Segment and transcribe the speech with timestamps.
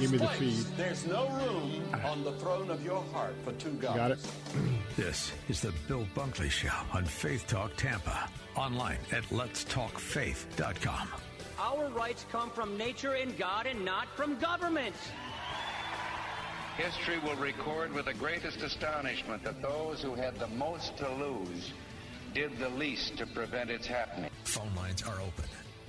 [0.00, 0.64] give me the feed.
[0.76, 3.96] There's no room on the throne of your heart for two gods.
[3.96, 4.18] Got it?
[4.96, 8.28] This is the Bill Bunkley Show on Faith Talk Tampa.
[8.56, 11.08] Online at letstalkfaith.com.
[11.58, 14.94] Our rights come from nature and God and not from government.
[16.76, 21.72] History will record with the greatest astonishment that those who had the most to lose
[22.34, 24.30] did the least to prevent its happening.
[24.44, 25.44] Phone lines are open.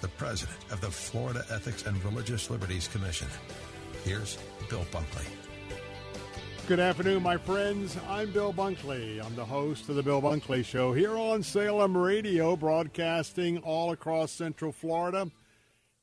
[0.00, 3.28] the president of the Florida Ethics and Religious Liberties Commission.
[4.04, 5.26] Here's Bill Bunkley.
[6.68, 7.96] Good afternoon, my friends.
[8.08, 9.24] I'm Bill Bunkley.
[9.24, 14.30] I'm the host of the Bill Bunkley Show here on Salem Radio, broadcasting all across
[14.30, 15.30] Central Florida.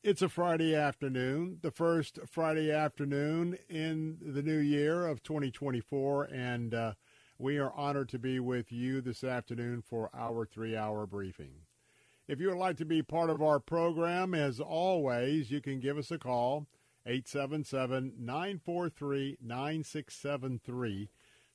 [0.02, 6.74] It's a Friday afternoon, the first Friday afternoon in the new year of 2024, and
[6.74, 6.92] uh,
[7.38, 11.65] we are honored to be with you this afternoon for our three hour briefing.
[12.28, 15.96] If you would like to be part of our program, as always, you can give
[15.96, 16.66] us a call,
[17.06, 21.08] 877 943 9673.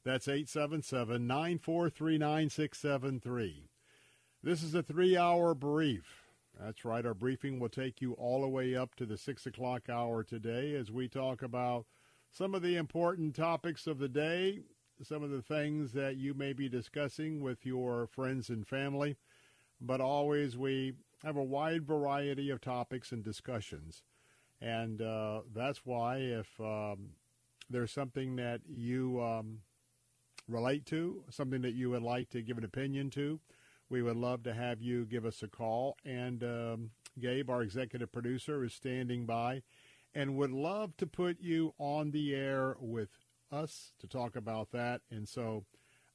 [0.05, 3.69] That's 877 943 9673.
[4.42, 6.23] This is a three hour brief.
[6.58, 7.05] That's right.
[7.05, 10.73] Our briefing will take you all the way up to the 6 o'clock hour today
[10.73, 11.86] as we talk about
[12.31, 14.61] some of the important topics of the day,
[15.04, 19.17] some of the things that you may be discussing with your friends and family.
[19.81, 20.93] But always, we
[21.23, 24.03] have a wide variety of topics and discussions.
[24.61, 27.11] And uh, that's why, if um,
[27.69, 29.59] there's something that you um,
[30.47, 33.39] relate to, something that you would like to give an opinion to,
[33.89, 35.98] we would love to have you give us a call.
[36.05, 39.63] And um, Gabe, our executive producer, is standing by
[40.13, 43.09] and would love to put you on the air with
[43.52, 45.02] us to talk about that.
[45.09, 45.65] And so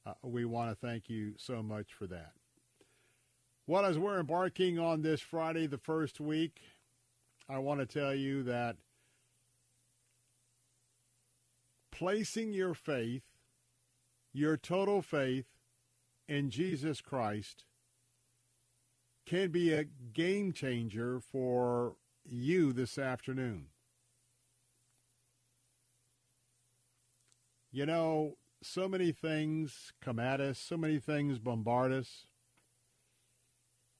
[0.05, 2.36] uh, we want to thank you so much for that.
[3.69, 6.61] Well, as we're embarking on this Friday, the first week,
[7.49, 8.77] I want to tell you that
[11.91, 13.23] placing your faith,
[14.31, 15.47] your total faith
[16.29, 17.65] in Jesus Christ
[19.25, 23.65] can be a game changer for you this afternoon.
[27.69, 32.27] You know, so many things come at us, so many things bombard us.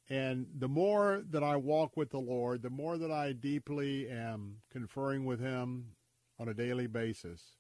[0.10, 4.58] And the more that I walk with the Lord, the more that I deeply am
[4.72, 5.92] conferring with Him
[6.40, 7.58] on a daily basis,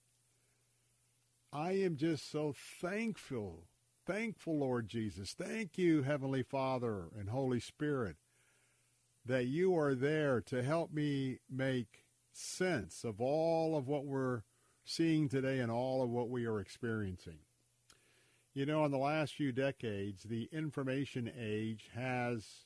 [1.51, 3.67] I am just so thankful
[4.07, 5.33] thankful, Lord Jesus.
[5.33, 8.15] Thank you, Heavenly Father and Holy Spirit,
[9.25, 14.43] that you are there to help me make sense of all of what we're
[14.85, 17.39] seeing today and all of what we are experiencing.
[18.57, 22.65] You know, in the last few decades, the information age has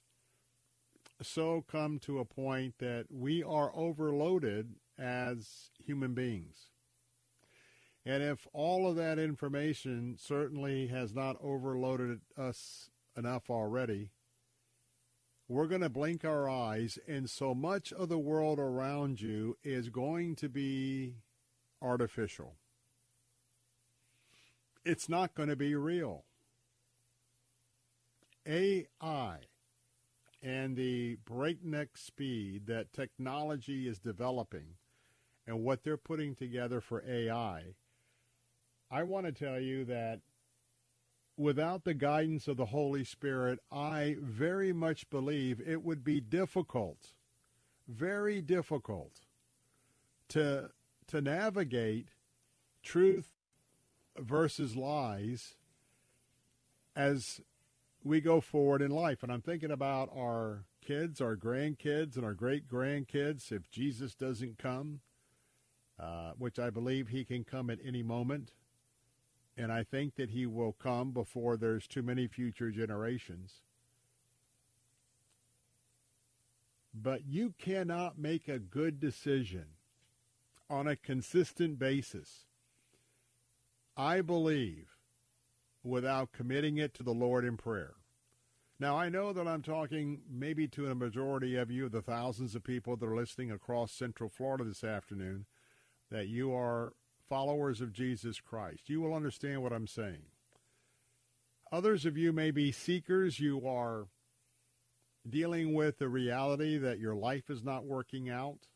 [1.21, 6.69] so come to a point that we are overloaded as human beings.
[8.05, 14.11] And if all of that information certainly has not overloaded us enough already,
[15.49, 19.89] we're going to blink our eyes, and so much of the world around you is
[19.89, 21.15] going to be
[21.81, 22.60] artificial.
[24.83, 26.25] It's not going to be real.
[28.47, 29.37] AI
[30.41, 34.75] and the breakneck speed that technology is developing
[35.45, 37.75] and what they're putting together for AI
[38.91, 40.19] I want to tell you that
[41.37, 47.13] without the guidance of the Holy Spirit, I very much believe it would be difficult,
[47.87, 49.21] very difficult
[50.29, 50.71] to
[51.07, 52.09] to navigate
[52.83, 53.31] truth
[54.17, 55.55] versus lies
[56.95, 57.41] as
[58.03, 59.23] we go forward in life.
[59.23, 64.57] And I'm thinking about our kids, our grandkids, and our great grandkids if Jesus doesn't
[64.57, 65.01] come.
[66.01, 68.53] Uh, which I believe he can come at any moment.
[69.55, 73.61] And I think that he will come before there's too many future generations.
[76.91, 79.65] But you cannot make a good decision
[80.71, 82.47] on a consistent basis,
[83.97, 84.87] I believe,
[85.83, 87.93] without committing it to the Lord in prayer.
[88.79, 92.63] Now, I know that I'm talking maybe to a majority of you, the thousands of
[92.63, 95.45] people that are listening across Central Florida this afternoon,
[96.09, 96.93] that you are
[97.29, 98.89] followers of Jesus Christ.
[98.89, 100.23] You will understand what I'm saying.
[101.71, 103.39] Others of you may be seekers.
[103.39, 104.07] You are
[105.29, 108.67] dealing with the reality that your life is not working out,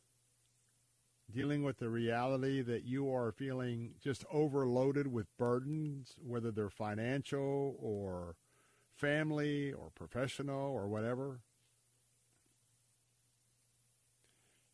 [1.32, 7.76] dealing with the reality that you are feeling just overloaded with burdens, whether they're financial
[7.80, 8.36] or
[8.96, 11.42] family or professional or whatever.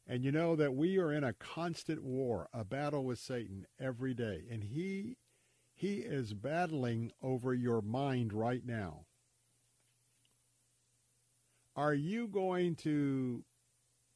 [0.07, 4.13] And you know that we are in a constant war, a battle with Satan every
[4.13, 4.43] day.
[4.51, 5.17] And he
[5.73, 9.05] he is battling over your mind right now.
[11.75, 13.43] Are you going to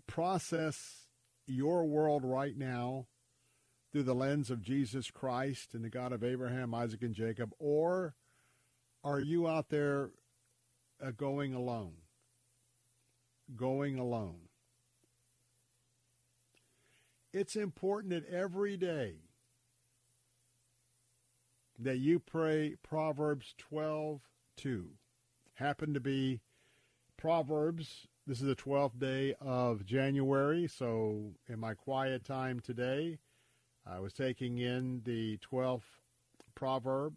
[0.06, 1.05] process
[1.46, 3.08] your world right now
[3.92, 8.16] through the lens of Jesus Christ and the God of Abraham, Isaac, and Jacob, or
[9.04, 10.12] are you out there
[11.02, 11.94] uh, going alone?
[13.56, 14.50] Going alone.
[17.32, 19.16] It's important that every day
[21.78, 24.22] that you pray Proverbs 12
[24.58, 24.90] 2.
[25.56, 26.42] Happen to be
[27.18, 28.08] Proverbs.
[28.28, 33.20] This is the 12th day of January, so in my quiet time today,
[33.86, 35.84] I was taking in the 12th
[36.56, 37.14] proverb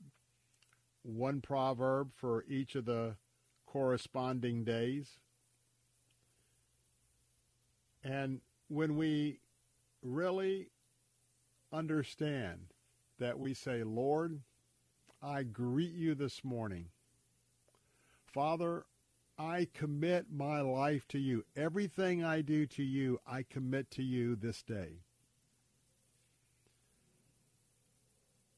[1.02, 3.16] one proverb for each of the
[3.64, 5.16] corresponding days.
[8.04, 9.40] And when we
[10.02, 10.68] really
[11.72, 12.74] understand
[13.18, 14.40] that we say, Lord,
[15.22, 16.86] I greet you this morning.
[18.26, 18.84] Father,
[19.38, 21.44] I commit my life to you.
[21.56, 25.04] Everything I do to you, I commit to you this day.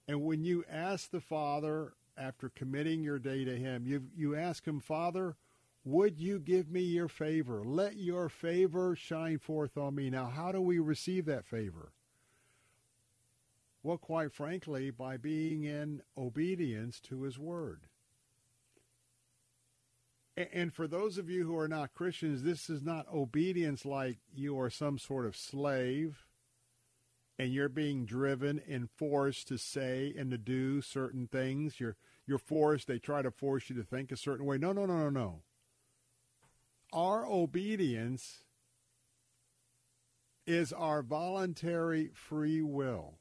[0.09, 4.67] And when you ask the Father after committing your day to him, you, you ask
[4.67, 5.37] him, Father,
[5.85, 7.63] would you give me your favor?
[7.65, 10.11] Let your favor shine forth on me.
[10.11, 11.93] Now, how do we receive that favor?
[13.83, 17.87] Well, quite frankly, by being in obedience to his word.
[20.53, 24.59] And for those of you who are not Christians, this is not obedience like you
[24.59, 26.27] are some sort of slave
[27.39, 31.81] and you're being driven and forced to say and to do certain things.
[31.81, 31.97] You're
[32.27, 32.87] you're forced.
[32.87, 34.59] They try to force you to think a certain way.
[34.59, 35.43] No, no, no, no, no.
[36.93, 38.45] Our obedience
[40.47, 43.20] is our voluntary free will.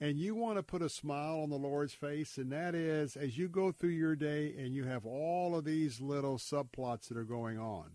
[0.00, 3.38] And you want to put a smile on the Lord's face, and that is as
[3.38, 7.24] you go through your day and you have all of these little subplots that are
[7.24, 7.92] going on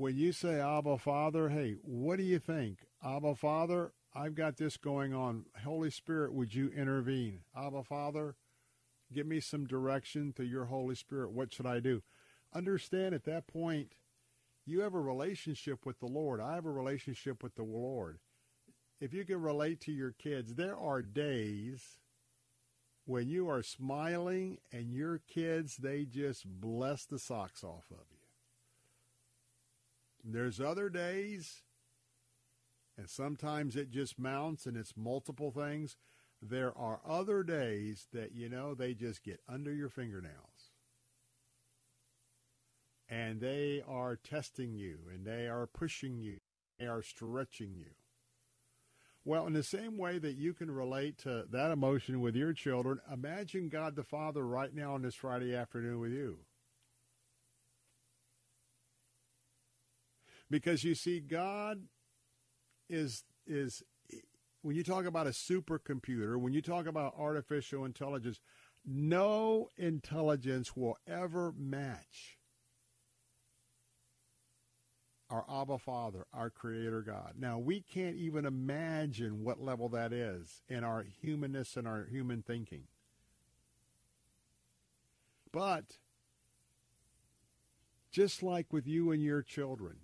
[0.00, 2.86] when you say Abba Father, hey, what do you think?
[3.04, 5.44] Abba Father, I've got this going on.
[5.62, 7.40] Holy Spirit, would you intervene?
[7.54, 8.36] Abba Father,
[9.12, 11.32] give me some direction through your Holy Spirit.
[11.32, 12.02] What should I do?
[12.54, 13.92] Understand at that point,
[14.64, 16.40] you have a relationship with the Lord.
[16.40, 18.20] I have a relationship with the Lord.
[19.00, 21.96] If you can relate to your kids, there are days
[23.06, 28.18] when you are smiling and your kids, they just bless the socks off of you.
[30.22, 31.62] There's other days,
[32.98, 35.96] and sometimes it just mounts and it's multiple things.
[36.42, 40.72] There are other days that, you know, they just get under your fingernails.
[43.08, 46.38] And they are testing you and they are pushing you.
[46.78, 47.90] They are stretching you.
[49.30, 52.98] Well, in the same way that you can relate to that emotion with your children,
[53.12, 56.38] imagine God the Father right now on this Friday afternoon with you.
[60.50, 61.82] Because you see, God
[62.88, 63.84] is is
[64.62, 68.40] when you talk about a supercomputer, when you talk about artificial intelligence,
[68.84, 72.39] no intelligence will ever match
[75.30, 77.34] our Abba Father, our Creator God.
[77.38, 82.42] Now, we can't even imagine what level that is in our humanness and our human
[82.42, 82.84] thinking.
[85.52, 85.98] But,
[88.10, 89.96] just like with you and your children,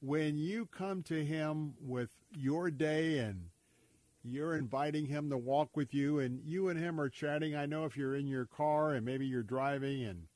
[0.00, 3.46] when you come to him with your day and
[4.24, 7.84] you're inviting him to walk with you and you and him are chatting, I know
[7.84, 10.26] if you're in your car and maybe you're driving and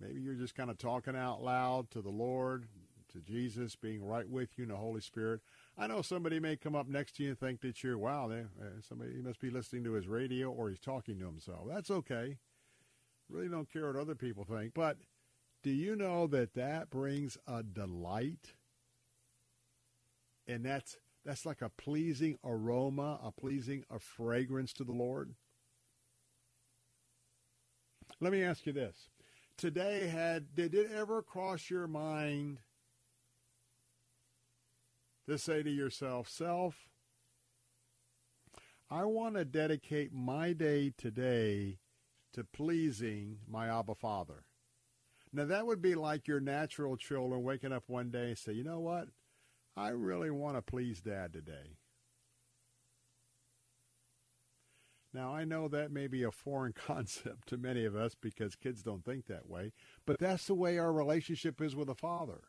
[0.00, 2.66] maybe you're just kind of talking out loud to the Lord,
[3.12, 5.40] to Jesus, being right with you in the Holy Spirit.
[5.76, 8.40] I know somebody may come up next to you and think that you're, wow, they,
[8.40, 11.66] uh, somebody he must be listening to his radio or he's talking to himself.
[11.68, 12.38] That's okay.
[13.28, 14.74] Really don't care what other people think.
[14.74, 14.98] But
[15.62, 18.54] do you know that that brings a delight?
[20.46, 25.34] And that's that's like a pleasing aroma, a pleasing a fragrance to the Lord.
[28.20, 29.08] Let me ask you this.
[29.60, 32.60] Today had did it ever cross your mind
[35.28, 36.88] to say to yourself, self,
[38.90, 41.76] I want to dedicate my day today
[42.32, 44.46] to pleasing my Abba Father.
[45.30, 48.64] Now that would be like your natural children waking up one day and say, you
[48.64, 49.08] know what?
[49.76, 51.76] I really want to please Dad today.
[55.12, 58.82] Now, I know that may be a foreign concept to many of us because kids
[58.82, 59.72] don't think that way,
[60.06, 62.42] but that's the way our relationship is with a Father.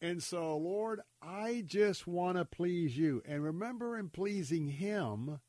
[0.00, 3.20] And so, Lord, I just want to please you.
[3.26, 5.40] And remember, in pleasing Him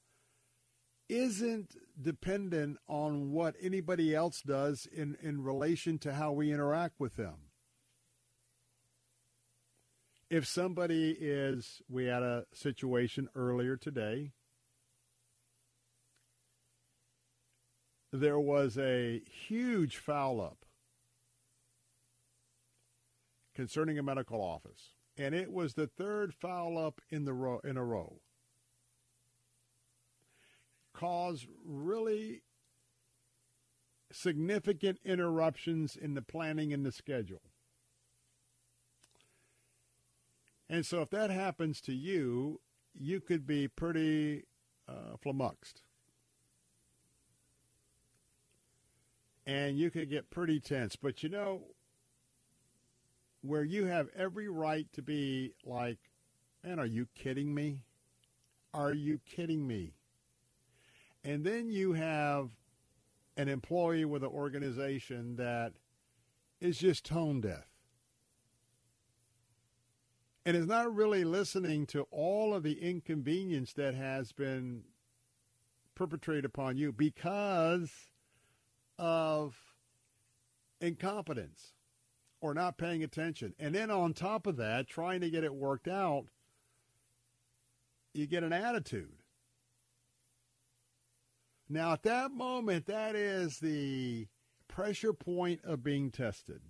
[1.08, 7.16] isn't dependent on what anybody else does in, in relation to how we interact with
[7.16, 7.49] them
[10.30, 14.32] if somebody is, we had a situation earlier today.
[18.12, 20.66] There was a huge foul up
[23.56, 27.78] concerning a medical office, and it was the third foul up in the row in
[27.78, 28.22] a row.
[30.94, 32.42] Caused really
[34.12, 37.49] significant interruptions in the planning and the schedule.
[40.70, 42.62] And so if that happens to you,
[42.94, 44.44] you could be pretty
[44.88, 45.82] uh, flummoxed.
[49.48, 50.96] And you could get pretty tense.
[50.96, 51.62] But you know,
[53.42, 55.98] where you have every right to be like,
[56.64, 57.80] man, are you kidding me?
[58.74, 59.94] Are you kidding me?
[61.24, 62.52] And then you have
[63.38, 65.74] an employee with an organization that
[66.62, 67.69] is just tone deaf
[70.50, 74.82] and is not really listening to all of the inconvenience that has been
[75.94, 77.92] perpetrated upon you because
[78.98, 79.56] of
[80.82, 81.74] incompetence
[82.42, 83.54] or not paying attention.
[83.60, 86.26] And then on top of that, trying to get it worked out,
[88.16, 89.22] you get an attitude.
[91.70, 94.26] Now, at that moment, that is the
[94.68, 96.62] pressure point of being tested.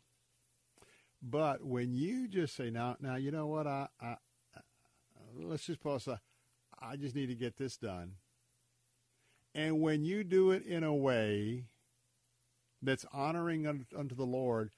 [1.21, 4.15] But when you just say, now, now, you know what, I, I,
[4.55, 4.61] I
[5.35, 6.07] let's just pause.
[6.81, 8.13] I just need to get this done.
[9.53, 11.65] And when you do it in a way
[12.81, 14.71] that's honoring unto the Lord,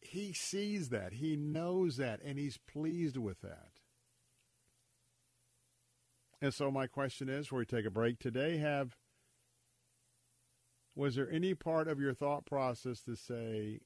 [0.00, 1.14] he sees that.
[1.14, 3.70] He knows that, and he's pleased with that.
[6.40, 8.96] And so my question is, before we take a break today, have
[10.94, 13.80] was there any part of your thought process to say,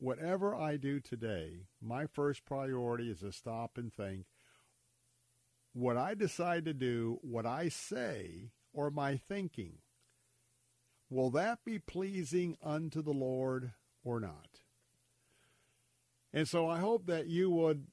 [0.00, 4.24] whatever I do today, my first priority is to stop and think
[5.72, 9.74] what I decide to do, what I say, or my thinking,
[11.08, 14.62] will that be pleasing unto the Lord or not?
[16.32, 17.86] And so I hope that you would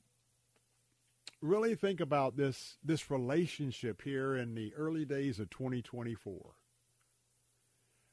[1.41, 6.55] really think about this this relationship here in the early days of 2024.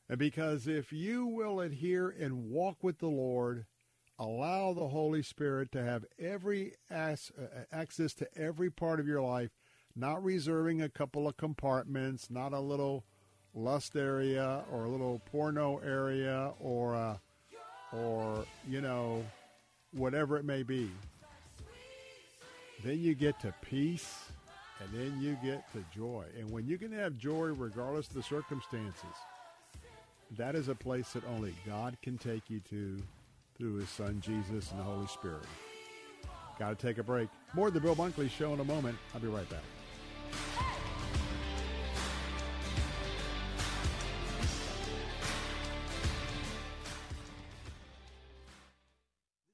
[0.08, 3.64] And because if you will adhere and walk with the Lord,
[4.18, 9.20] allow the Holy Spirit to have every as, uh, access to every part of your
[9.20, 9.50] life,
[9.96, 13.04] not reserving a couple of compartments, not a little
[13.54, 17.16] lust area or a little porno area or uh,
[17.92, 19.24] or you know
[19.92, 20.90] whatever it may be.
[22.82, 24.26] Then you get to peace
[24.80, 26.24] and then you get to joy.
[26.38, 29.14] And when you can have joy regardless of the circumstances,
[30.36, 33.00] that is a place that only God can take you to
[33.56, 35.46] through his son Jesus and the Holy Spirit.
[36.58, 37.28] Got to take a break.
[37.54, 38.96] More of the Bill Bunkley Show in a moment.
[39.14, 39.62] I'll be right back.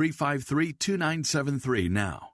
[0.00, 2.29] 353 2973 now.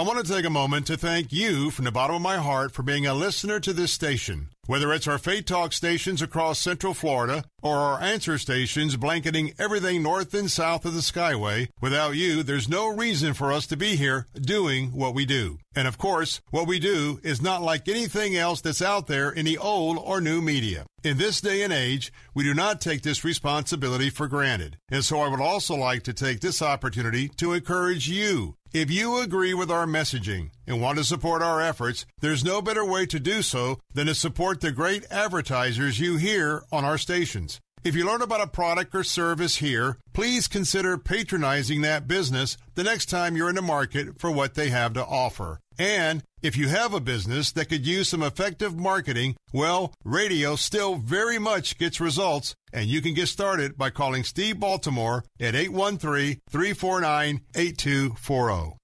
[0.00, 2.72] I want to take a moment to thank you from the bottom of my heart
[2.72, 4.48] for being a listener to this station.
[4.66, 10.02] Whether it's our Faith Talk stations across Central Florida or our answer stations blanketing everything
[10.02, 13.96] north and south of the Skyway, without you, there's no reason for us to be
[13.96, 15.58] here doing what we do.
[15.76, 19.44] And of course, what we do is not like anything else that's out there in
[19.44, 20.86] the old or new media.
[21.02, 24.78] In this day and age, we do not take this responsibility for granted.
[24.88, 28.54] And so I would also like to take this opportunity to encourage you.
[28.72, 32.84] If you agree with our messaging and want to support our efforts, there's no better
[32.84, 37.58] way to do so than to support the great advertisers you hear on our stations.
[37.82, 42.84] If you learn about a product or service here, please consider patronizing that business the
[42.84, 45.58] next time you're in the market for what they have to offer.
[45.76, 50.96] And if you have a business that could use some effective marketing, well, radio still
[50.96, 56.40] very much gets results, and you can get started by calling Steve Baltimore at 813
[56.48, 58.79] 349 8240.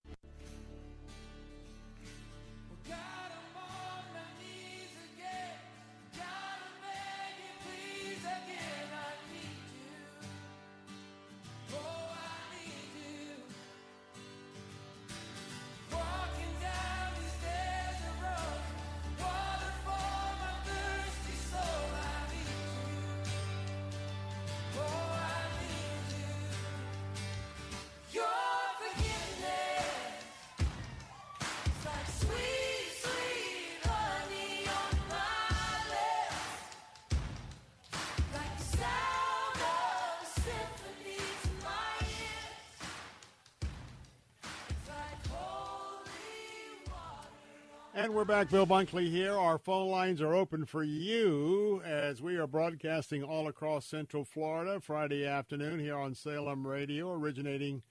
[48.17, 48.49] We're back.
[48.49, 49.35] Bill Bunkley here.
[49.35, 54.81] Our phone lines are open for you as we are broadcasting all across Central Florida
[54.81, 57.83] Friday afternoon here on Salem Radio, originating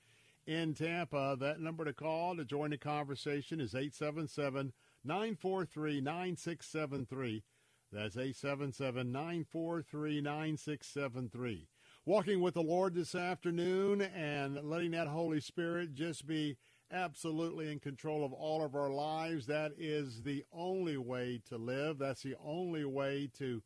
[0.47, 1.37] in Tampa.
[1.39, 7.43] That number to call to join the conversation is 877 943 9673.
[7.91, 11.67] That's 877 943 9673.
[12.03, 16.57] Walking with the Lord this afternoon and letting that Holy Spirit just be
[16.91, 19.45] absolutely in control of all of our lives.
[19.47, 21.97] That is the only way to live.
[21.97, 23.61] That's the only way to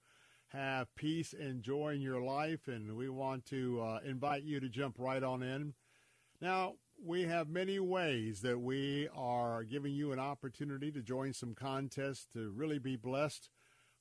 [0.49, 2.67] have peace and joy in your life.
[2.67, 5.73] And we want to uh, invite you to jump right on in.
[6.41, 11.53] Now, we have many ways that we are giving you an opportunity to join some
[11.53, 13.49] contests to really be blessed.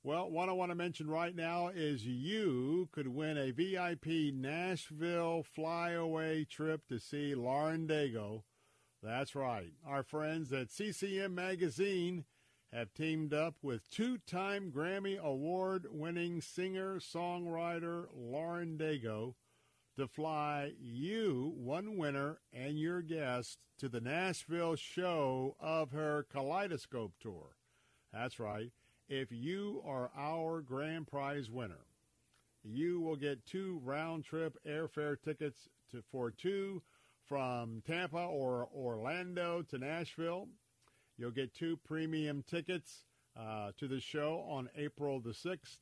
[0.01, 5.43] Well, what I want to mention right now is you could win a VIP Nashville
[5.43, 8.43] flyaway trip to see Lauren Daigle
[9.01, 9.71] that's right.
[9.85, 12.25] Our friends at CCM Magazine
[12.73, 19.35] have teamed up with two time Grammy Award winning singer songwriter Lauren Daigle
[19.97, 27.13] to fly you, one winner, and your guest to the Nashville show of her Kaleidoscope
[27.19, 27.55] Tour.
[28.13, 28.71] That's right.
[29.07, 31.85] If you are our grand prize winner,
[32.63, 36.81] you will get two round trip airfare tickets to, for two
[37.29, 40.47] from Tampa or Orlando to Nashville.
[41.15, 43.03] You'll get two premium tickets
[43.39, 45.77] uh, to the show on April the 6th.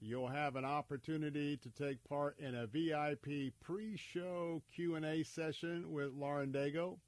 [0.00, 6.52] You'll have an opportunity to take part in a VIP pre-show Q&A session with Lauren
[6.52, 6.98] Daigle.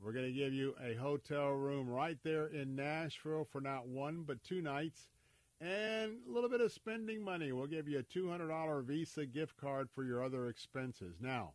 [0.00, 4.24] We're going to give you a hotel room right there in Nashville for not one
[4.26, 5.08] but two nights
[5.60, 7.52] and a little bit of spending money.
[7.52, 11.16] We'll give you a $200 Visa gift card for your other expenses.
[11.20, 11.54] Now,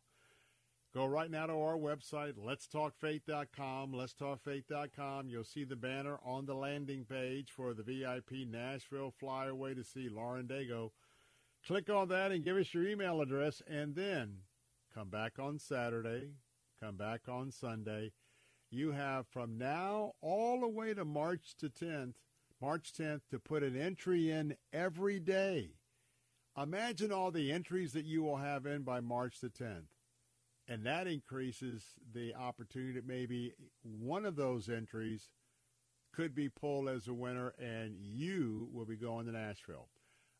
[0.93, 5.29] Go right now to our website, letstalkfaith.com, letstalkfaith.com.
[5.29, 10.09] You'll see the banner on the landing page for the VIP Nashville flyaway to see
[10.09, 10.91] Lauren Daigle.
[11.65, 14.39] Click on that and give us your email address, and then
[14.93, 16.31] come back on Saturday,
[16.81, 18.11] come back on Sunday,
[18.73, 22.13] You have from now all the way to March to 10th,
[22.61, 25.75] March 10th, to put an entry in every day.
[26.57, 29.90] Imagine all the entries that you will have in by March the 10th.
[30.67, 35.29] And that increases the opportunity that maybe one of those entries
[36.13, 39.89] could be pulled as a winner and you will be going to Nashville.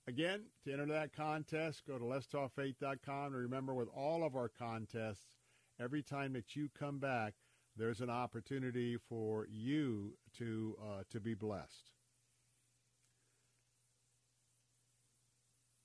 [0.08, 3.34] Again, to enter that contest, go to letstalkfaith.com.
[3.34, 5.38] And remember, with all of our contests,
[5.80, 7.34] every time that you come back,
[7.78, 11.92] there's an opportunity for you to uh, to be blessed.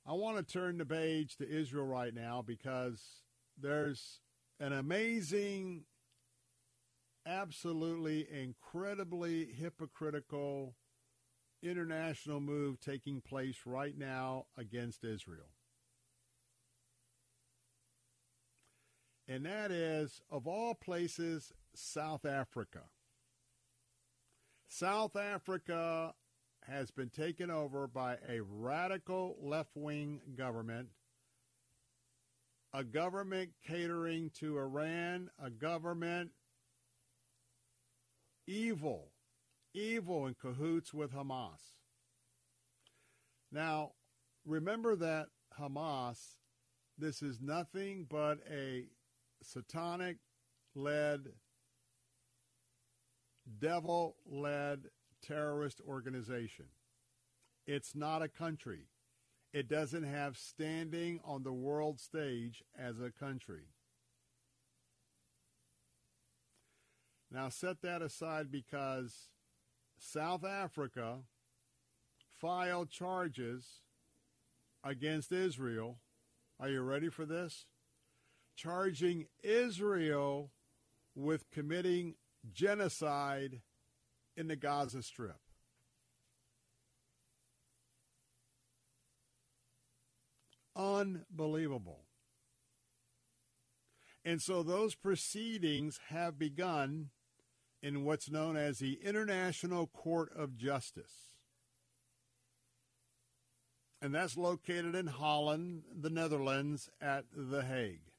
[0.08, 3.02] I want to turn the page to Israel right now because
[3.60, 4.20] there's
[4.58, 5.84] an amazing,
[7.26, 10.74] absolutely incredibly hypocritical
[11.62, 15.50] international move taking place right now against Israel.
[19.28, 22.82] And that is, of all places, South Africa.
[24.68, 26.14] South Africa
[26.68, 30.88] has been taken over by a radical left wing government,
[32.72, 36.30] a government catering to Iran, a government
[38.46, 39.12] evil,
[39.74, 41.60] evil in cahoots with Hamas.
[43.50, 43.92] Now,
[44.44, 46.18] remember that Hamas,
[46.98, 48.86] this is nothing but a
[49.42, 50.18] satanic
[50.74, 51.28] led,
[53.58, 54.84] devil led
[55.22, 56.66] terrorist organization.
[57.66, 58.86] It's not a country.
[59.56, 63.62] It doesn't have standing on the world stage as a country.
[67.30, 69.30] Now, set that aside because
[69.96, 71.20] South Africa
[72.38, 73.80] filed charges
[74.84, 76.00] against Israel.
[76.60, 77.64] Are you ready for this?
[78.56, 80.50] Charging Israel
[81.14, 82.16] with committing
[82.52, 83.62] genocide
[84.36, 85.45] in the Gaza Strip.
[90.76, 92.04] Unbelievable.
[94.24, 97.10] And so those proceedings have begun
[97.82, 101.36] in what's known as the International Court of Justice.
[104.02, 108.10] And that's located in Holland, the Netherlands, at The Hague.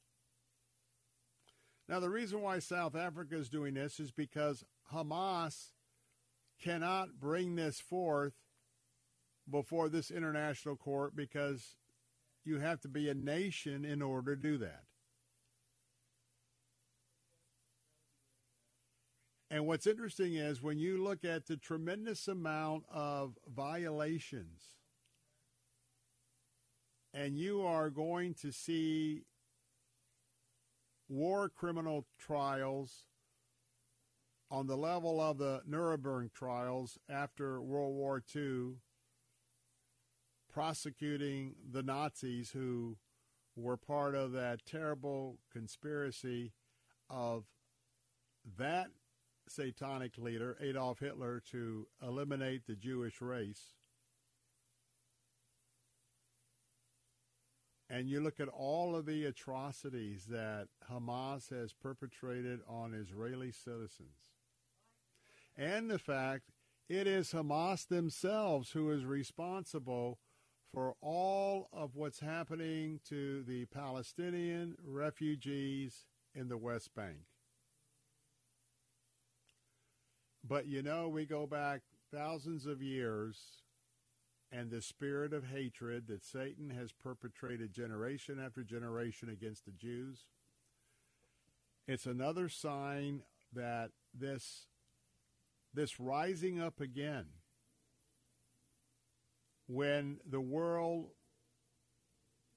[1.90, 5.72] Now, the reason why South Africa is doing this is because Hamas
[6.62, 8.34] cannot bring this forth
[9.50, 11.76] before this international court because
[12.48, 14.84] you have to be a nation in order to do that.
[19.50, 24.62] And what's interesting is when you look at the tremendous amount of violations,
[27.14, 29.24] and you are going to see
[31.10, 33.06] war criminal trials
[34.52, 38.76] on the level of the Nuremberg trials after World War II,
[40.52, 42.98] prosecuting the Nazis who
[43.56, 46.54] were part of that terrible conspiracy
[47.10, 47.46] of
[48.58, 48.88] that
[49.50, 53.74] satanic leader, Adolf Hitler, to eliminate the Jewish race.
[57.90, 64.34] And you look at all of the atrocities that Hamas has perpetrated on Israeli citizens.
[65.56, 66.52] And the fact
[66.90, 70.20] it is Hamas themselves who is responsible
[70.74, 77.20] for all of what's happening to the Palestinian refugees in the West Bank.
[80.48, 81.82] But you know, we go back
[82.14, 83.64] thousands of years,
[84.52, 90.28] and the spirit of hatred that Satan has perpetrated generation after generation against the Jews,
[91.88, 94.68] it's another sign that this
[95.74, 97.26] this rising up again
[99.68, 101.10] when the world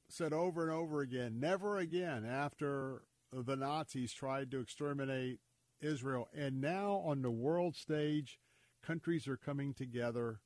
[0.09, 5.39] said over and over again, never again after the Nazis tried to exterminate
[5.81, 6.29] Israel.
[6.37, 8.39] And now on the world stage,
[8.85, 10.41] countries are coming together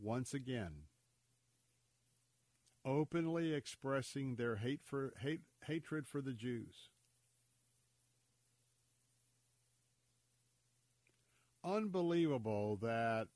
[0.00, 0.84] once again,
[2.84, 6.88] openly expressing their hate for, hate, hatred for the Jews.
[11.62, 13.28] Unbelievable that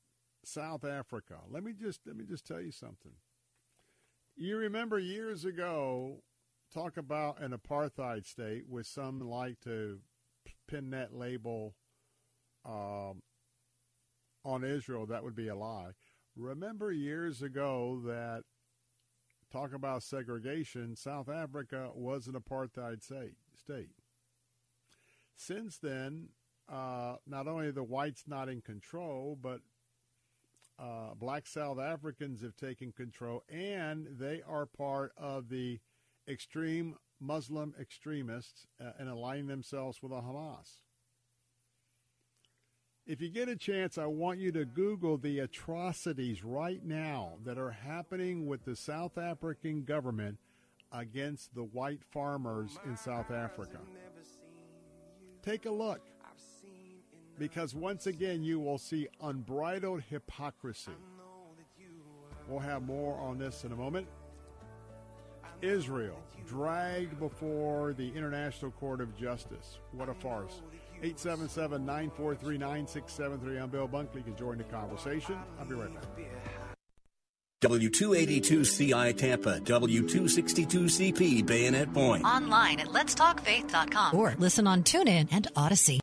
[0.47, 1.39] South Africa.
[1.49, 3.13] Let me just let me just tell you something.
[4.35, 6.23] You remember years ago,
[6.73, 9.99] talk about an apartheid state with some like to
[10.67, 11.75] pin that label
[12.65, 13.21] um,
[14.43, 15.91] on Israel, that would be a lie.
[16.35, 18.43] Remember years ago that
[19.51, 23.89] talk about segregation, South Africa was an apartheid state.
[25.35, 26.29] Since then,
[26.71, 29.61] uh, not only the whites not in control, but
[30.77, 35.79] uh, black South Africans have taken control, and they are part of the
[36.27, 40.81] extreme Muslim extremists uh, and aligning themselves with the Hamas.
[43.07, 47.57] If you get a chance, I want you to Google the atrocities right now that
[47.59, 50.39] are happening with the South African government
[50.91, 53.77] against the white farmers in South Africa.
[55.43, 56.01] Take a look.
[57.37, 60.91] Because once again, you will see unbridled hypocrisy.
[62.47, 64.07] We'll have more on this in a moment.
[65.61, 69.79] Israel dragged before the International Court of Justice.
[69.91, 70.61] What a farce.
[71.01, 73.57] 877 943 9673.
[73.57, 74.17] I'm Bill Bunkley.
[74.17, 75.37] You can join the conversation.
[75.59, 76.03] I'll be right back.
[77.63, 82.23] W282CI Tampa, W262CP Bayonet Point.
[82.23, 85.99] Online at letstalkfaith.com or listen on TuneIn and Odyssey.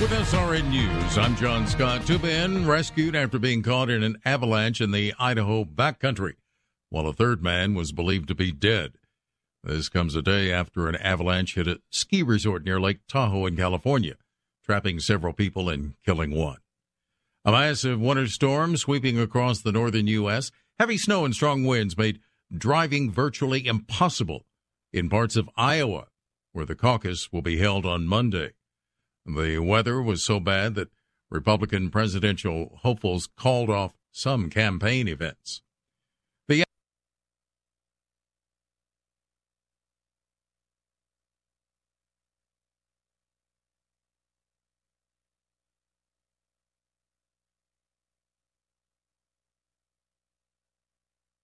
[0.00, 2.06] With SRN News, I'm John Scott.
[2.06, 6.36] Two men rescued after being caught in an avalanche in the Idaho backcountry,
[6.88, 8.94] while a third man was believed to be dead.
[9.62, 13.58] This comes a day after an avalanche hit a ski resort near Lake Tahoe in
[13.58, 14.14] California,
[14.64, 16.60] trapping several people and killing one.
[17.44, 22.20] A massive winter storm sweeping across the northern U.S., heavy snow and strong winds made
[22.56, 24.46] driving virtually impossible
[24.94, 26.06] in parts of Iowa,
[26.52, 28.52] where the caucus will be held on Monday.
[29.26, 30.88] The weather was so bad that
[31.30, 35.62] Republican presidential hopefuls called off some campaign events.
[36.48, 36.64] The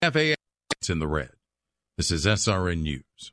[0.02, 0.34] FAA
[0.88, 1.30] in the red.
[1.96, 3.32] This is SRN News.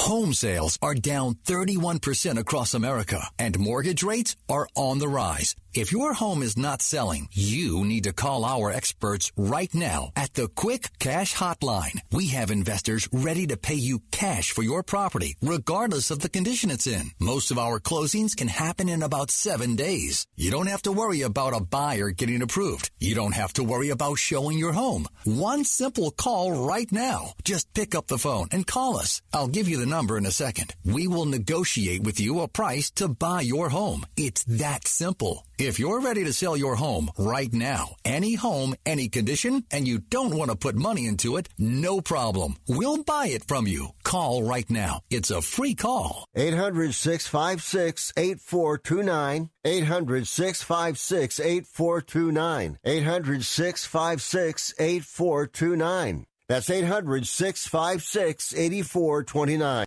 [0.00, 5.56] Home sales are down 31% across America and mortgage rates are on the rise.
[5.72, 10.32] If your home is not selling, you need to call our experts right now at
[10.32, 12.00] the Quick Cash Hotline.
[12.10, 16.70] We have investors ready to pay you cash for your property, regardless of the condition
[16.70, 17.10] it's in.
[17.20, 20.26] Most of our closings can happen in about seven days.
[20.34, 22.90] You don't have to worry about a buyer getting approved.
[22.98, 25.06] You don't have to worry about showing your home.
[25.24, 27.32] One simple call right now.
[27.44, 29.20] Just pick up the phone and call us.
[29.34, 30.74] I'll give you the number in a second.
[30.84, 34.04] We will negotiate with you a price to buy your home.
[34.16, 35.46] It's that simple.
[35.58, 40.00] If you're ready to sell your home right now, any home, any condition, and you
[40.00, 42.56] don't want to put money into it, no problem.
[42.68, 43.88] We'll buy it from you.
[44.02, 45.00] Call right now.
[45.08, 46.26] It's a free call.
[46.34, 49.50] 800 656 8429.
[49.64, 52.78] 800 656 8429.
[52.84, 56.26] 800 656 8429.
[56.48, 59.86] That's 800 656 8429.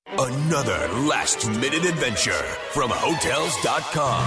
[0.07, 2.31] Another last minute adventure
[2.71, 4.25] from Hotels.com.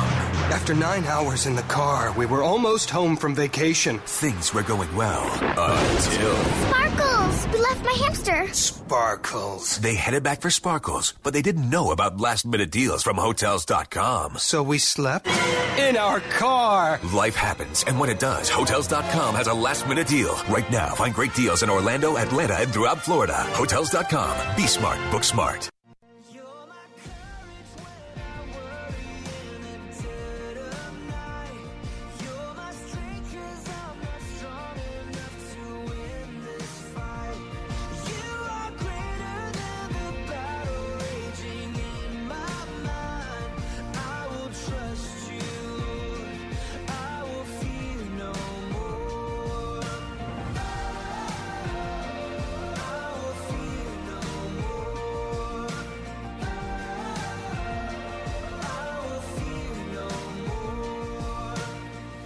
[0.52, 3.98] After nine hours in the car, we were almost home from vacation.
[4.06, 6.37] Things were going well until.
[6.68, 7.13] Sparkles!
[7.35, 8.55] Sparkles, we left my hamster.
[8.55, 9.79] Sparkles.
[9.79, 14.38] They headed back for Sparkles, but they didn't know about last minute deals from Hotels.com.
[14.38, 15.27] So we slept?
[15.79, 17.01] In our car.
[17.12, 20.35] Life happens, and when it does, Hotels.com has a last minute deal.
[20.49, 23.35] Right now, find great deals in Orlando, Atlanta, and throughout Florida.
[23.35, 24.57] Hotels.com.
[24.57, 25.73] Be smart, book smart.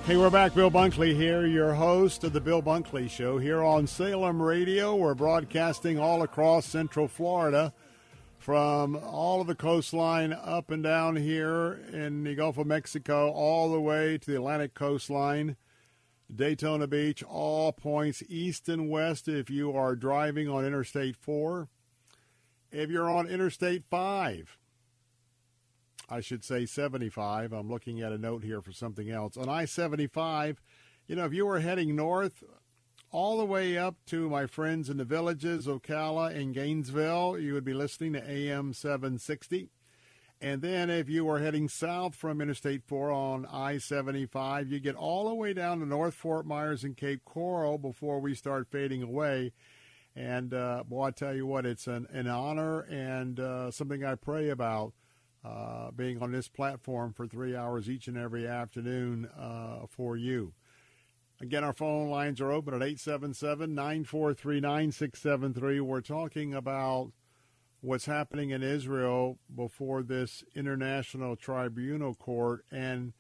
[0.09, 0.55] Hey, we're back.
[0.55, 4.97] Bill Bunkley here, your host of the Bill Bunkley Show here on Salem Radio.
[4.97, 7.75] We're broadcasting all across Central Florida
[8.39, 13.71] from all of the coastline up and down here in the Gulf of Mexico, all
[13.71, 15.57] the way to the Atlantic coastline,
[16.35, 21.69] Daytona Beach, all points east and west if you are driving on Interstate 4.
[22.73, 24.58] If you're on Interstate 5,
[26.09, 27.53] I should say 75.
[27.53, 29.37] I'm looking at a note here for something else.
[29.37, 30.61] On I 75,
[31.07, 32.43] you know, if you were heading north
[33.11, 37.65] all the way up to my friends in the villages, Ocala and Gainesville, you would
[37.65, 39.69] be listening to AM 760.
[40.41, 44.95] And then if you were heading south from Interstate 4 on I 75, you get
[44.95, 49.03] all the way down to North Fort Myers and Cape Coral before we start fading
[49.03, 49.53] away.
[50.15, 54.15] And uh, boy, I tell you what, it's an, an honor and uh, something I
[54.15, 54.93] pray about
[55.45, 60.53] uh, being on this platform for three hours each and every afternoon uh, for you.
[61.41, 65.81] Again, our phone lines are open at 877 943 9673.
[65.81, 67.13] We're talking about
[67.81, 73.13] what's happening in Israel before this international tribunal court, and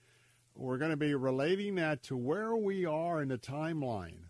[0.56, 4.24] we're going to be relating that to where we are in the timeline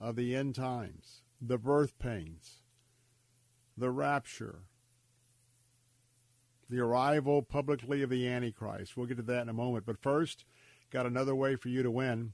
[0.00, 2.62] of the end times, the birth pains,
[3.76, 4.64] the rapture,
[6.68, 8.96] the arrival publicly of the Antichrist.
[8.96, 9.86] We'll get to that in a moment.
[9.86, 10.44] But first,
[10.90, 12.32] got another way for you to win.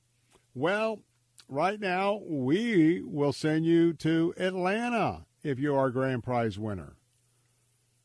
[0.55, 1.01] Well,
[1.49, 6.97] right now, we will send you to Atlanta if you're our grand prize winner.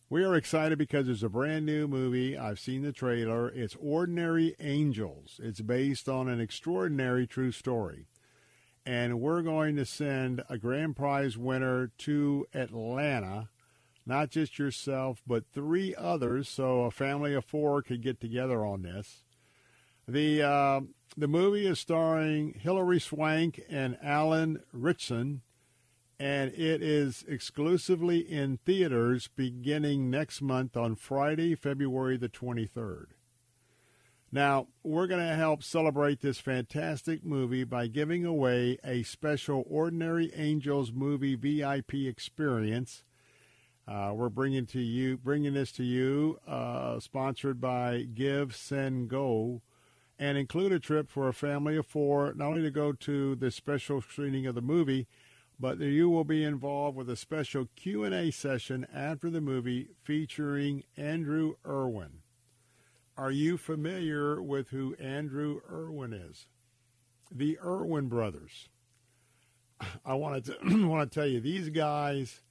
[0.08, 2.38] We are excited because there's a brand new movie.
[2.38, 3.50] I've seen the trailer.
[3.50, 5.40] It's Ordinary Angels.
[5.42, 8.06] It's based on an extraordinary true story.
[8.86, 13.50] And we're going to send a grand prize winner to Atlanta
[14.06, 18.84] not just yourself, but three others, so a family of four could get together on
[18.84, 19.24] this.
[20.08, 20.82] The uh,
[21.18, 25.42] the movie is starring Hilary Swank and Alan Ritchson,
[26.20, 33.06] and it is exclusively in theaters beginning next month on Friday, February the 23rd.
[34.32, 40.32] Now, we're going to help celebrate this fantastic movie by giving away a special Ordinary
[40.36, 43.04] Angels movie VIP experience
[43.88, 49.62] uh, we're bringing to you, bringing this to you, uh, sponsored by Give Send Go,
[50.18, 53.52] and include a trip for a family of four, not only to go to the
[53.52, 55.08] special screening of the movie,
[55.60, 61.56] but you will be involved with a special Q&A session after the movie featuring Andrew
[61.66, 62.22] Erwin.
[63.18, 66.48] Are you familiar with who Andrew Erwin is?
[67.32, 68.68] The Erwin brothers.
[70.06, 72.42] I want to want to tell you these guys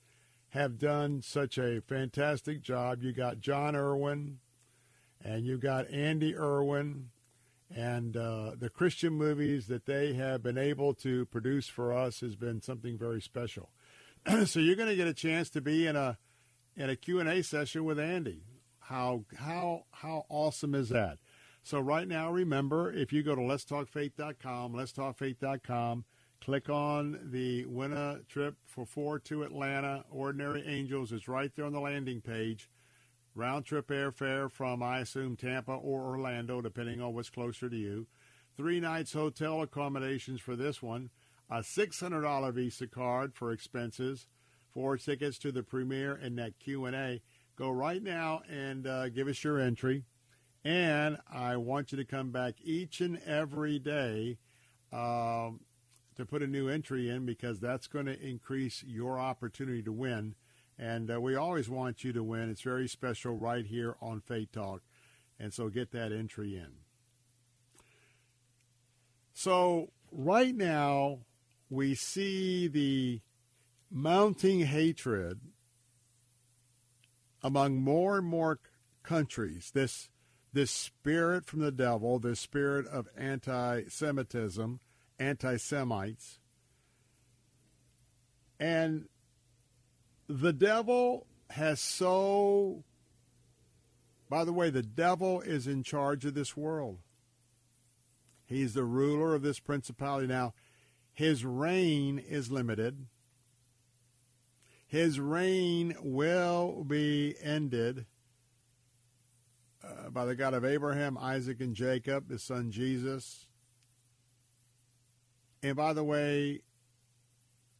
[0.54, 3.02] have done such a fantastic job.
[3.02, 4.38] You got Jon Erwin,
[5.22, 7.10] and you got Andy Erwin,
[7.74, 12.36] and uh, the Christian movies that they have been able to produce for us has
[12.36, 13.70] been something very special.
[14.46, 16.18] so you're going to get a chance to be in a
[16.76, 18.44] in a Q&A session with Andy.
[18.78, 21.18] How how how awesome is that?
[21.64, 26.04] So right now, remember, if you go to letstalkfaith.com, letstalkfaith.com,
[26.44, 30.04] Click on the winner trip for four to Atlanta.
[30.10, 32.68] Ordinary Angels is right there on the landing page.
[33.34, 38.06] Round trip airfare from, I assume, Tampa or Orlando, depending on what's closer to you.
[38.58, 41.08] Three nights hotel accommodations for this one.
[41.48, 44.26] A $600 Visa card for expenses.
[44.70, 47.22] Four tickets to the premiere and that Q&A.
[47.56, 50.04] Go right now and uh, give us your entry.
[50.62, 54.36] And I want you to come back each and every day.
[54.92, 55.60] Um,
[56.16, 60.34] to put a new entry in because that's going to increase your opportunity to win.
[60.78, 62.50] And uh, we always want you to win.
[62.50, 64.82] It's very special right here on Faith Talk.
[65.38, 66.72] And so get that entry in.
[69.32, 71.20] So, right now,
[71.68, 73.20] we see the
[73.90, 75.40] mounting hatred
[77.42, 78.60] among more and more
[79.02, 79.70] countries.
[79.74, 80.08] This
[80.52, 83.08] this spirit from the devil, this spirit of
[85.18, 86.38] anti-Semitism, anti-Semites,
[88.58, 89.08] and
[90.28, 92.84] the devil has so.
[94.28, 96.98] By the way, the devil is in charge of this world.
[98.46, 100.26] He's the ruler of this principality.
[100.26, 100.54] Now,
[101.12, 103.06] his reign is limited.
[104.86, 108.06] His reign will be ended
[109.82, 113.43] uh, by the God of Abraham, Isaac, and Jacob, his son Jesus.
[115.64, 116.60] And by the way,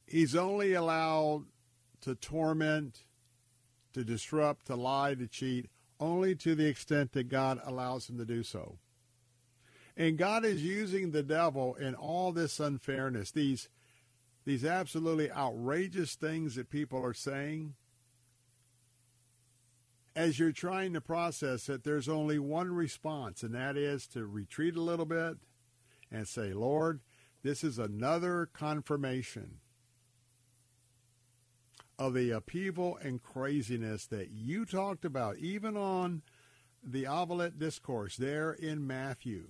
[0.07, 1.45] he's only allowed
[2.01, 3.05] to torment,
[3.93, 5.69] to disrupt, to lie, to cheat,
[6.01, 8.79] only to the extent that God allows him to do so.
[9.99, 13.69] And God is using the devil in all this unfairness, these
[14.47, 17.75] these absolutely outrageous things that people are saying.
[20.17, 24.77] As you're trying to process it, there's only one response, and that is to retreat
[24.77, 25.37] a little bit
[26.11, 27.01] and say, Lord,
[27.45, 29.59] this is another confirmation
[31.99, 36.23] of the upheaval and craziness that you talked about, even on
[36.83, 39.49] the Olivet Discourse there in Matthew.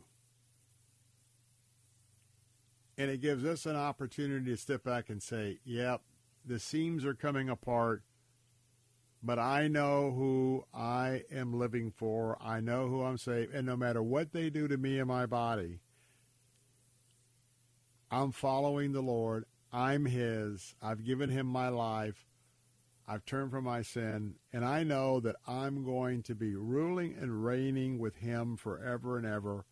[2.98, 6.02] And it gives us an opportunity to step back and say, yep,
[6.44, 8.02] the seams are coming apart,
[9.22, 12.36] but I know who I am living for.
[12.42, 13.54] I know who I'm saved.
[13.54, 15.78] And no matter what they do to me and my body,
[18.14, 19.44] I'm following the Lord.
[19.72, 20.76] I'm His.
[20.80, 22.28] I've given Him my life.
[23.08, 24.36] I've turned from my sin.
[24.52, 29.26] And I know that I'm going to be ruling and reigning with Him forever and
[29.26, 29.66] ever.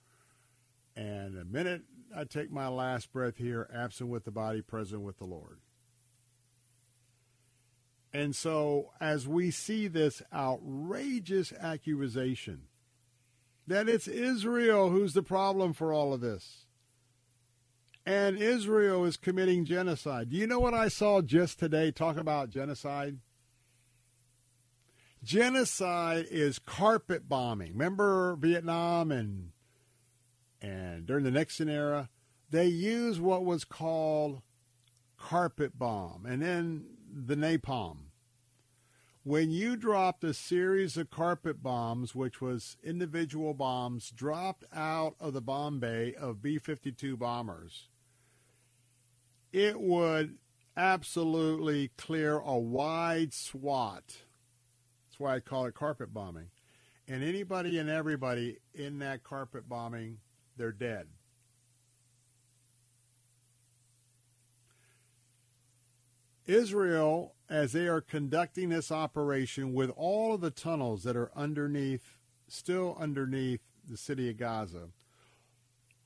[0.97, 1.83] And the minute
[2.15, 5.61] I take my last breath here, absent with the body, present with the Lord.
[8.13, 12.63] And so, as we see this outrageous accusation
[13.69, 16.62] that it's Israel who's the problem for all of this,
[18.05, 20.31] and Israel is committing genocide.
[20.31, 23.19] Do you know what I saw just today talk about genocide?
[25.23, 27.73] Genocide is carpet bombing.
[27.73, 29.53] Remember Vietnam and
[30.61, 32.09] and during the Nixon era,
[32.51, 34.43] they used what was called
[35.17, 37.99] carpet bomb and then the napalm.
[39.25, 45.33] When you dropped a series of carpet bombs, which was individual bombs dropped out of
[45.33, 47.89] the bomb bay of B 52 bombers,
[49.53, 50.39] it would
[50.77, 54.25] absolutely clear a wide swath.
[55.07, 56.49] That's why I call it carpet bombing.
[57.07, 60.19] And anybody and everybody in that carpet bombing
[60.57, 61.09] they're dead.
[66.47, 72.19] Israel, as they are conducting this operation with all of the tunnels that are underneath,
[72.49, 74.89] still underneath the city of Gaza,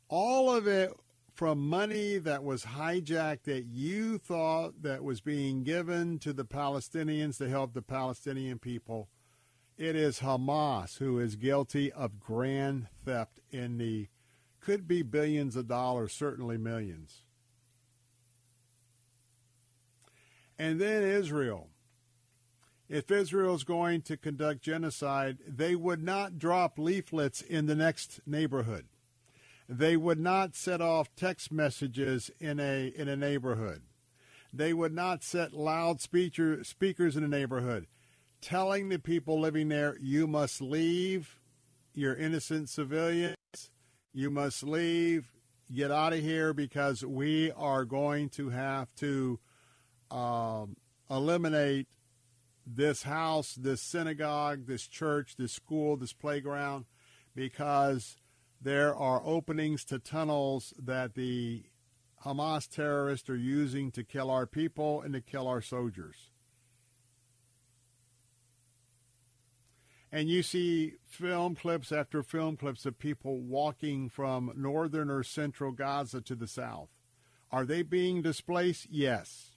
[0.08, 0.92] all of it
[1.36, 7.36] from money that was hijacked that you thought that was being given to the Palestinians
[7.36, 9.10] to help the Palestinian people.
[9.76, 14.08] It is Hamas who is guilty of grand theft in the
[14.60, 17.22] could be billions of dollars, certainly millions.
[20.58, 21.68] And then Israel.
[22.88, 28.20] If Israel is going to conduct genocide, they would not drop leaflets in the next
[28.26, 28.86] neighborhood.
[29.68, 33.82] They would not set off text messages in a in a neighborhood.
[34.52, 37.86] They would not set loud speaker, speakers in a neighborhood
[38.40, 41.40] telling the people living there you must leave
[41.94, 43.36] your innocent civilians
[44.16, 45.30] you must leave.
[45.70, 49.38] Get out of here because we are going to have to
[50.10, 50.76] um,
[51.10, 51.86] eliminate
[52.66, 56.86] this house, this synagogue, this church, this school, this playground,
[57.34, 58.16] because
[58.60, 61.64] there are openings to tunnels that the
[62.24, 66.30] Hamas terrorists are using to kill our people and to kill our soldiers.
[70.16, 75.72] and you see film clips after film clips of people walking from northern or central
[75.72, 76.88] Gaza to the south.
[77.50, 78.86] Are they being displaced?
[78.90, 79.52] Yes.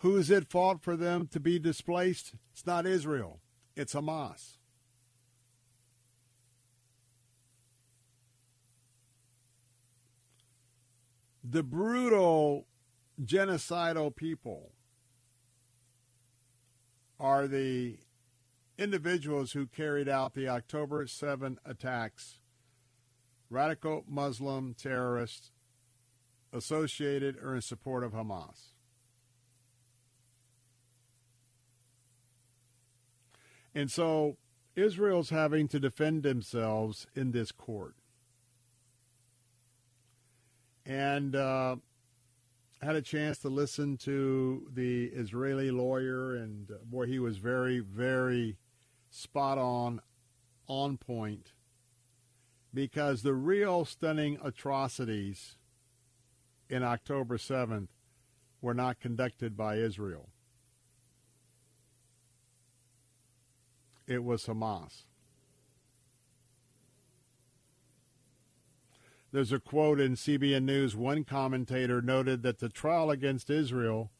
[0.00, 2.34] Who is it fault for them to be displaced?
[2.52, 3.40] It's not Israel.
[3.76, 4.58] It's Hamas.
[11.42, 12.66] the brutal
[13.22, 14.72] genocidal people
[17.18, 17.98] are the
[18.78, 22.38] individuals who carried out the October 7 attacks,
[23.50, 25.52] radical Muslim terrorists
[26.52, 28.72] associated or in support of Hamas.
[33.74, 34.36] And so
[34.74, 37.94] Israel's having to defend themselves in this court.
[40.84, 41.76] And uh,
[42.82, 47.78] had a chance to listen to the Israeli lawyer, and uh, boy, he was very,
[47.78, 48.56] very
[49.10, 50.00] spot on,
[50.66, 51.52] on point,
[52.74, 55.56] because the real stunning atrocities
[56.68, 57.88] in October 7th
[58.60, 60.30] were not conducted by Israel.
[64.08, 65.02] It was Hamas.
[69.32, 70.94] There's a quote in CBN News.
[70.94, 74.10] One commentator noted that the trial against Israel,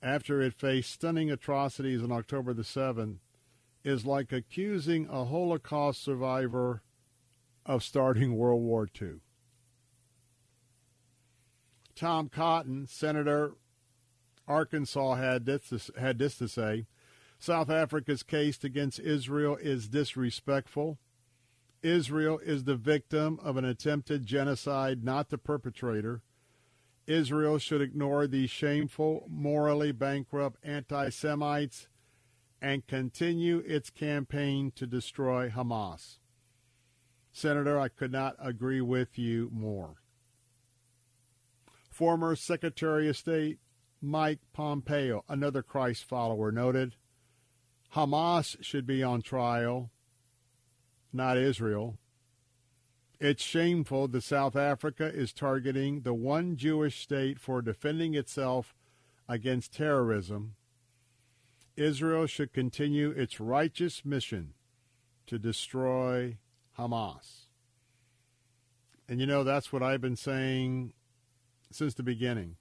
[0.00, 3.16] after it faced stunning atrocities on October the 7th,
[3.82, 6.82] is like accusing a Holocaust survivor
[7.66, 9.14] of starting World War II.
[11.96, 13.54] Tom Cotton, Senator
[14.46, 16.86] Arkansas, had this, to, had this to say
[17.40, 20.98] South Africa's case against Israel is disrespectful.
[21.84, 26.22] Israel is the victim of an attempted genocide, not the perpetrator.
[27.06, 31.88] Israel should ignore these shameful, morally bankrupt anti Semites
[32.62, 36.16] and continue its campaign to destroy Hamas.
[37.30, 39.96] Senator, I could not agree with you more.
[41.90, 43.58] Former Secretary of State
[44.00, 46.94] Mike Pompeo, another Christ follower, noted
[47.94, 49.90] Hamas should be on trial,
[51.14, 51.98] not Israel.
[53.20, 58.74] It's shameful that South Africa is targeting the one Jewish state for defending itself
[59.28, 60.56] against terrorism.
[61.76, 64.54] Israel should continue its righteous mission
[65.26, 66.36] to destroy
[66.78, 67.46] Hamas.
[69.08, 70.92] And you know, that's what I've been saying
[71.70, 72.56] since the beginning.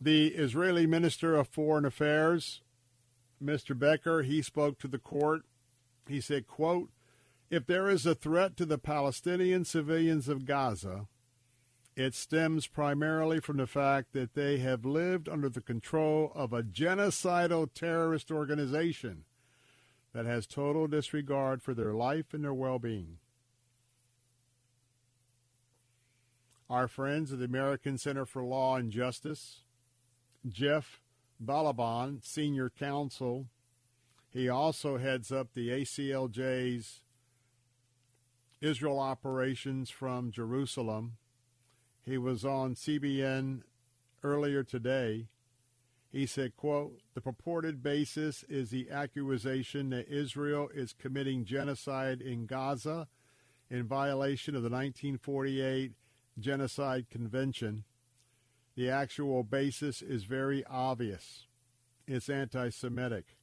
[0.00, 2.60] The Israeli Minister of Foreign Affairs,
[3.42, 3.78] Mr.
[3.78, 5.42] Becker, he spoke to the court.
[6.08, 6.90] He said, quote,
[7.50, 11.06] if there is a threat to the Palestinian civilians of Gaza,
[11.96, 16.62] it stems primarily from the fact that they have lived under the control of a
[16.62, 19.24] genocidal terrorist organization
[20.12, 23.18] that has total disregard for their life and their well being.
[26.68, 29.60] Our friends at the American Center for Law and Justice,
[30.48, 31.00] Jeff
[31.42, 33.46] Ballabon, senior counsel,
[34.32, 37.02] he also heads up the ACLJ's
[38.60, 41.18] Israel operations from Jerusalem.
[42.04, 43.62] He was on CBN
[44.22, 45.28] earlier today.
[46.10, 52.46] He said, quote, the purported basis is the accusation that Israel is committing genocide in
[52.46, 53.08] Gaza
[53.70, 55.92] in violation of the 1948
[56.38, 57.84] Genocide Convention.
[58.76, 61.46] The actual basis is very obvious.
[62.06, 63.36] It's anti Semitic.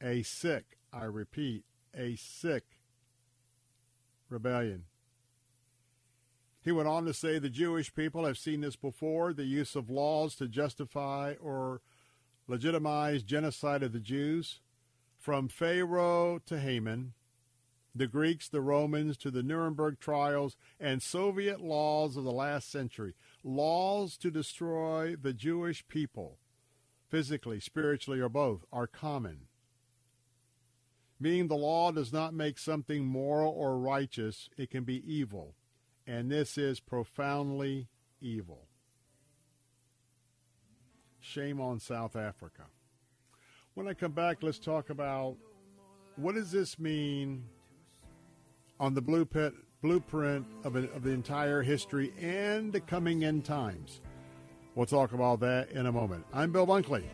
[0.00, 1.64] A sick, I repeat,
[1.94, 2.64] a sick
[4.28, 4.84] rebellion.
[6.60, 9.90] He went on to say the Jewish people have seen this before the use of
[9.90, 11.80] laws to justify or
[12.46, 14.60] legitimize genocide of the Jews.
[15.18, 17.14] From Pharaoh to Haman,
[17.94, 23.14] the Greeks, the Romans, to the Nuremberg trials, and Soviet laws of the last century.
[23.44, 26.38] Laws to destroy the Jewish people,
[27.08, 29.46] physically, spiritually, or both, are common.
[31.20, 35.54] Meaning the law does not make something moral or righteous, it can be evil
[36.06, 37.88] and this is profoundly
[38.20, 38.66] evil.
[41.20, 42.62] Shame on South Africa.
[43.74, 45.36] When I come back, let's talk about
[46.16, 47.44] what does this mean
[48.82, 54.00] on the blueprint, blueprint of, a, of the entire history and the coming end times.
[54.74, 56.26] We'll talk about that in a moment.
[56.32, 57.04] I'm Bill Bunkley,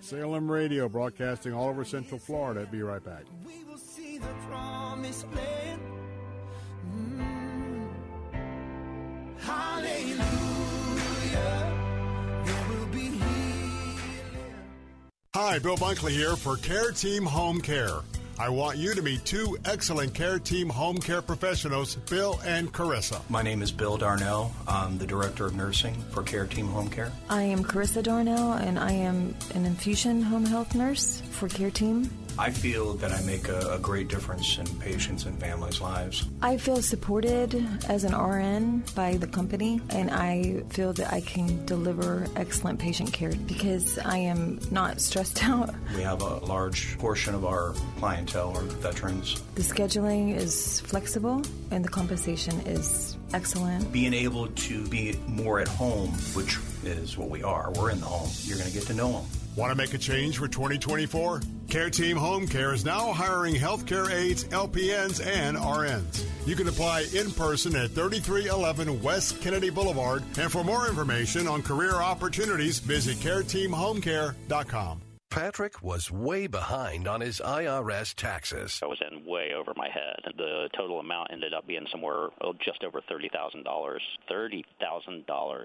[0.00, 2.66] Salem Radio, broadcasting all over Central Florida.
[2.72, 3.24] Be right back.
[3.46, 5.82] We will see the promised land.
[6.90, 7.88] Mm.
[9.38, 10.22] Hallelujah.
[15.34, 18.00] Hi, Bill Bunkley here for Care Team Home Care.
[18.38, 23.20] I want you to meet two excellent Care Team home care professionals, Bill and Carissa.
[23.28, 24.52] My name is Bill Darnell.
[24.66, 27.12] I'm the Director of Nursing for Care Team Home Care.
[27.28, 32.10] I am Carissa Darnell, and I am an infusion home health nurse for Care Team.
[32.38, 36.26] I feel that I make a, a, great difference in patients and families' lives.
[36.40, 37.54] I feel supported
[37.88, 43.12] as an RN by the company, and I feel that I can deliver excellent patient
[43.12, 45.74] care because I am not stressed out.
[45.94, 49.42] We have a large portion of our clientele are veterans.
[49.54, 53.92] The scheduling is flexible, and the compensation is excellent.
[53.92, 58.06] Being able to be more at home, which is what we are, we're in the
[58.06, 59.24] home, you're going to get to know them
[59.54, 61.42] Want to make a change for 2024?
[61.72, 66.22] Care Team Home Care is now hiring healthcare aides, LPNs, and RNs.
[66.46, 70.22] You can apply in person at 3311 West Kennedy Boulevard.
[70.38, 75.00] And for more information on career opportunities, visit careteamhomecare.com.
[75.30, 78.78] Patrick was way behind on his IRS taxes.
[78.82, 80.34] I was in way over my head.
[80.36, 83.64] The total amount ended up being somewhere oh, just over $30,000.
[84.30, 85.64] $30,000.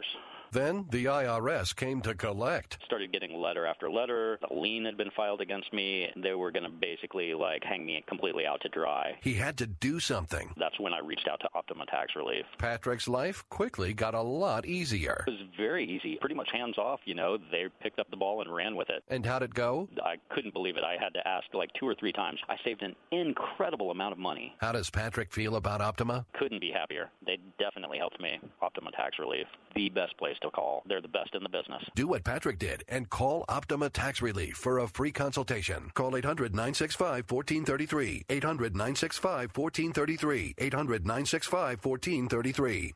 [0.52, 2.78] Then the IRS came to collect.
[2.86, 4.40] Started getting letter after letter.
[4.50, 6.10] A lien had been filed against me.
[6.16, 9.18] They were going to basically like hang me completely out to dry.
[9.22, 10.54] He had to do something.
[10.58, 12.46] That's when I reached out to Optima Tax Relief.
[12.58, 15.24] Patrick's life quickly got a lot easier.
[15.28, 17.00] It was very easy, pretty much hands off.
[17.06, 19.04] You know, they picked up the ball and ran with it.
[19.10, 19.90] And how'd it go?
[20.04, 20.84] I couldn't believe it.
[20.84, 22.40] I had to ask like two or three times.
[22.50, 24.56] I saved an incredible amount of money.
[24.60, 26.26] How does Patrick feel about Optima?
[26.34, 27.10] Couldn't be happier.
[27.26, 28.40] They definitely helped me.
[28.62, 30.84] Optima Tax Relief, the best place to call.
[30.86, 31.84] They're the best in the business.
[31.96, 35.92] Do what Patrick did and call Optima Tax Relief for a free consultation.
[35.94, 38.26] Call 800 965 1433.
[38.30, 40.56] 800 965 1433.
[40.58, 42.94] 800 965 1433.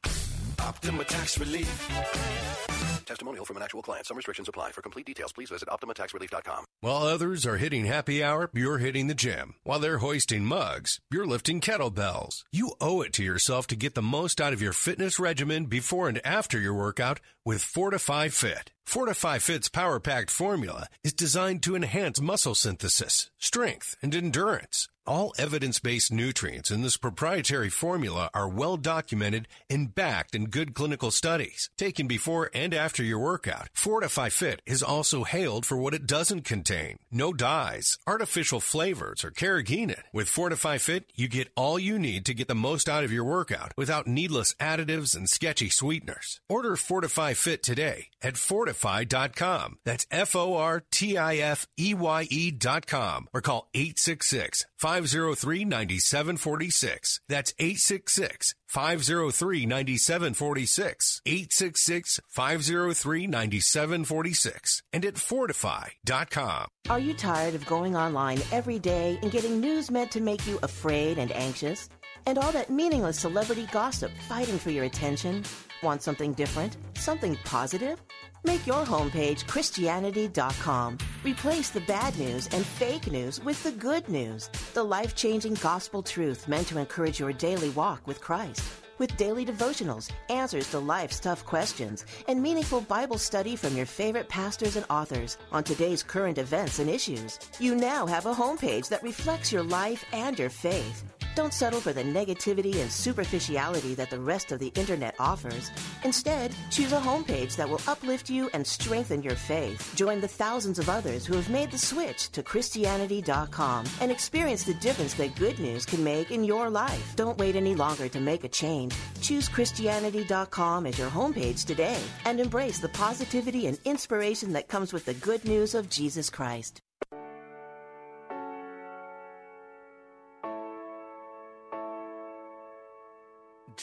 [0.60, 2.81] Optima Tax Relief.
[3.06, 4.06] Testimonial from an actual client.
[4.08, 4.72] Some restrictions apply.
[4.72, 6.66] For complete details, please visit OptimaTaxRelief.com.
[6.82, 9.56] While others are hitting happy hour, you're hitting the gym.
[9.64, 12.44] While they're hoisting mugs, you're lifting kettlebells.
[12.52, 16.08] You owe it to yourself to get the most out of your fitness regimen before
[16.10, 18.72] and after your workout with Fortify Fit.
[18.86, 24.90] Fortify Fit's power packed formula is designed to enhance muscle synthesis, strength, and endurance.
[25.08, 30.74] All evidence based nutrients in this proprietary formula are well documented and backed in good
[30.76, 31.70] clinical studies.
[31.78, 36.44] Taken before and after your workout, Fortify Fit is also hailed for what it doesn't
[36.44, 40.02] contain no dyes, artificial flavors, or carrageenan.
[40.14, 43.24] With Fortify Fit, you get all you need to get the most out of your
[43.24, 46.42] workout without needless additives and sketchy sweeteners.
[46.50, 49.80] Order Fortify Fit today at fortifeye.com.
[49.86, 57.20] That's F O R T I F E Y E.com or call 866 503 9746.
[57.30, 61.22] That's 866 503 9746.
[61.24, 64.82] 866 503 9746.
[64.92, 66.68] And at fortifeye.com.
[66.90, 70.58] Are you tired of going online every day and getting news meant to make you
[70.64, 71.88] afraid and anxious?
[72.26, 75.44] And all that meaningless celebrity gossip fighting for your attention?
[75.84, 76.78] Want something different?
[76.96, 78.02] Something positive?
[78.44, 80.98] Make your homepage Christianity.com.
[81.24, 86.02] Replace the bad news and fake news with the good news, the life changing gospel
[86.02, 88.64] truth meant to encourage your daily walk with Christ.
[88.98, 94.30] With daily devotionals, answers to life's tough questions, and meaningful Bible study from your favorite
[94.30, 99.04] pastors and authors on today's current events and issues, you now have a homepage that
[99.04, 101.04] reflects your life and your faith.
[101.34, 105.72] Don't settle for the negativity and superficiality that the rest of the internet offers.
[106.04, 109.94] Instead, choose a homepage that will uplift you and strengthen your faith.
[109.96, 114.74] Join the thousands of others who have made the switch to Christianity.com and experience the
[114.76, 117.16] difference that good news can make in your life.
[117.16, 118.94] Don't wait any longer to make a change.
[119.22, 125.06] Choose Christianity.com as your homepage today and embrace the positivity and inspiration that comes with
[125.06, 126.82] the good news of Jesus Christ.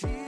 [0.01, 0.28] Jesus,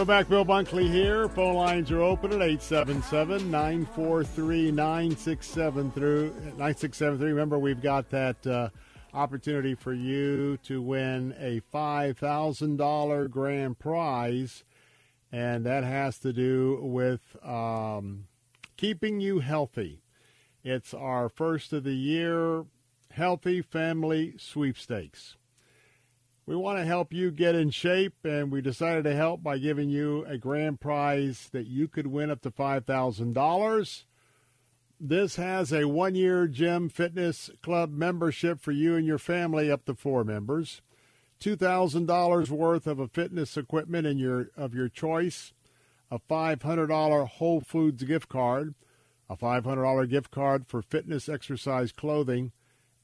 [0.00, 0.30] We're back.
[0.30, 1.28] Bill Bunkley here.
[1.28, 7.28] Phone lines are open at 877 943 9673.
[7.28, 8.70] Remember, we've got that uh,
[9.12, 14.64] opportunity for you to win a $5,000 grand prize,
[15.30, 18.24] and that has to do with um,
[18.78, 20.00] keeping you healthy.
[20.64, 22.64] It's our first of the year
[23.10, 25.36] Healthy Family Sweepstakes.
[26.50, 29.88] We want to help you get in shape, and we decided to help by giving
[29.88, 34.04] you a grand prize that you could win up to $5,000.
[34.98, 39.84] This has a one year gym fitness club membership for you and your family, up
[39.84, 40.82] to four members.
[41.40, 45.52] $2,000 worth of a fitness equipment in your, of your choice,
[46.10, 48.74] a $500 Whole Foods gift card,
[49.28, 52.50] a $500 gift card for fitness exercise clothing,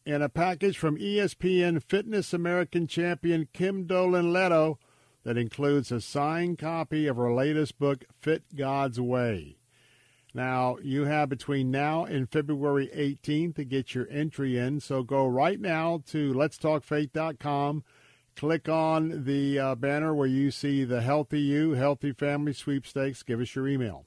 [0.06, 4.78] and a package from ESPN Fitness American champion Kim Dolan Leto
[5.24, 9.56] that includes a signed copy of her latest book, Fit God's Way.
[10.32, 14.80] Now, you have between now and February 18th to get your entry in.
[14.80, 17.82] So go right now to letstalkfaith.com.
[18.36, 23.22] Click on the uh, banner where you see the Healthy You, Healthy Family Sweepstakes.
[23.22, 24.04] Give us your email.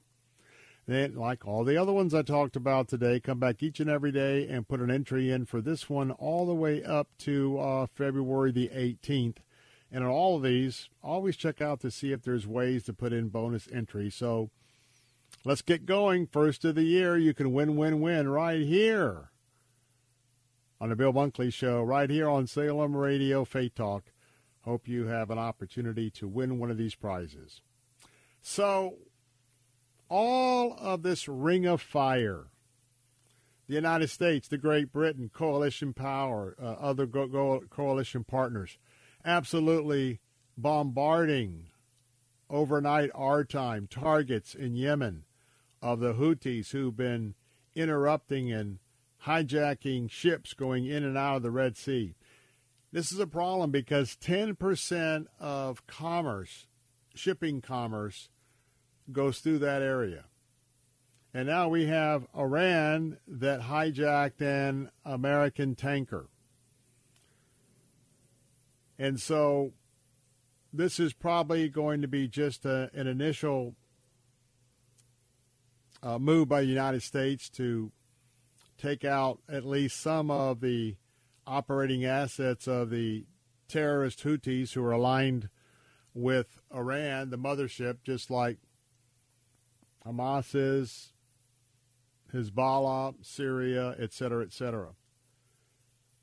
[0.86, 4.10] Then, like all the other ones I talked about today, come back each and every
[4.10, 7.86] day and put an entry in for this one all the way up to uh,
[7.86, 9.36] February the 18th.
[9.92, 13.12] And on all of these, always check out to see if there's ways to put
[13.12, 14.14] in bonus entries.
[14.14, 14.50] So
[15.44, 16.26] let's get going.
[16.26, 19.30] First of the year, you can win, win, win right here
[20.80, 24.04] on the Bill Bunkley Show, right here on Salem Radio Faith Talk.
[24.62, 27.60] Hope you have an opportunity to win one of these prizes.
[28.40, 28.96] So,
[30.10, 32.48] all of this ring of fire,
[33.68, 38.76] the United States, the Great Britain, coalition power, uh, other go- go- coalition partners,
[39.24, 40.20] absolutely
[40.58, 41.68] bombarding
[42.50, 45.24] overnight our time targets in Yemen
[45.80, 47.34] of the Houthis who've been
[47.74, 48.80] interrupting and
[49.24, 52.14] hijacking ships going in and out of the Red Sea.
[52.92, 56.66] This is a problem because 10% of commerce,
[57.14, 58.28] shipping commerce,
[59.12, 60.24] goes through that area.
[61.32, 66.28] And now we have Iran that hijacked an American tanker.
[68.98, 69.72] And so
[70.72, 73.74] this is probably going to be just a, an initial
[76.02, 77.92] uh, move by the United States to
[78.76, 80.96] take out at least some of the
[81.46, 83.24] operating assets of the
[83.68, 85.48] terrorist Houthis who are aligned
[86.14, 88.58] with Iran, the mothership, just like
[90.06, 91.12] Hamas is,
[92.32, 94.90] Hezbollah, Syria, et cetera, et cetera.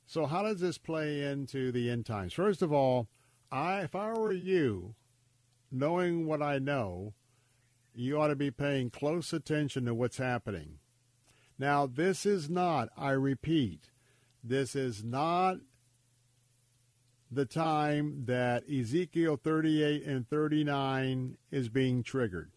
[0.05, 2.33] So how does this play into the end times?
[2.33, 3.07] First of all,
[3.51, 4.95] I, if I were you,
[5.71, 7.13] knowing what I know,
[7.93, 10.79] you ought to be paying close attention to what's happening.
[11.59, 13.89] Now, this is not, I repeat,
[14.43, 15.57] this is not
[17.31, 22.51] the time that Ezekiel 38 and 39 is being triggered.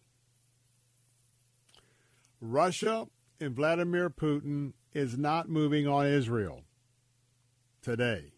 [2.41, 3.07] Russia
[3.39, 6.63] and Vladimir Putin is not moving on Israel
[7.83, 8.33] today.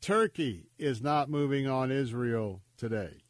[0.00, 3.22] Turkey is not moving on Israel today.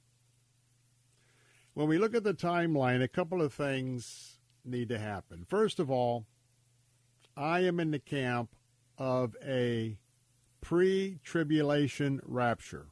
[1.74, 5.44] When we look at the timeline, a couple of things need to happen.
[5.46, 6.26] First of all,
[7.36, 8.54] I am in the camp
[8.96, 9.98] of a
[10.62, 12.91] pre tribulation rapture.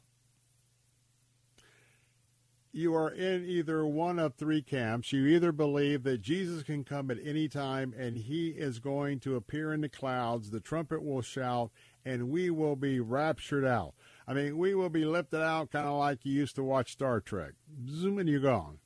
[2.72, 5.12] You are in either one of three camps.
[5.12, 9.34] You either believe that Jesus can come at any time and he is going to
[9.34, 11.72] appear in the clouds, the trumpet will shout,
[12.04, 13.94] and we will be raptured out.
[14.26, 17.20] I mean, we will be lifted out kind of like you used to watch Star
[17.20, 17.54] Trek.
[17.88, 18.78] Zoom and you're gone.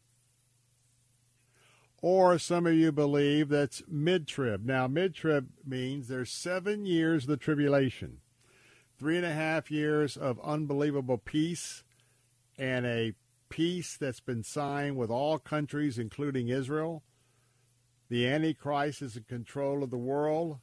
[2.01, 4.65] Or some of you believe that's mid trib.
[4.65, 8.19] Now, mid trib means there's seven years of the tribulation,
[8.99, 11.83] three and a half years of unbelievable peace,
[12.59, 13.15] and a
[13.55, 17.03] peace that's been signed with all countries, including Israel.
[18.09, 20.59] The Antichrist is in control of the world.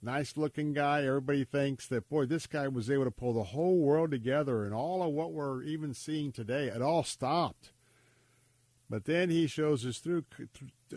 [0.00, 1.04] Nice looking guy.
[1.04, 4.74] Everybody thinks that, boy, this guy was able to pull the whole world together, and
[4.74, 7.72] all of what we're even seeing today, it all stopped
[8.90, 10.24] but then he shows his true,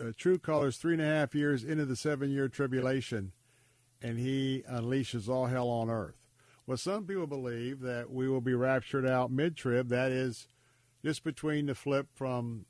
[0.00, 3.32] uh, true colors three and a half years into the seven year tribulation,
[4.00, 6.16] and he unleashes all hell on earth.
[6.66, 10.46] Well, some people believe that we will be raptured out mid trib, that is,
[11.04, 12.66] just between the flip from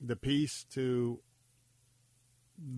[0.00, 1.20] the peace to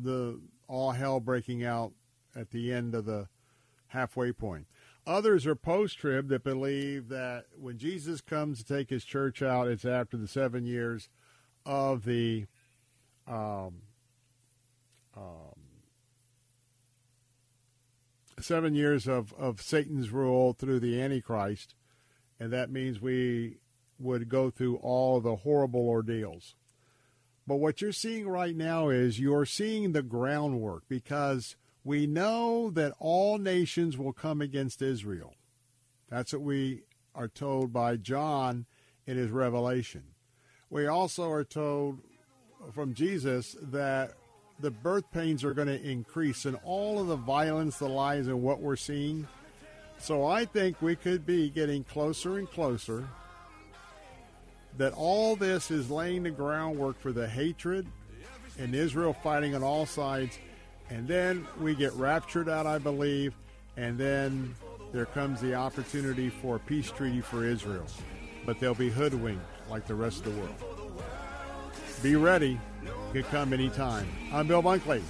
[0.02, 1.92] the all hell breaking out
[2.34, 3.28] at the end of the
[3.88, 4.66] halfway point.
[5.06, 9.68] Others are post trib that believe that when Jesus comes to take his church out,
[9.68, 11.08] it's after the seven years
[11.64, 12.46] of the
[13.26, 13.82] um,
[15.16, 15.54] um,
[18.40, 21.74] seven years of, of Satan's rule through the Antichrist,
[22.38, 23.58] and that means we
[23.98, 26.54] would go through all the horrible ordeals.
[27.46, 32.92] But what you're seeing right now is you're seeing the groundwork because we know that
[32.98, 35.34] all nations will come against Israel.
[36.08, 36.82] That's what we
[37.14, 38.66] are told by John
[39.06, 40.02] in his revelation
[40.70, 41.98] we also are told
[42.72, 44.12] from Jesus that
[44.58, 48.42] the birth pains are going to increase and all of the violence, the lies, and
[48.42, 49.28] what we're seeing.
[49.98, 53.08] So I think we could be getting closer and closer
[54.78, 57.86] that all this is laying the groundwork for the hatred
[58.58, 60.38] and Israel fighting on all sides.
[60.90, 63.34] And then we get raptured out, I believe,
[63.76, 64.54] and then
[64.92, 67.86] there comes the opportunity for a peace treaty for Israel.
[68.46, 70.54] but they'll be hoodwinked like the rest of the world.
[72.02, 72.58] Be ready.
[72.84, 74.06] It could come anytime.
[74.32, 75.02] I'm Bill Bunkley.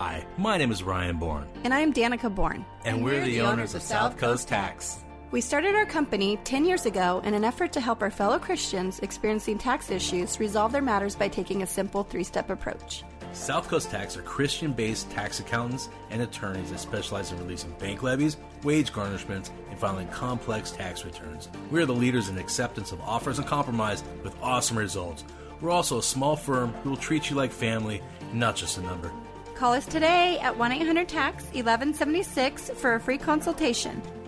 [0.00, 1.46] Hi, my name is Ryan Bourne.
[1.62, 2.64] And I'm Danica Bourne.
[2.84, 5.04] And, and we're, we're, the, the owners of South Coast Tax.
[5.32, 8.98] We started our company 10 years ago in an effort to help our fellow Christians
[8.98, 13.04] experiencing tax issues resolve their matters by taking a simple three step approach.
[13.32, 18.02] South Coast Tax are Christian based tax accountants and attorneys that specialize in releasing bank
[18.02, 21.48] levies, wage garnishments, and filing complex tax returns.
[21.70, 25.22] We are the leaders in acceptance of offers and compromise with awesome results.
[25.60, 28.02] We're also a small firm who will treat you like family,
[28.32, 29.12] not just a number.
[29.54, 34.02] Call us today at 1 800 TAX 1176 for a free consultation,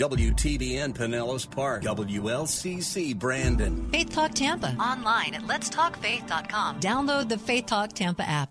[0.00, 3.86] WTBN Pinellas Park, WLCC Brandon.
[3.90, 6.80] Faith Talk Tampa, online at letstalkfaith.com.
[6.80, 8.50] Download the Faith Talk Tampa app.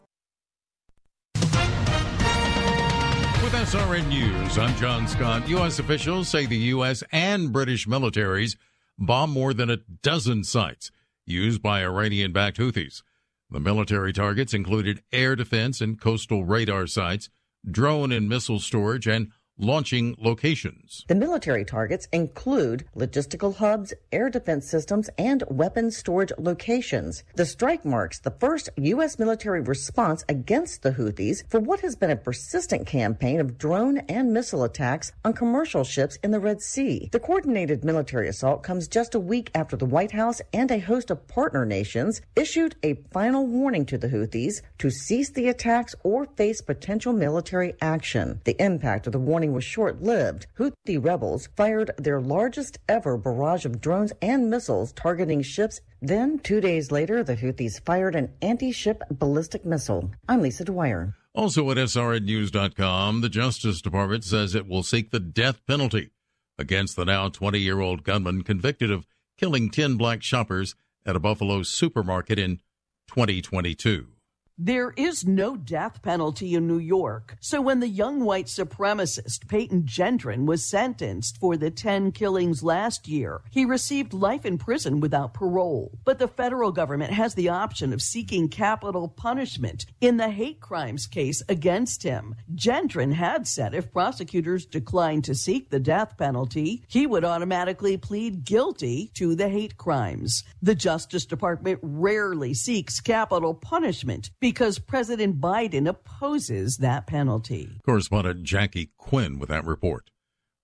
[3.42, 5.50] With SRN News, I'm John Scott.
[5.50, 5.80] U.S.
[5.80, 7.02] officials say the U.S.
[7.12, 8.56] and British militaries
[9.00, 10.92] bombed more than a dozen sites
[11.26, 13.02] used by Iranian backed Houthis.
[13.50, 17.28] The military targets included air defense and coastal radar sites,
[17.68, 21.06] drone and missile storage, and launching locations.
[21.08, 27.24] The military targets include logistical hubs, air defense systems, and weapons storage locations.
[27.36, 29.20] The strike marks the first U.S.
[29.20, 34.34] military response against the Houthis for what has been a persistent campaign of drone and
[34.34, 37.10] missile attacks on commercial ships in the Red Sea.
[37.12, 41.12] The coordinated military assault comes just a week after the White House and a host
[41.12, 46.26] of partner nations issued a final warning to the Houthis to cease the attacks or
[46.26, 48.42] face potential military action.
[48.46, 50.48] The impact of the warning was short lived.
[50.58, 55.82] Houthi rebels fired their largest ever barrage of drones and missiles targeting ships.
[56.02, 60.12] Then, two days later, the Houthis fired an anti ship ballistic missile.
[60.28, 61.16] I'm Lisa Dwyer.
[61.34, 66.10] Also at SRNnews.com, the Justice Department says it will seek the death penalty
[66.58, 70.76] against the now 20 year old gunman convicted of killing 10 black shoppers
[71.06, 72.58] at a Buffalo supermarket in
[73.08, 74.08] 2022.
[74.62, 77.38] There is no death penalty in New York.
[77.40, 83.08] So when the young white supremacist Peyton Gendron was sentenced for the 10 killings last
[83.08, 85.98] year, he received life in prison without parole.
[86.04, 91.08] But the federal government has the option of seeking capital punishment in the hate crimes
[91.08, 92.36] case against him.
[92.54, 98.44] Gendron had said if prosecutors declined to seek the death penalty, he would automatically plead
[98.44, 100.44] guilty to the hate crimes.
[100.62, 107.70] The Justice Department rarely seeks capital punishment because President Biden opposes that penalty.
[107.86, 110.10] Correspondent Jackie Quinn with that report.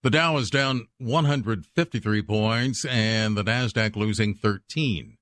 [0.02, 5.18] The Dow is down 153 points and the NASDAQ losing 13.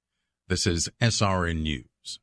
[0.47, 2.19] This is SRN News.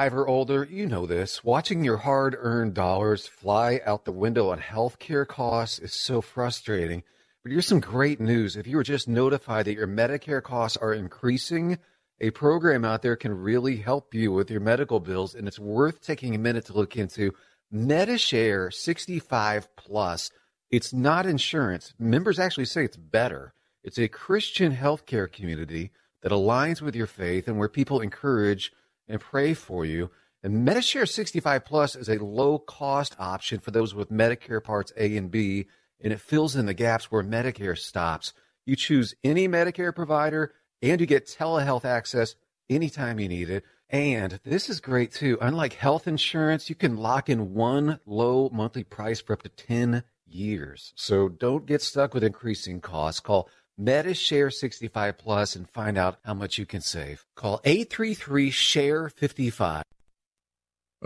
[0.00, 1.44] Five or older, you know this.
[1.44, 7.04] Watching your hard earned dollars fly out the window on healthcare costs is so frustrating.
[7.44, 8.56] But here's some great news.
[8.56, 11.78] If you were just notified that your Medicare costs are increasing,
[12.24, 16.00] a program out there can really help you with your medical bills, and it's worth
[16.00, 17.34] taking a minute to look into.
[17.70, 20.30] Medi-Share 65 Plus.
[20.70, 21.92] It's not insurance.
[21.98, 23.52] Members actually say it's better.
[23.82, 25.90] It's a Christian healthcare community
[26.22, 28.72] that aligns with your faith and where people encourage
[29.06, 30.10] and pray for you.
[30.42, 35.14] And Medi-Share 65 Plus is a low cost option for those with Medicare Parts A
[35.18, 35.66] and B,
[36.02, 38.32] and it fills in the gaps where Medicare stops.
[38.64, 40.54] You choose any Medicare provider
[40.90, 42.36] and you get telehealth access
[42.68, 43.64] anytime you need it.
[43.88, 45.38] And this is great too.
[45.40, 50.04] Unlike health insurance, you can lock in one low monthly price for up to 10
[50.26, 50.92] years.
[50.96, 53.20] So don't get stuck with increasing costs.
[53.20, 57.24] Call Medi-Share 65 Plus and find out how much you can save.
[57.34, 59.84] Call 833 Share 55.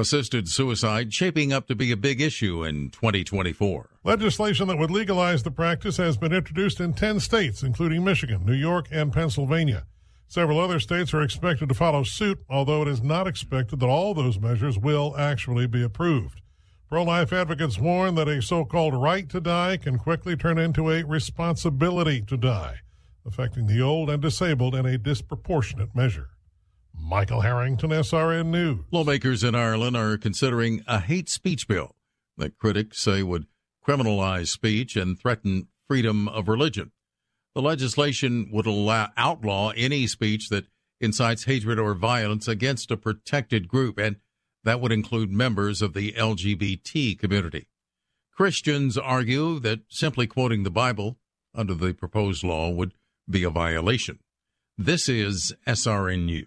[0.01, 3.91] Assisted suicide shaping up to be a big issue in 2024.
[4.05, 8.55] Legislation that would legalize the practice has been introduced in 10 states, including Michigan, New
[8.55, 9.87] York, and Pennsylvania.
[10.29, 14.15] Several other states are expected to follow suit, although it is not expected that all
[14.15, 16.43] those measures will actually be approved.
[16.89, 20.93] Pro life advocates warn that a so called right to die can quickly turn into
[20.93, 22.83] a responsibility to die,
[23.27, 26.31] affecting the old and disabled in a disproportionate measure.
[27.01, 28.81] Michael Harrington, SRN News.
[28.91, 31.95] Lawmakers in Ireland are considering a hate speech bill
[32.37, 33.47] that critics say would
[33.87, 36.93] criminalize speech and threaten freedom of religion.
[37.55, 40.67] The legislation would allow, outlaw any speech that
[41.01, 44.17] incites hatred or violence against a protected group, and
[44.65, 47.69] that would include members of the LGBT community.
[48.37, 51.19] Christians argue that simply quoting the Bible
[51.55, 52.95] under the proposed law would
[53.29, 54.19] be a violation.
[54.77, 56.47] This is SRN News.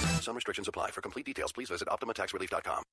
[0.21, 0.91] Some restrictions apply.
[0.91, 2.83] For complete details, please visit OptimaTaxRelief.com.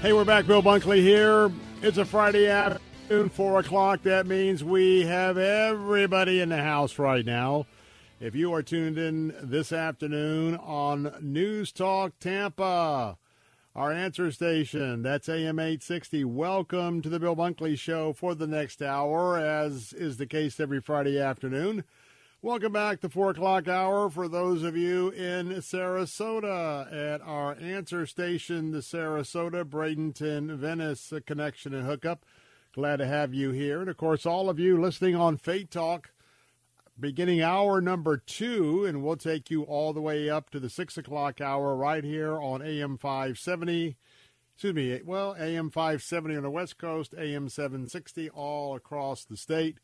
[0.00, 0.48] Hey, we're back.
[0.48, 1.52] Bill Bunkley here.
[1.80, 4.02] It's a Friday afternoon, 4 o'clock.
[4.02, 7.66] That means we have everybody in the house right now.
[8.22, 13.18] If you are tuned in this afternoon on News Talk Tampa,
[13.74, 18.80] our answer station, that's AM 860, welcome to the Bill Bunkley Show for the next
[18.80, 21.82] hour, as is the case every Friday afternoon.
[22.40, 28.06] Welcome back to 4 o'clock hour for those of you in Sarasota at our answer
[28.06, 32.24] station, the Sarasota, Bradenton, Venice connection and hookup.
[32.72, 33.80] Glad to have you here.
[33.80, 36.11] And of course, all of you listening on Faith Talk,
[37.02, 40.96] beginning hour number two, and we'll take you all the way up to the 6
[40.96, 43.96] o'clock hour right here on AM 570.
[44.54, 49.78] Excuse me, well, AM 570 on the West Coast, AM 760 all across the state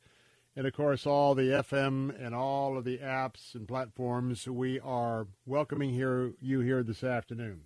[0.55, 4.47] and of course all the FM and all of the apps and platforms.
[4.47, 7.63] We are welcoming here you here this afternoon.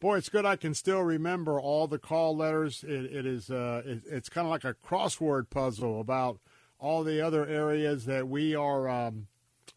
[0.00, 2.84] Boy, it's good I can still remember all the call letters.
[2.84, 6.40] it, it is uh, it, it's kind of like a crossword puzzle about
[6.82, 9.28] all the other areas that we are um,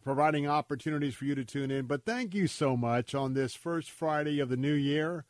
[0.02, 1.86] providing opportunities for you to tune in.
[1.86, 5.24] But thank you so much on this first Friday of the new year.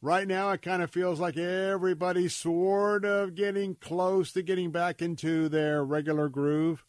[0.00, 5.02] Right now, it kind of feels like everybody's sort of getting close to getting back
[5.02, 6.84] into their regular groove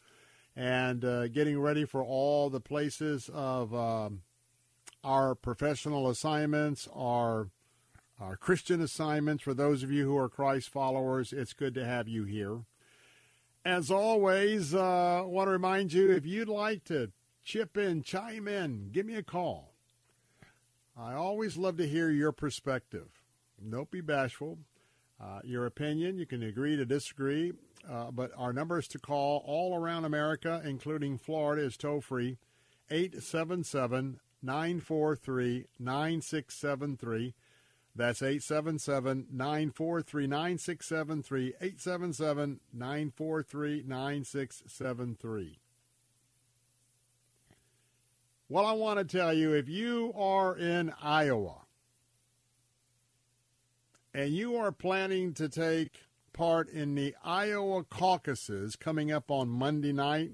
[0.56, 4.22] and uh, getting ready for all the places of um,
[5.04, 7.50] our professional assignments, our,
[8.20, 9.44] our Christian assignments.
[9.44, 12.62] For those of you who are Christ followers, it's good to have you here.
[13.64, 17.12] As always, uh, want to remind you if you'd like to
[17.44, 19.76] chip in, chime in, give me a call.
[20.98, 23.22] I always love to hear your perspective.
[23.70, 24.58] Don't be bashful.
[25.22, 27.54] Uh, your opinion, you can agree to disagree,
[27.88, 32.40] uh, but our numbers to call all around America, including Florida, is toll free
[32.90, 37.36] 877 943 9673.
[37.96, 41.48] That's 877 943 9673.
[41.60, 45.60] 877 943 9673.
[48.48, 51.62] Well, I want to tell you if you are in Iowa
[54.14, 56.02] and you are planning to take
[56.34, 60.32] part in the Iowa caucuses coming up on Monday night,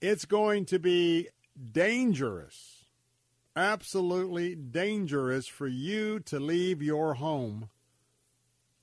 [0.00, 1.28] it's going to be
[1.72, 2.77] dangerous,
[3.58, 7.68] absolutely dangerous for you to leave your home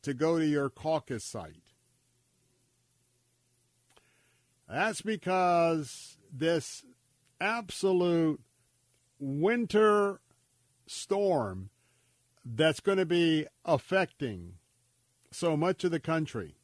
[0.02, 1.64] to go to your caucus site.
[4.68, 6.84] That's because this
[7.40, 8.42] absolute
[9.18, 10.20] winter
[10.88, 11.70] storm
[12.44, 14.56] that's going to be affecting
[15.32, 16.58] so much of the country.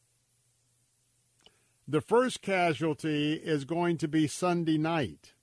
[1.87, 5.33] The first casualty is going to be Sunday night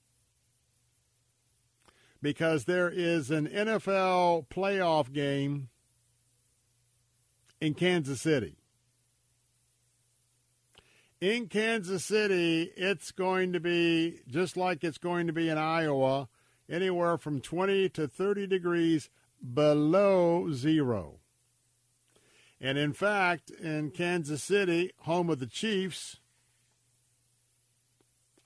[2.20, 5.68] because there is an NFL playoff game
[7.60, 8.58] in Kansas City
[11.20, 16.28] in Kansas City, it's going to be just like it's going to be in Iowa,
[16.68, 19.10] anywhere from 20 to 30 degrees
[19.54, 21.16] below zero.
[22.60, 26.18] And in fact, in Kansas City, home of the Chiefs,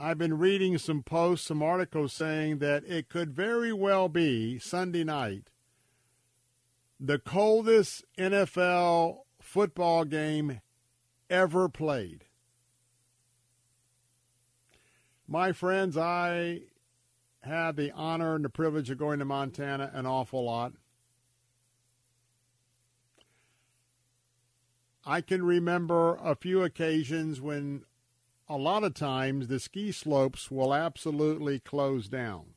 [0.02, 5.04] I've been reading some posts, some articles saying that it could very well be Sunday
[5.04, 5.44] night
[6.98, 10.60] the coldest NFL football game
[11.30, 12.24] ever played.
[15.28, 16.62] My friends, I
[17.42, 20.72] had the honor and the privilege of going to Montana an awful lot.
[25.06, 27.84] I can remember a few occasions when
[28.48, 32.54] a lot of times the ski slopes will absolutely close down.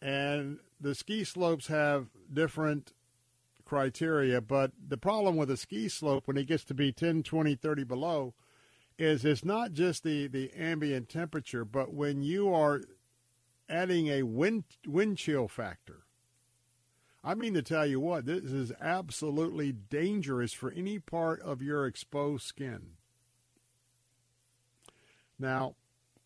[0.00, 2.92] And the ski slopes have different
[3.64, 7.54] criteria, but the problem with a ski slope when it gets to be 10, 20,
[7.54, 8.34] 30 below
[8.98, 12.82] is it's not just the, the ambient temperature, but when you are
[13.68, 16.04] adding a wind, wind chill factor.
[17.22, 21.86] I mean to tell you what, this is absolutely dangerous for any part of your
[21.86, 22.96] exposed skin.
[25.40, 25.74] Now,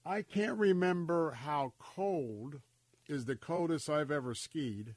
[0.05, 2.61] I can't remember how cold
[3.09, 4.97] is the coldest I've ever skied.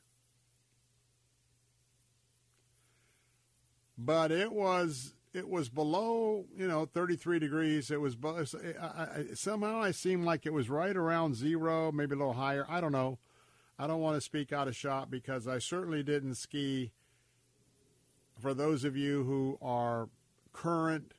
[3.97, 7.91] But it was it was below, you know, 33 degrees.
[7.91, 12.17] It was I, I, somehow I seemed like it was right around zero, maybe a
[12.17, 12.65] little higher.
[12.67, 13.19] I don't know.
[13.77, 16.91] I don't want to speak out of shop because I certainly didn't ski.
[18.39, 20.09] For those of you who are
[20.53, 21.11] current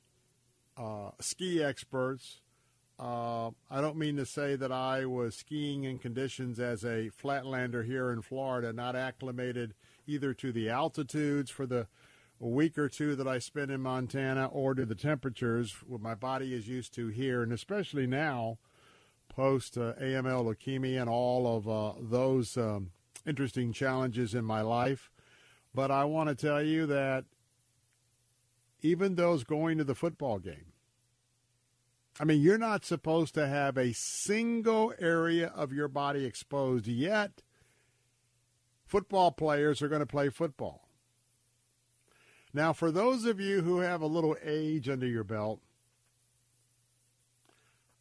[0.76, 2.40] uh, ski experts,
[2.98, 7.86] uh, I don't mean to say that I was skiing in conditions as a flatlander
[7.86, 9.74] here in Florida, not acclimated
[10.06, 11.86] either to the altitudes for the
[12.40, 16.54] week or two that I spent in Montana or to the temperatures what my body
[16.54, 18.58] is used to here, and especially now
[19.28, 22.90] post uh, AML leukemia and all of uh, those um,
[23.26, 25.10] interesting challenges in my life.
[25.74, 27.24] But I want to tell you that
[28.82, 30.72] even those going to the football game,
[32.20, 37.42] I mean, you're not supposed to have a single area of your body exposed, yet
[38.84, 40.88] football players are going to play football.
[42.52, 45.60] Now, for those of you who have a little age under your belt,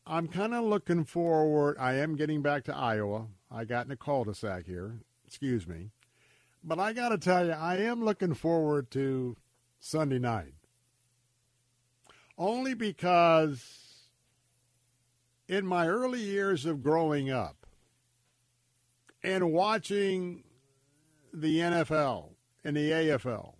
[0.06, 1.78] I'm kind of looking forward.
[1.80, 3.28] I am getting back to Iowa.
[3.52, 5.02] I got in a cul-de-sac here.
[5.28, 5.90] Excuse me.
[6.64, 9.36] But I got to tell you, I am looking forward to
[9.80, 10.54] Sunday night.
[12.38, 13.87] Only because
[15.48, 17.66] in my early years of growing up
[19.24, 20.44] and watching
[21.34, 22.32] the NFL
[22.64, 23.54] and the AFL,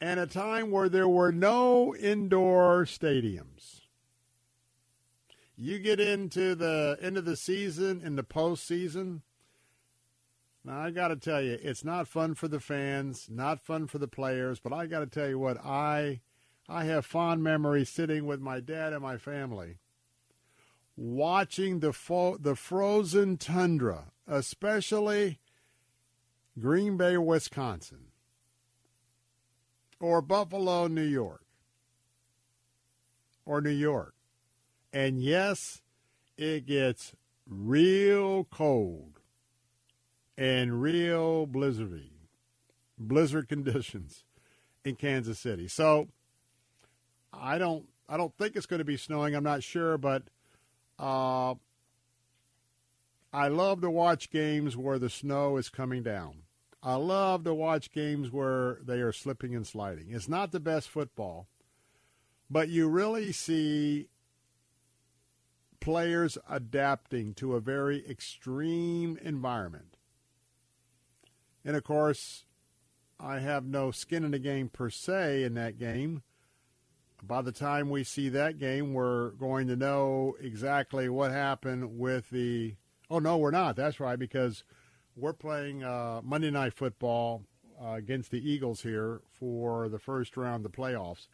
[0.00, 3.80] and a time where there were no indoor stadiums.
[5.56, 9.22] You get into the end of the season, in the postseason.
[10.64, 13.98] Now I got to tell you, it's not fun for the fans, not fun for
[13.98, 14.60] the players.
[14.60, 16.20] But I got to tell you what I
[16.68, 19.78] I have fond memories sitting with my dad and my family,
[20.96, 25.38] watching the fo- the frozen tundra, especially
[26.58, 28.06] Green Bay, Wisconsin,
[30.00, 31.44] or Buffalo, New York,
[33.44, 34.14] or New York.
[34.92, 35.82] And yes,
[36.36, 37.12] it gets
[37.48, 39.20] real cold
[40.36, 42.10] and real blizzardy,
[42.98, 44.24] blizzard conditions
[44.84, 45.68] in Kansas City.
[45.68, 46.08] So
[47.38, 49.34] I don't I don't think it's going to be snowing.
[49.34, 50.24] I'm not sure, but
[50.98, 51.54] uh,
[53.32, 56.42] I love to watch games where the snow is coming down.
[56.82, 60.06] I love to watch games where they are slipping and sliding.
[60.10, 61.48] It's not the best football,
[62.48, 64.06] but you really see
[65.80, 69.96] players adapting to a very extreme environment.
[71.64, 72.44] And of course,
[73.18, 76.22] I have no skin in the game per se in that game
[77.22, 82.30] by the time we see that game, we're going to know exactly what happened with
[82.30, 82.76] the.
[83.10, 83.76] Oh no, we're not.
[83.76, 84.64] That's right because
[85.16, 87.44] we're playing uh, Monday Night Football
[87.82, 91.28] uh, against the Eagles here for the first round of the playoffs.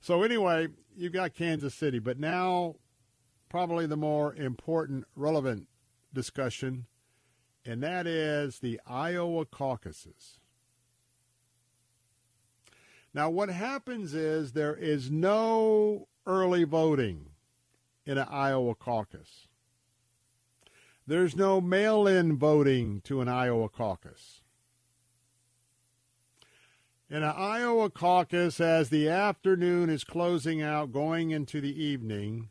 [0.00, 2.76] So anyway, you've got Kansas City, but now
[3.48, 5.66] probably the more important, relevant
[6.12, 6.86] discussion,
[7.64, 10.40] and that is the Iowa caucuses.
[13.14, 17.30] Now, what happens is there is no early voting
[18.04, 19.46] in an Iowa caucus.
[21.06, 24.40] There's no mail in voting to an Iowa caucus.
[27.08, 32.50] In an Iowa caucus, as the afternoon is closing out, going into the evening,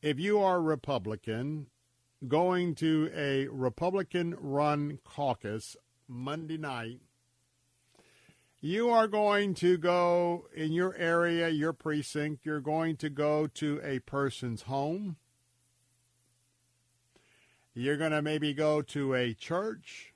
[0.00, 1.66] if you are Republican,
[2.28, 7.00] going to a Republican run caucus Monday night,
[8.62, 13.80] You are going to go in your area, your precinct, you're going to go to
[13.82, 15.16] a person's home.
[17.72, 20.12] You're going to maybe go to a church.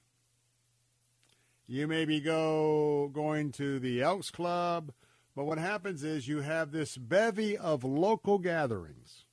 [1.66, 4.93] You maybe go going to the Elks Club.
[5.35, 9.25] But what happens is you have this bevy of local gatherings,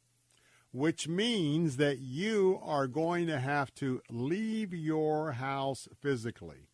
[0.71, 6.70] which means that you are going to have to leave your house physically.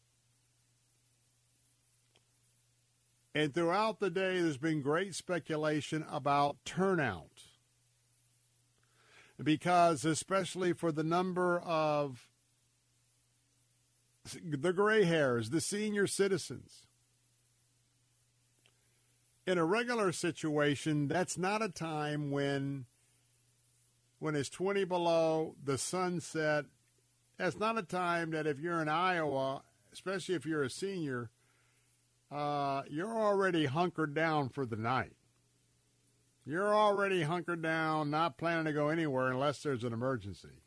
[3.37, 7.43] And throughout the day, there's been great speculation about turnout.
[9.41, 12.29] Because, especially for the number of
[14.43, 16.87] the gray hairs, the senior citizens,
[19.45, 22.87] in a regular situation, that's not a time when
[24.17, 26.65] when it's 20 below, the sunset.
[27.37, 29.61] That's not a time that if you're in Iowa,
[29.93, 31.29] especially if you're a senior,
[32.31, 35.13] uh, you're already hunkered down for the night.
[36.45, 40.61] You're already hunkered down, not planning to go anywhere unless there's an emergency.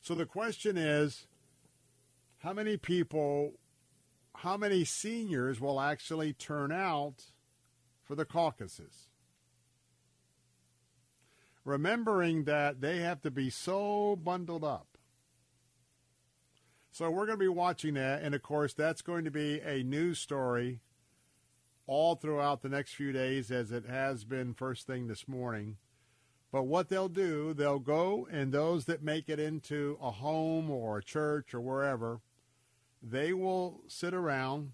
[0.00, 1.26] So the question is
[2.38, 3.54] how many people,
[4.36, 7.24] how many seniors will actually turn out
[8.02, 9.08] for the caucuses?
[11.64, 14.93] Remembering that they have to be so bundled up
[16.94, 18.22] so we're going to be watching that.
[18.22, 20.78] And of course, that's going to be a news story
[21.88, 25.76] all throughout the next few days, as it has been first thing this morning.
[26.52, 30.98] But what they'll do, they'll go, and those that make it into a home or
[30.98, 32.20] a church or wherever,
[33.02, 34.70] they will sit around,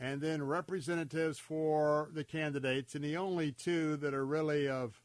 [0.00, 5.02] and then representatives for the candidates, and the only two that are really of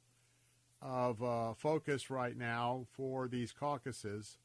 [0.82, 4.38] of uh, focus right now for these caucuses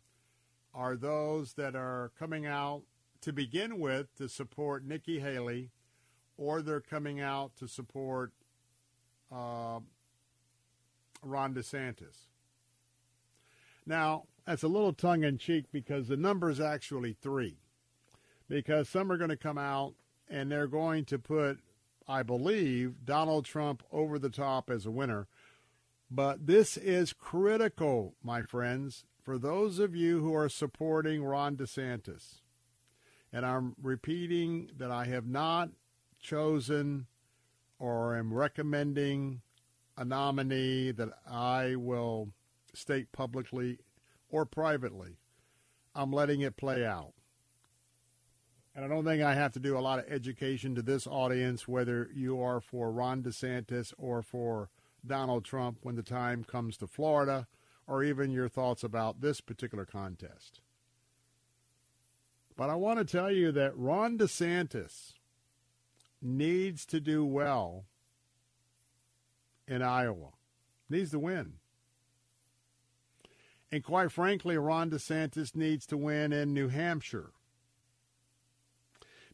[0.78, 2.82] are those that are coming out
[3.20, 5.70] to begin with to support Nikki Haley,
[6.36, 8.30] or they're coming out to support
[9.32, 9.80] uh,
[11.20, 12.28] Ron DeSantis.
[13.86, 17.56] Now, that's a little tongue in cheek because the number is actually three.
[18.48, 19.94] Because some are going to come out
[20.30, 21.59] and they're going to put,
[22.06, 25.26] I believe, Donald Trump over the top as a winner.
[26.09, 32.40] But this is critical, my friends for those of you who are supporting Ron DeSantis,
[33.30, 35.68] and I'm repeating that I have not
[36.18, 37.09] chosen
[37.78, 39.42] or am recommending
[39.98, 42.30] a nominee that I will
[42.72, 43.80] state publicly
[44.30, 45.18] or privately.
[45.94, 47.12] I'm letting it play out.
[48.74, 51.68] And I don't think I have to do a lot of education to this audience,
[51.68, 54.70] whether you are for Ron DeSantis or for
[55.06, 57.46] Donald Trump when the time comes to Florida
[57.89, 60.60] or even your thoughts about this particular contest.
[62.55, 65.15] But I want to tell you that Ron DeSantis
[66.20, 67.86] needs to do well
[69.66, 70.32] in Iowa,
[70.90, 71.55] needs to win.
[73.73, 77.32] And quite frankly, Ron DeSantis needs to win in New Hampshire.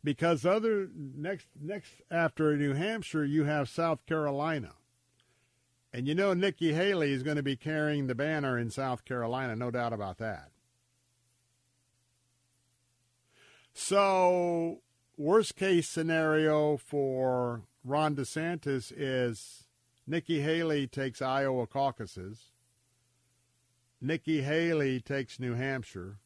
[0.02, 4.72] Because other next next after New Hampshire, you have South Carolina.
[5.94, 9.54] And you know Nikki Haley is going to be carrying the banner in South Carolina,
[9.54, 10.50] no doubt about that.
[13.72, 14.80] So,
[15.16, 19.68] worst case scenario for Ron DeSantis is
[20.04, 22.50] Nikki Haley takes Iowa caucuses.
[24.00, 26.18] Nikki Haley takes New Hampshire.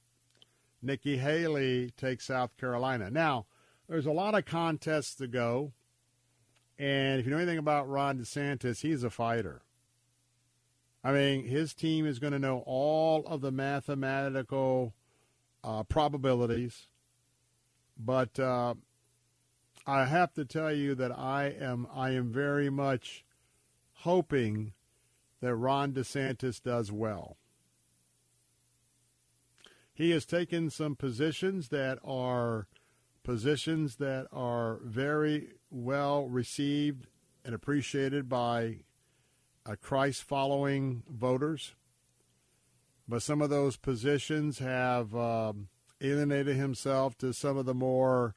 [0.80, 3.10] Nikki Haley takes South Carolina.
[3.10, 3.44] Now,
[3.86, 5.74] there's a lot of contests to go.
[6.78, 9.62] And if you know anything about Ron DeSantis, he's a fighter.
[11.02, 14.94] I mean, his team is going to know all of the mathematical
[15.64, 16.86] uh, probabilities.
[17.98, 18.74] But uh,
[19.86, 23.24] I have to tell you that I am I am very much
[24.00, 24.72] hoping
[25.40, 27.36] that Ron DeSantis does well.
[29.94, 32.68] He has taken some positions that are
[33.24, 37.06] positions that are very well received
[37.44, 38.78] and appreciated by
[39.66, 41.74] uh, Christ following voters.
[43.08, 45.68] But some of those positions have um,
[46.00, 48.34] alienated himself to some of the more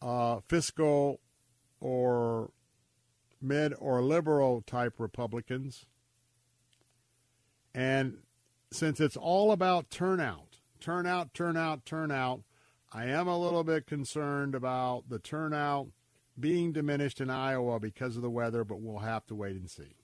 [0.00, 1.20] uh, fiscal
[1.80, 2.50] or
[3.40, 5.86] mid or liberal type Republicans.
[7.74, 8.18] And
[8.70, 12.42] since it's all about turnout, turnout, turnout, turnout,
[12.92, 15.88] I am a little bit concerned about the turnout
[16.38, 19.96] being diminished in Iowa because of the weather, but we'll have to wait and see.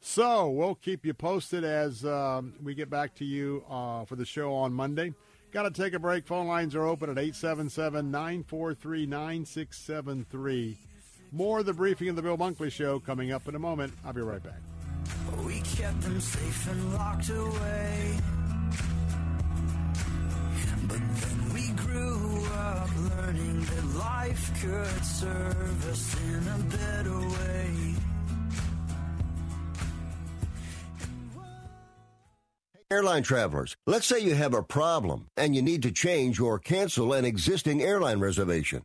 [0.00, 4.24] So we'll keep you posted as um, we get back to you uh, for the
[4.24, 5.14] show on Monday.
[5.52, 6.26] Got to take a break.
[6.26, 10.78] Phone lines are open at 877 943 9673.
[11.32, 13.92] More of the briefing of the Bill Bunkley Show coming up in a moment.
[14.04, 14.60] I'll be right back.
[15.44, 18.18] We kept them safe and locked away.
[20.88, 27.94] But then we grew up learning that life could serve us in a better way.
[32.88, 37.12] Airline travelers, let's say you have a problem and you need to change or cancel
[37.14, 38.84] an existing airline reservation.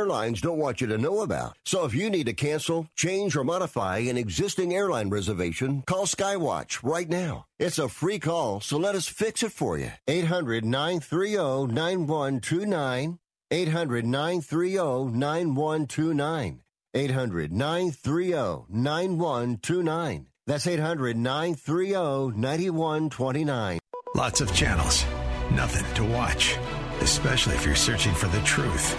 [0.00, 1.58] airlines don't want you to know about.
[1.66, 6.82] So if you need to cancel, change, or modify an existing airline reservation, call Skywatch
[6.82, 7.44] right now.
[7.58, 9.90] It's a free call, so let us fix it for you.
[10.08, 13.18] 800 930 9129.
[13.50, 16.60] 800 930 9129.
[16.94, 20.26] 800 930 9129.
[20.46, 23.78] That's 800 930 9129.
[24.14, 25.04] Lots of channels,
[25.52, 26.56] nothing to watch,
[27.00, 28.98] especially if you're searching for the truth.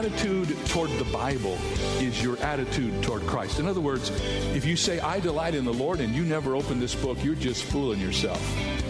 [0.00, 1.58] Attitude toward the Bible
[1.98, 3.60] is your attitude toward Christ.
[3.60, 4.08] In other words,
[4.54, 7.34] if you say, I delight in the Lord, and you never open this book, you're
[7.34, 8.40] just fooling yourself.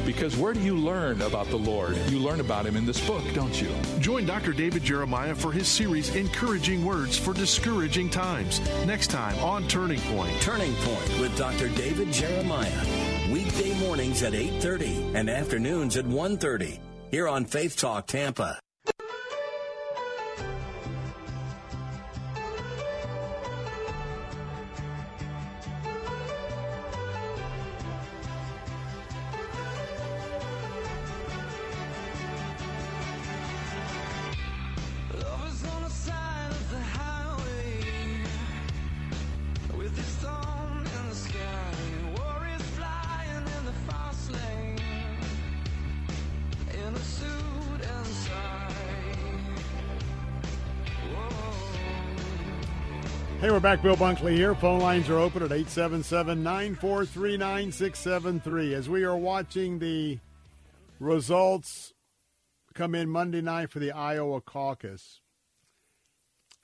[0.06, 1.96] Because where do you learn about the Lord?
[2.10, 3.70] You learn about Him in this book, don't you?
[3.98, 4.52] Join Dr.
[4.52, 8.60] David Jeremiah for his series Encouraging Words for Discouraging Times.
[8.86, 10.40] Next time on Turning Point.
[10.40, 11.70] Turning Point with Dr.
[11.70, 12.86] David Jeremiah.
[13.32, 16.78] Weekday mornings at 8:30 and afternoons at 1:30
[17.10, 18.60] here on Faith Talk Tampa.
[53.40, 53.80] Hey, we're back.
[53.80, 54.54] Bill Bunkley here.
[54.54, 58.74] Phone lines are open at 877 943 9673.
[58.74, 60.18] As we are watching the
[60.98, 61.94] results
[62.74, 65.22] come in Monday night for the Iowa caucus,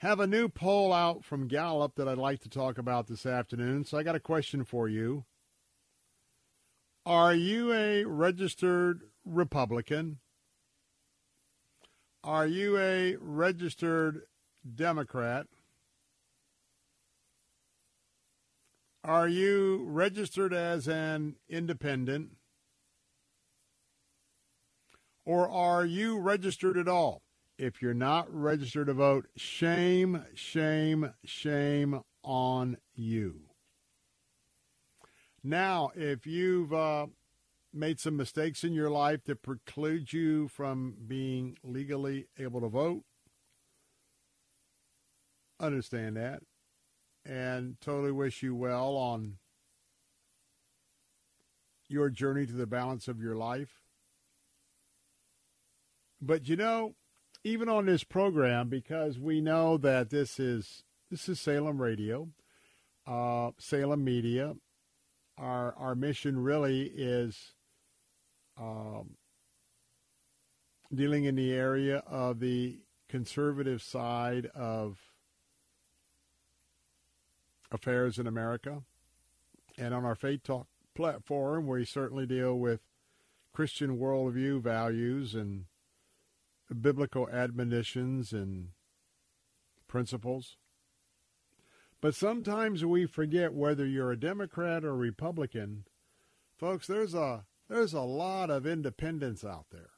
[0.00, 3.86] have a new poll out from Gallup that I'd like to talk about this afternoon.
[3.86, 5.24] So I got a question for you.
[7.06, 10.18] Are you a registered Republican?
[12.22, 14.24] Are you a registered
[14.74, 15.46] Democrat?
[19.06, 22.30] Are you registered as an independent?
[25.24, 27.22] Or are you registered at all?
[27.56, 33.42] If you're not registered to vote, shame, shame, shame on you.
[35.44, 37.06] Now, if you've uh,
[37.72, 43.04] made some mistakes in your life that preclude you from being legally able to vote,
[45.60, 46.42] understand that
[47.28, 49.38] and totally wish you well on
[51.88, 53.82] your journey to the balance of your life.
[56.20, 56.94] But you know,
[57.44, 62.28] even on this program, because we know that this is this is Salem Radio,
[63.06, 64.54] uh, Salem Media.
[65.38, 67.52] Our our mission really is
[68.58, 69.16] um,
[70.94, 74.98] dealing in the area of the conservative side of
[77.70, 78.82] affairs in America.
[79.78, 82.80] And on our Faith Talk platform, we certainly deal with
[83.52, 85.66] Christian worldview values and
[86.80, 88.68] biblical admonitions and
[89.88, 90.56] principles.
[92.00, 95.84] But sometimes we forget whether you're a Democrat or Republican.
[96.58, 99.90] Folks, there's a there's a lot of independents out there.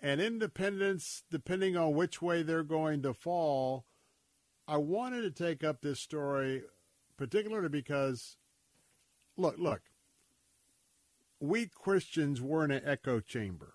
[0.00, 3.84] And independents, depending on which way they're going to fall,
[4.66, 6.62] I wanted to take up this story
[7.18, 8.36] particularly because,
[9.36, 9.82] look, look,
[11.40, 13.74] we Christians were in an echo chamber.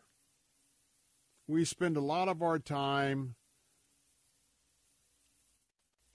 [1.45, 3.35] We spend a lot of our time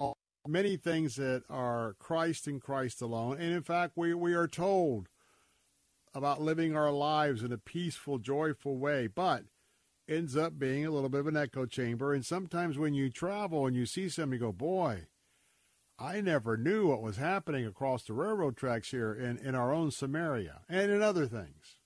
[0.00, 0.14] on
[0.46, 3.36] many things that are Christ and Christ alone.
[3.38, 5.08] And in fact, we, we are told
[6.14, 9.44] about living our lives in a peaceful, joyful way, but
[10.08, 12.14] ends up being a little bit of an echo chamber.
[12.14, 15.06] And sometimes when you travel and you see something, you go, boy,
[15.98, 19.90] I never knew what was happening across the railroad tracks here in, in our own
[19.90, 21.76] Samaria and in other things.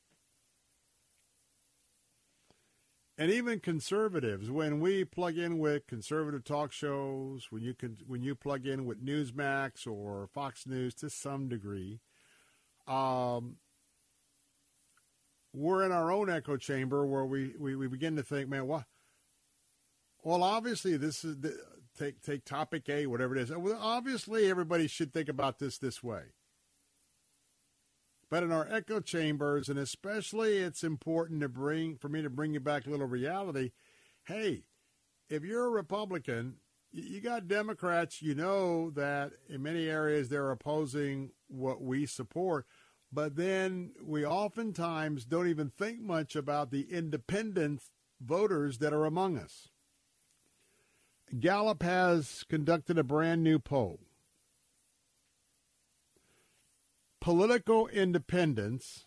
[3.19, 8.23] And even conservatives, when we plug in with conservative talk shows, when you can, when
[8.23, 12.01] you plug in with Newsmax or Fox News to some degree,
[12.86, 13.57] um,
[15.53, 18.85] we're in our own echo chamber where we, we, we begin to think, man, what?
[20.23, 21.59] Well, obviously, this is the,
[21.99, 23.51] take take topic A, whatever it is.
[23.51, 26.23] Well, obviously, everybody should think about this this way.
[28.31, 32.55] But in our echo chambers, and especially, it's important to bring for me to bring
[32.55, 33.73] you back a little reality.
[34.24, 34.65] Hey,
[35.29, 36.55] if you're a Republican,
[36.93, 38.23] you got Democrats.
[38.23, 42.65] You know that in many areas they're opposing what we support.
[43.12, 47.82] But then we oftentimes don't even think much about the independent
[48.20, 49.68] voters that are among us.
[51.39, 54.01] Gallup has conducted a brand new poll.
[57.20, 59.06] Political independence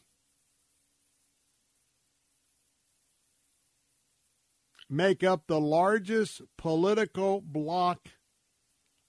[4.90, 8.10] make up the largest political bloc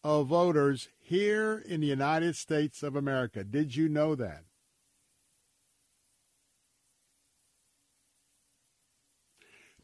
[0.03, 3.45] of voters here in the United States of America.
[3.45, 4.45] Did you know that?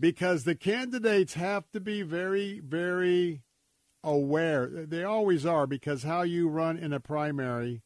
[0.03, 3.45] Because the candidates have to be very, very
[4.03, 4.67] aware.
[4.67, 7.83] They always are because how you run in a primary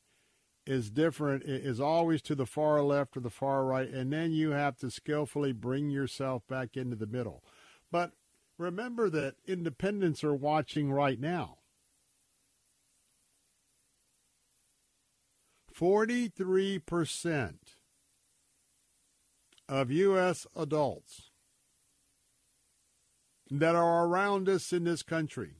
[0.67, 4.33] is different, it is always to the far left or the far right, and then
[4.33, 7.45] you have to skillfully bring yourself back into the middle.
[7.93, 8.13] But
[8.57, 11.59] remember that independents are watching right now.
[15.79, 17.57] 43%
[19.69, 20.47] of U.S.
[20.57, 21.26] adults
[23.51, 25.57] that are around us in this country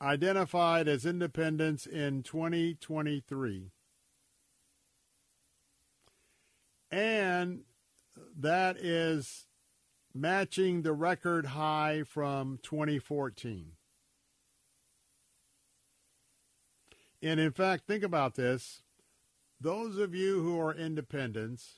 [0.00, 3.70] identified as independents in 2023.
[6.90, 7.60] And
[8.38, 9.46] that is
[10.14, 13.72] matching the record high from 2014.
[17.20, 18.82] And in fact, think about this.
[19.60, 21.77] Those of you who are independents,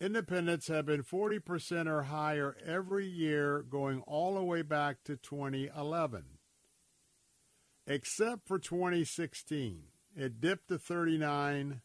[0.00, 6.24] Independents have been 40% or higher every year going all the way back to 2011,
[7.86, 9.82] except for 2016.
[10.16, 11.82] It dipped to 39,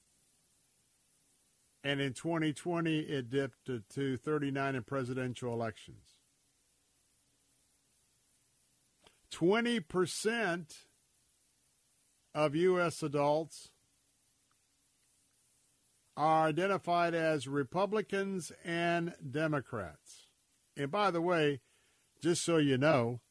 [1.84, 6.20] and in 2020 it dipped to, to 39 in presidential elections.
[9.34, 10.74] 20%
[12.34, 13.04] of U.S.
[13.04, 13.72] adults
[16.18, 20.28] are identified as Republicans and Democrats.
[20.78, 21.62] And by the way,
[22.22, 23.22] just so you know,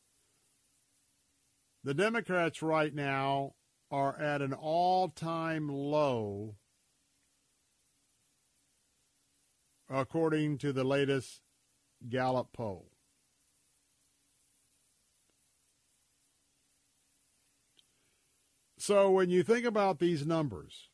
[1.82, 3.55] the Democrats right now
[3.90, 6.56] are at an all time low,
[9.89, 11.40] according to the latest
[12.09, 12.90] Gallup poll.
[18.78, 20.90] So when you think about these numbers,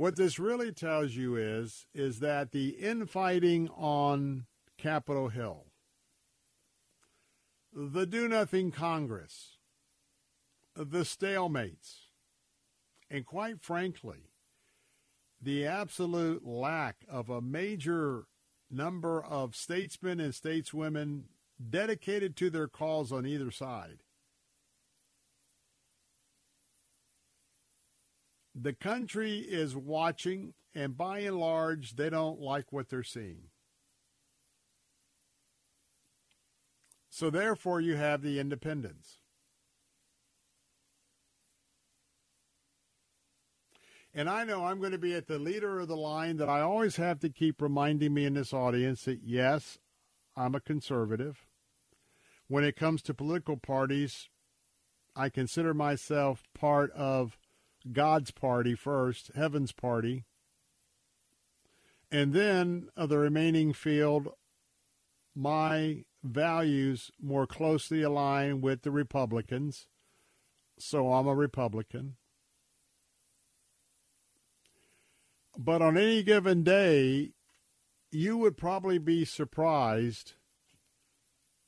[0.00, 4.46] What this really tells you is is that the infighting on
[4.78, 5.66] Capitol Hill,
[7.70, 9.58] the do nothing Congress,
[10.74, 11.96] the stalemates,
[13.10, 14.30] and quite frankly,
[15.38, 18.24] the absolute lack of a major
[18.70, 21.24] number of statesmen and stateswomen
[21.68, 23.98] dedicated to their cause on either side
[28.62, 33.44] the country is watching, and by and large, they don't like what they're seeing.
[37.08, 39.18] So, therefore, you have the independents.
[44.12, 46.60] And I know I'm going to be at the leader of the line that I
[46.60, 49.78] always have to keep reminding me in this audience that, yes,
[50.36, 51.46] I'm a conservative.
[52.48, 54.28] When it comes to political parties,
[55.14, 57.38] I consider myself part of
[57.92, 60.24] God's party first, heaven's party.
[62.10, 64.28] And then of the remaining field,
[65.34, 69.86] my values more closely align with the Republicans.
[70.78, 72.16] So I'm a Republican.
[75.56, 77.32] But on any given day,
[78.10, 80.34] you would probably be surprised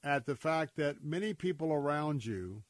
[0.02, 2.62] at the fact that many people around you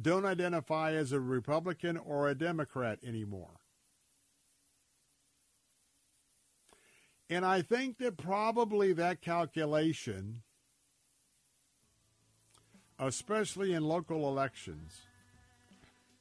[0.00, 3.60] don't identify as a Republican or a Democrat anymore.
[7.28, 10.42] And I think that probably that calculation,
[12.98, 15.00] especially in local elections,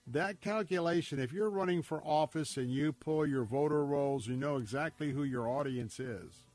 [0.08, 4.58] that calculation, if you're running for office and you pull your voter rolls, you know
[4.58, 6.46] exactly who your audience is.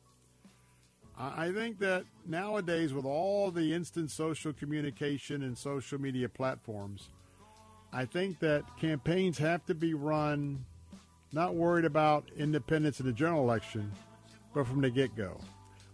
[1.20, 7.10] I think that nowadays, with all the instant social communication and social media platforms,
[7.92, 10.64] I think that campaigns have to be run
[11.32, 13.92] not worried about independence in the general election,
[14.54, 15.38] but from the get go.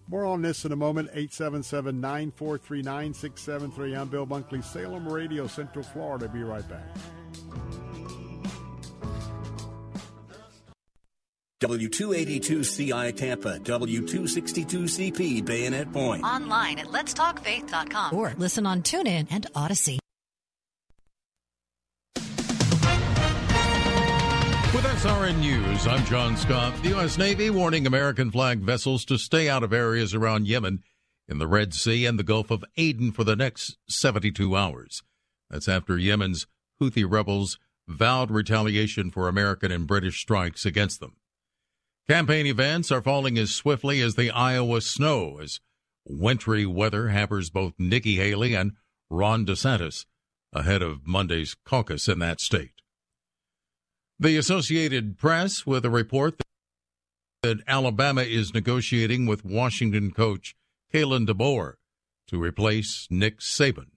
[0.09, 1.09] More on this in a moment.
[1.13, 3.97] 877 943 9673.
[3.97, 6.29] I'm Bill Bunkley, Salem Radio, Central Florida.
[6.29, 6.87] Be right back.
[11.63, 16.23] W282CI Tampa, W262CP Bayonet Point.
[16.23, 19.99] Online at letstalkfaith.com or listen on TuneIn and Odyssey.
[24.75, 26.75] With SRN News, I'm John Scott.
[26.83, 27.17] The U.S.
[27.17, 30.83] Navy warning American flag vessels to stay out of areas around Yemen
[31.27, 35.03] in the Red Sea and the Gulf of Aden for the next 72 hours.
[35.49, 36.47] That's after Yemen's
[36.83, 37.59] Houthi rebels
[37.89, 41.17] vowed retaliation for American and British strikes against them.
[42.09, 45.59] Campaign events are falling as swiftly as the Iowa snow as
[46.05, 48.73] wintry weather hampers both Nikki Haley and
[49.11, 50.07] Ron DeSantis
[50.53, 52.81] ahead of Monday's caucus in that state.
[54.21, 56.41] The Associated Press with a report
[57.43, 60.55] that Alabama is negotiating with Washington coach
[60.95, 61.75] Kalen DeBoer
[62.29, 63.89] to replace Nick Saban.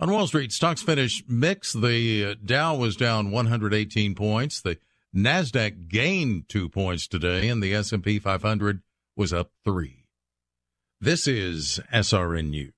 [0.00, 1.80] On Wall Street, stocks finished mixed.
[1.80, 4.60] The Dow was down 118 points.
[4.60, 4.78] The
[5.14, 8.82] Nasdaq gained 2 points today and the S&P 500
[9.16, 10.04] was up 3.
[11.00, 12.72] This is SRN News.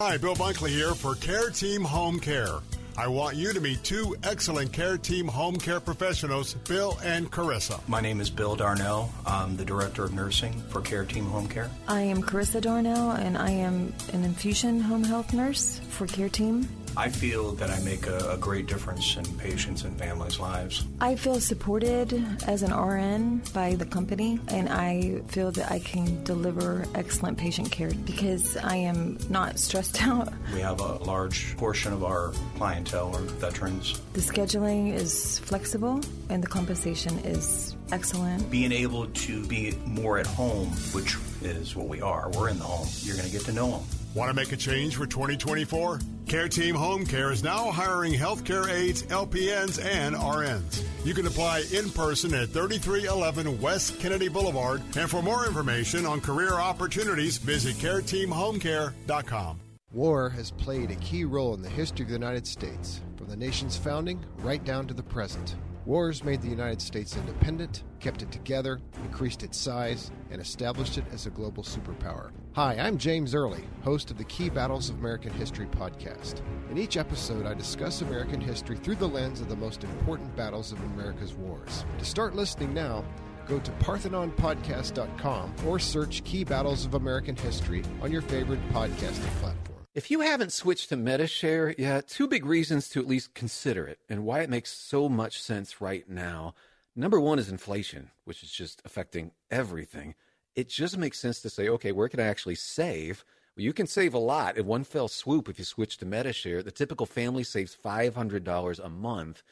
[0.00, 2.58] Hi, Bill Bunkley here for Care Team Home Care.
[2.96, 7.80] I want you to meet two excellent Care Team home care professionals, Bill and Carissa.
[7.88, 9.12] My name is Bill Darnell.
[9.26, 11.70] I'm the Director of Nursing for Care Team Home Care.
[11.88, 16.68] I am Carissa Darnell, and I am an infusion home health nurse for Care Team.
[16.96, 20.84] I feel that I make a, a, great difference in patients and families' lives.
[21.00, 22.12] I feel supported
[22.46, 27.72] as an RN by the company, and I feel that I can deliver excellent patient
[27.72, 30.32] care because I am not stressed out.
[30.52, 34.00] We have a large portion of our clientele are veterans.
[34.12, 38.48] The scheduling is flexible, and the compensation is excellent.
[38.52, 42.64] Being able to be more at home, which is what we are, we're in the
[42.64, 43.82] home, you're going to get to know them.
[44.14, 45.98] Want to make a change for 2024?
[46.26, 50.82] Care Team Home Care is now hiring healthcare aides, LPNs, and RNs.
[51.04, 54.82] You can apply in person at 3311 West Kennedy Boulevard.
[54.96, 59.60] And for more information on career opportunities, visit careteamhomecare.com.
[59.92, 63.36] War has played a key role in the history of the United States, from the
[63.36, 65.54] nation's founding right down to the present.
[65.86, 71.04] Wars made the United States independent, kept it together, increased its size, and established it
[71.12, 72.30] as a global superpower.
[72.54, 76.40] Hi, I'm James Early, host of the Key Battles of American History podcast.
[76.70, 80.72] In each episode, I discuss American history through the lens of the most important battles
[80.72, 81.84] of America's wars.
[81.98, 83.04] To start listening now,
[83.46, 89.73] go to parthenonpodcast.com or search Key Battles of American History on your favorite podcasting platform.
[89.94, 94.00] If you haven't switched to Medi-Share yet, two big reasons to at least consider it
[94.08, 96.56] and why it makes so much sense right now.
[96.96, 100.16] Number one is inflation, which is just affecting everything.
[100.56, 103.24] It just makes sense to say, okay, where can I actually save?
[103.56, 106.64] Well, you can save a lot in one fell swoop if you switch to Medi-Share.
[106.64, 109.44] The typical family saves $500 a month.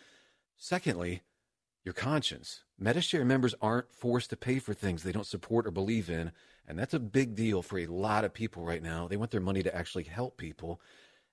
[0.57, 1.23] Secondly,
[1.85, 2.65] your conscience.
[2.81, 6.33] Medi-Share members aren't forced to pay for things they don't support or believe in.
[6.67, 9.09] And that's a big deal for a lot of people right now.
[9.09, 10.81] They want their money to actually help people.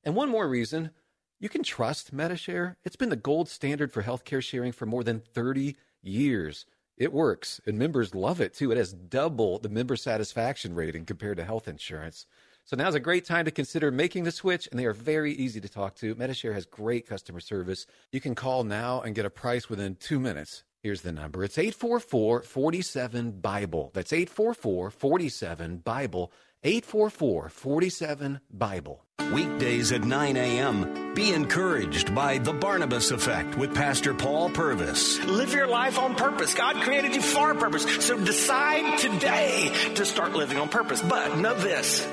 [0.04, 0.92] And one more reason
[1.40, 2.78] you can trust Medi-Share.
[2.84, 6.66] It's been the gold standard for healthcare sharing for more than 30 years.
[6.98, 8.72] It works, and members love it too.
[8.72, 12.26] It has double the member satisfaction rating compared to health insurance.
[12.66, 15.62] So now's a great time to consider making the switch, and they are very easy
[15.62, 16.14] to talk to.
[16.16, 17.88] Medi-Share has great customer service.
[18.12, 20.64] You can call now and get a price within two minutes.
[20.82, 21.44] Here's the number.
[21.44, 23.92] It's 844 47 Bible.
[23.94, 26.32] That's 844 47 Bible.
[26.64, 29.06] 844 47 Bible.
[29.34, 31.14] Weekdays at 9 a.m.
[31.14, 35.20] Be encouraged by The Barnabas Effect with Pastor Paul Purvis.
[35.26, 36.54] Live your life on purpose.
[36.54, 37.84] God created you for a purpose.
[38.06, 41.02] So decide today to start living on purpose.
[41.02, 42.08] But know this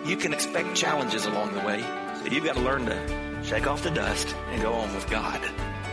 [0.04, 1.80] you can expect challenges along the way.
[2.16, 5.40] So you've got to learn to shake off the dust and go on with God.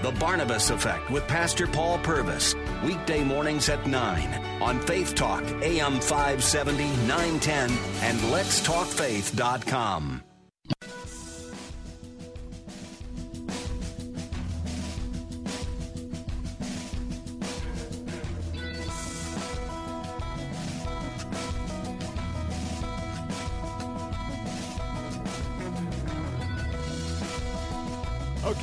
[0.03, 2.53] The Barnabas Effect with Pastor Paul Purvis.
[2.85, 7.71] Weekday mornings at 9 on Faith Talk, AM 570, 910,
[8.01, 10.26] and letstalkfaith.com.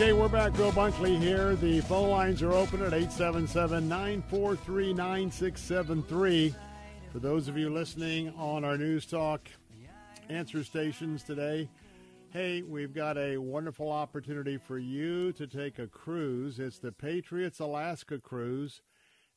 [0.05, 0.53] Okay, we're back.
[0.53, 1.57] Bill Bunkley here.
[1.57, 6.55] The phone lines are open at 877 943 9673.
[7.11, 9.49] For those of you listening on our News Talk
[10.29, 11.71] answer stations today,
[12.29, 16.59] hey, we've got a wonderful opportunity for you to take a cruise.
[16.59, 18.83] It's the Patriots Alaska Cruise,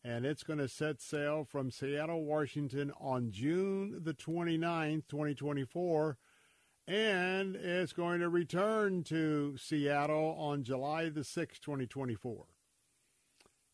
[0.04, 6.18] and it's going to set sail from Seattle, Washington on June the 29th, 2024
[6.88, 12.46] and it's going to return to Seattle on July the 6th, 2024.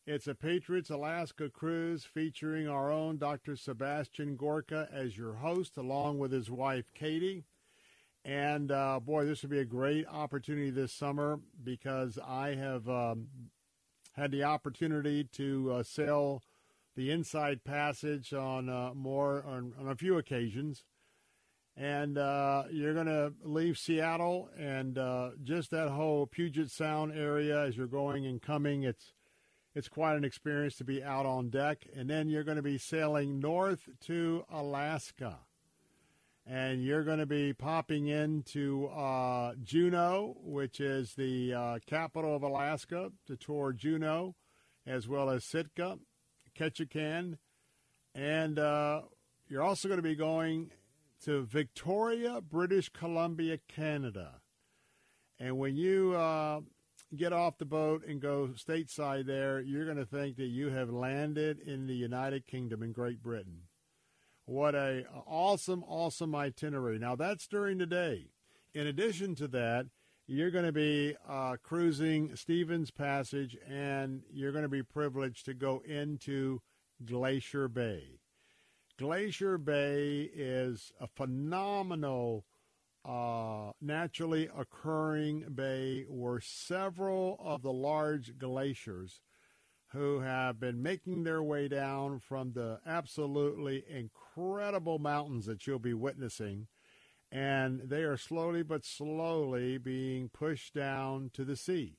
[0.06, 3.56] It's a Patriots Alaska cruise featuring our own Dr.
[3.56, 7.44] Sebastian Gorka as your host, along with his wife, Katie.
[8.24, 13.28] And uh, boy, this would be a great opportunity this summer because I have um,
[14.12, 16.42] had the opportunity to uh, sail
[16.96, 20.84] the Inside Passage on uh, more on, on a few occasions
[21.76, 27.64] and uh, you're going to leave Seattle and uh, just that whole Puget Sound area
[27.64, 28.84] as you're going and coming.
[28.84, 29.12] It's
[29.74, 32.78] it's quite an experience to be out on deck, and then you're going to be
[32.78, 35.40] sailing north to Alaska,
[36.46, 42.44] and you're going to be popping into uh, Juneau, which is the uh, capital of
[42.44, 44.36] Alaska, to tour Juneau,
[44.86, 45.98] as well as Sitka,
[46.56, 47.38] Ketchikan,
[48.14, 49.02] and uh,
[49.48, 50.70] you're also going to be going
[51.22, 54.40] to Victoria, British Columbia, Canada.
[55.38, 56.60] And when you uh,
[57.16, 60.90] get off the boat and go stateside there, you're going to think that you have
[60.90, 63.62] landed in the United Kingdom in Great Britain.
[64.46, 66.98] What a awesome, awesome itinerary.
[66.98, 68.28] Now that's during the day.
[68.74, 69.86] In addition to that,
[70.26, 75.54] you're going to be uh, cruising Stephens Passage, and you're going to be privileged to
[75.54, 76.60] go into
[77.04, 78.20] Glacier Bay.
[78.96, 82.44] Glacier Bay is a phenomenal
[83.04, 89.20] uh, naturally occurring bay where several of the large glaciers
[89.88, 95.94] who have been making their way down from the absolutely incredible mountains that you'll be
[95.94, 96.68] witnessing.
[97.32, 101.98] And they are slowly but slowly being pushed down to the sea.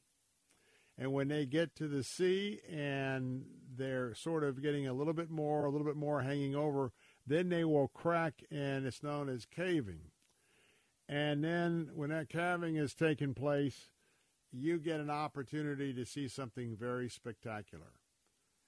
[0.98, 3.46] And when they get to the sea and
[3.76, 6.94] they're sort of getting a little bit more, a little bit more hanging over,
[7.28, 10.12] then they will crack and it's known as calving.
[11.08, 13.90] And then when that calving is taking place,
[14.52, 18.00] you get an opportunity to see something very spectacular.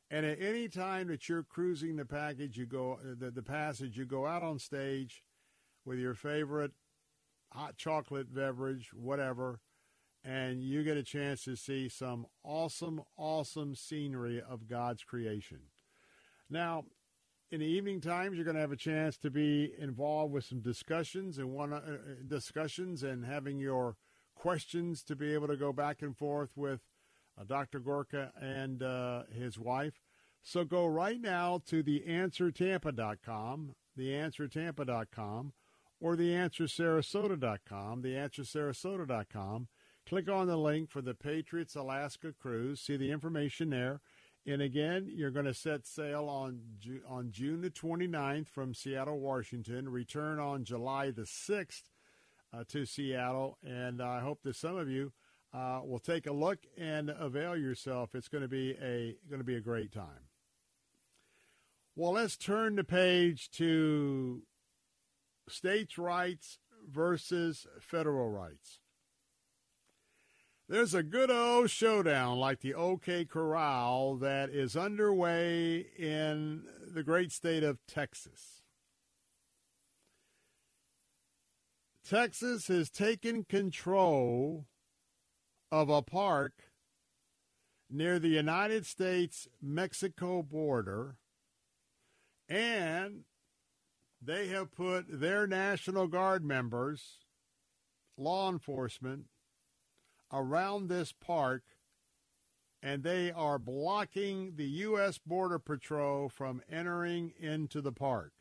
[0.10, 3.98] And at any time that you're cruising the package, you go uh, the, the passage,
[3.98, 5.24] you go out on stage
[5.86, 6.72] with your favorite
[7.52, 9.62] hot chocolate beverage, whatever,
[10.28, 15.60] and you get a chance to see some awesome, awesome scenery of God's creation.
[16.49, 16.84] Now,
[17.49, 20.60] in the evening times, you're going to have a chance to be involved with some
[20.60, 21.82] discussions and one uh,
[22.28, 23.95] discussions and having your
[24.36, 26.82] questions to be able to go back and forth with
[27.40, 27.80] uh, Dr.
[27.80, 30.02] Gorka and uh, his wife.
[30.44, 35.54] So go right now to theanswertampa.com, theanswertampa.com,
[36.02, 39.68] or theanswersarasota.com, theanswersarasota.com.
[40.08, 42.80] Click on the link for the Patriots Alaska Cruise.
[42.80, 44.00] See the information there.
[44.46, 46.62] And again, you're going to set sail on
[47.10, 49.90] on June the 29th from Seattle, Washington.
[49.90, 51.90] Return on July the 6th
[52.54, 55.12] uh, to Seattle, and I hope that some of you
[55.54, 58.16] uh, will take a look and avail yourself.
[58.16, 60.30] It's going to be a going to be a great time.
[61.98, 64.44] Well, let's turn the page to
[65.50, 66.60] states' rights
[66.90, 68.80] versus federal rights.
[70.69, 76.64] There's a good old showdown like the OK Corral that is underway in
[76.94, 78.64] the great state of Texas.
[82.03, 84.65] Texas has taken control
[85.72, 86.53] of a park
[87.89, 91.15] near the United States Mexico border,
[92.49, 93.23] and
[94.22, 97.19] they have put their National Guard members,
[98.18, 99.27] law enforcement,
[100.32, 101.64] around this park,
[102.82, 105.18] and they are blocking the U.S.
[105.18, 108.34] Border Patrol from entering into the park.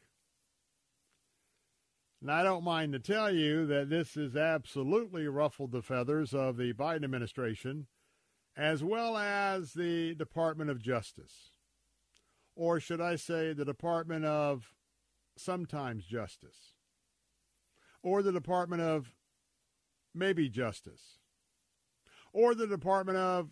[2.21, 6.57] And I don't mind to tell you that this has absolutely ruffled the feathers of
[6.57, 7.87] the Biden administration,
[8.57, 11.51] as well as the Department of Justice.
[12.55, 14.73] Or should I say, the Department of
[15.37, 16.75] sometimes justice.
[18.03, 19.15] Or the Department of
[20.15, 21.19] maybe justice.
[22.37, 23.49] Or the Department of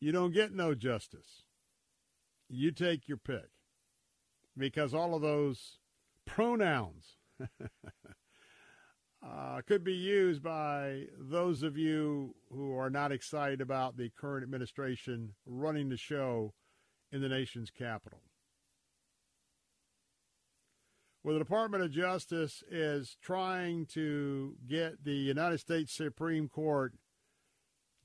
[0.00, 1.44] you don't get no justice.
[2.46, 3.48] You take your pick.
[4.54, 5.78] Because all of those
[6.26, 7.16] pronouns
[9.26, 14.44] uh, could be used by those of you who are not excited about the current
[14.44, 16.52] administration running the show
[17.10, 18.20] in the nation's capital.
[21.24, 26.92] Well, the Department of Justice is trying to get the United States Supreme Court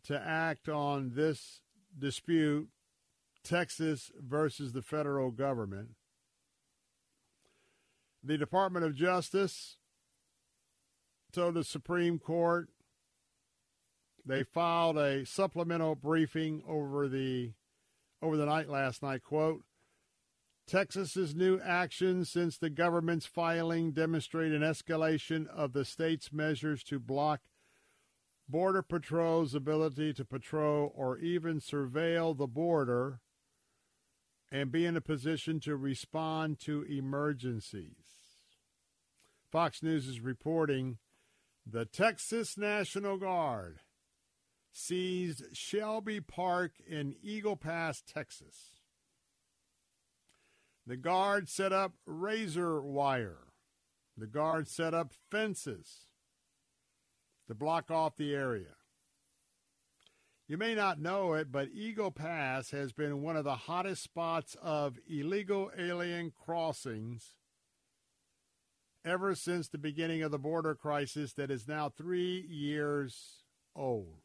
[0.06, 1.62] to act on this
[1.98, 2.70] dispute,
[3.44, 5.90] Texas versus the federal government.
[8.24, 9.78] The Department of Justice
[11.32, 12.70] told the Supreme Court
[14.26, 17.54] they filed a supplemental briefing over the
[18.22, 19.64] over the night last night quote
[20.68, 27.00] Texas's new actions since the government's filing demonstrate an escalation of the state's measures to
[27.00, 27.42] block
[28.52, 33.22] Border Patrol's ability to patrol or even surveil the border
[34.52, 37.96] and be in a position to respond to emergencies.
[39.50, 40.98] Fox News is reporting
[41.66, 43.80] the Texas National Guard
[44.74, 48.82] seized Shelby Park in Eagle Pass, Texas.
[50.86, 53.48] The guard set up razor wire.
[54.18, 56.11] The guard set up fences
[57.52, 58.76] to block off the area.
[60.48, 64.56] You may not know it, but Eagle Pass has been one of the hottest spots
[64.62, 67.36] of illegal alien crossings
[69.04, 73.44] ever since the beginning of the border crisis that is now three years
[73.76, 74.22] old.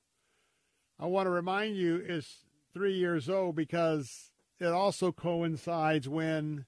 [0.97, 4.31] I want to remind you it's three years old because
[4.61, 6.67] it also coincides when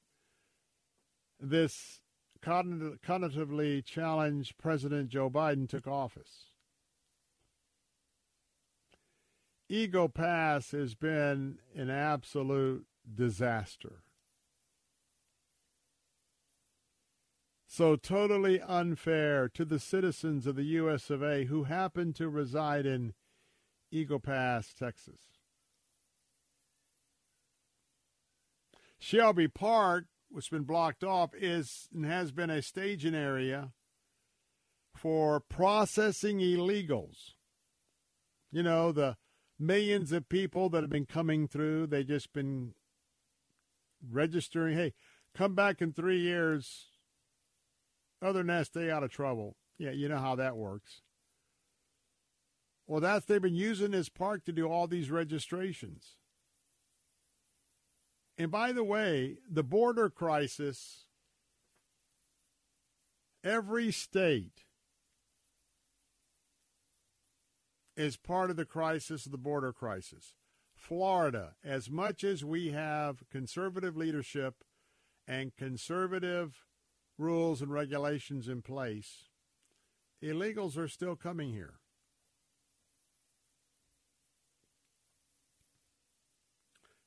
[1.39, 2.01] this
[2.43, 6.48] cognitively challenged President Joe Biden took office.
[9.69, 14.03] Eagle Pass has been an absolute disaster.
[17.67, 21.11] So totally unfair to the citizens of the U.S.
[21.11, 21.45] of A.
[21.45, 23.13] who happen to reside in
[23.91, 25.21] Eagle Pass, Texas.
[28.99, 33.73] Shelby Park, which has been blocked off, is and has been a staging area
[34.95, 37.35] for processing illegals.
[38.51, 39.17] You know, the
[39.59, 42.75] millions of people that have been coming through, They've just been
[44.11, 44.95] registering, hey,
[45.35, 46.87] come back in three years.
[48.23, 49.57] Other than that, stay out of trouble.
[49.79, 51.03] Yeah, you know how that works.
[52.87, 56.17] Well, that's they've been using this park to do all these registrations.
[58.39, 61.07] And by the way, the border crisis,
[63.45, 64.65] every state
[67.99, 70.33] is part of the crisis of the border crisis.
[70.73, 74.63] Florida, as much as we have conservative leadership
[75.27, 76.65] and conservative
[77.19, 79.25] rules and regulations in place,
[80.23, 81.81] illegals are still coming here.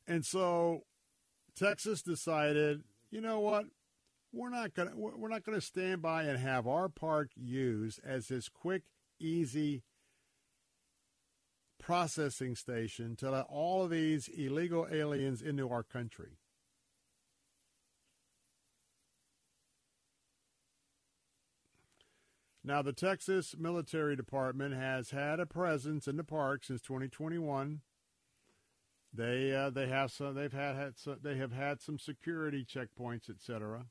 [0.05, 0.81] And so
[1.55, 3.67] Texas decided, you know what?
[4.33, 8.01] We're not going to we're not going to stand by and have our park used
[8.03, 8.83] as this quick,
[9.19, 9.83] easy
[11.81, 16.37] processing station to let all of these illegal aliens into our country.
[22.63, 27.81] Now, the Texas Military Department has had a presence in the park since 2021.
[29.13, 33.29] They uh, they have some they've had, had some, they have had some security checkpoints,
[33.29, 33.87] etc.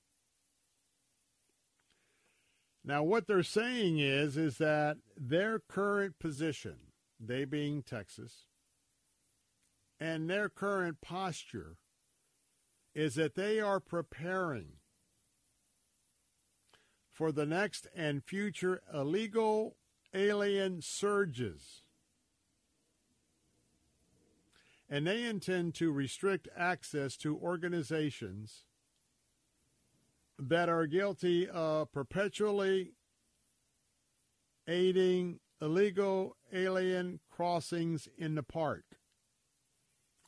[2.85, 6.77] Now, what they're saying is is that their current position,
[7.21, 8.47] they being Texas,
[10.01, 11.77] and their current posture
[12.95, 14.73] is that they are preparing
[17.11, 19.77] for the next and future illegal
[20.15, 21.83] alien surges.
[24.89, 28.65] And they intend to restrict access to organizations
[30.39, 32.95] that are guilty of perpetually
[34.67, 38.85] aiding illegal alien crossings in the park,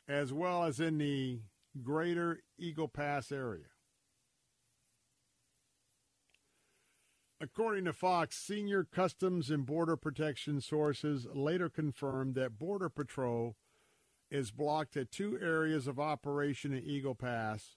[0.08, 1.40] as well as in the
[1.82, 3.66] greater Eagle Pass area.
[7.40, 13.56] According to Fox, senior Customs and Border Protection sources later confirmed that Border Patrol
[14.30, 17.76] is blocked at two areas of operation in Eagle Pass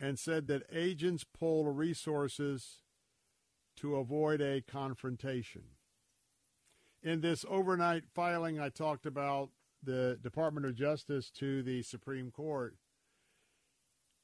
[0.00, 2.82] and said that agents pull resources
[3.76, 5.62] to avoid a confrontation.
[7.02, 9.50] In this overnight filing, I talked about
[9.82, 12.76] the Department of Justice to the Supreme Court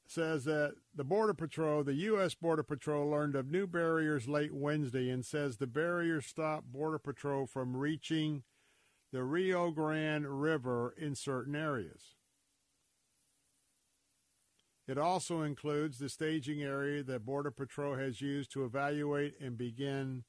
[0.09, 2.33] says that the Border Patrol, the U.S.
[2.33, 7.45] Border Patrol, learned of new barriers late Wednesday and says the barriers stop Border Patrol
[7.45, 8.43] from reaching
[9.11, 12.15] the Rio Grande River in certain areas.
[14.87, 20.23] It also includes the staging area that Border Patrol has used to evaluate and begin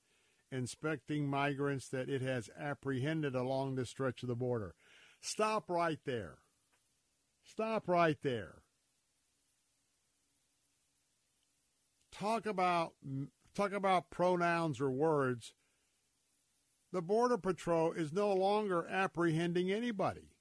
[0.50, 4.74] inspecting migrants that it has apprehended along the stretch of the border.
[5.20, 6.38] Stop right there.
[7.44, 8.62] Stop right there.
[12.20, 12.92] talk about
[13.54, 15.54] talk about pronouns or words.
[16.92, 20.32] The Border Patrol is no longer apprehending anybody.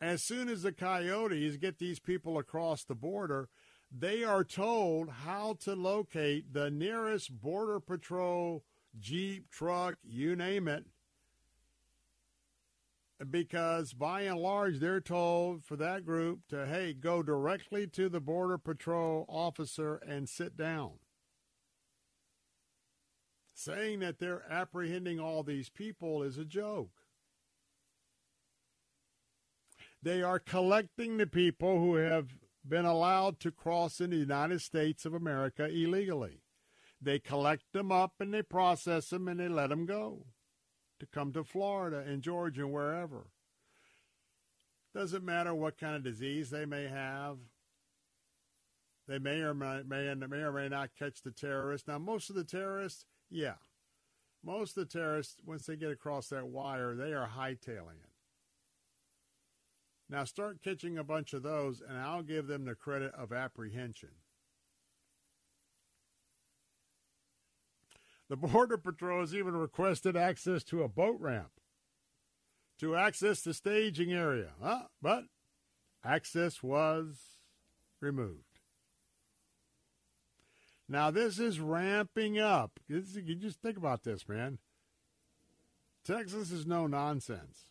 [0.00, 3.48] As soon as the coyotes get these people across the border,
[3.96, 8.64] they are told how to locate the nearest Border Patrol
[8.98, 10.84] Jeep, truck, you name it,
[13.30, 18.20] because by and large they're told for that group to hey go directly to the
[18.20, 20.92] border patrol officer and sit down.
[23.54, 26.90] Saying that they're apprehending all these people is a joke.
[30.02, 32.34] They are collecting the people who have
[32.66, 36.42] been allowed to cross in the United States of America illegally
[37.02, 40.26] they collect them up and they process them and they let them go
[41.00, 43.26] to come to Florida and Georgia and wherever.
[44.94, 47.38] Doesn't matter what kind of disease they may have.
[49.08, 51.88] They may or may, may, may or may not catch the terrorists.
[51.88, 53.54] Now, most of the terrorists, yeah.
[54.44, 58.11] Most of the terrorists, once they get across that wire, they are hightailing it.
[60.12, 64.10] Now, start catching a bunch of those, and I'll give them the credit of apprehension.
[68.28, 71.52] The Border Patrol has even requested access to a boat ramp
[72.78, 74.82] to access the staging area, huh?
[75.00, 75.24] but
[76.04, 77.38] access was
[78.02, 78.58] removed.
[80.90, 82.80] Now, this is ramping up.
[82.86, 84.58] You just think about this, man.
[86.04, 87.64] Texas is no nonsense.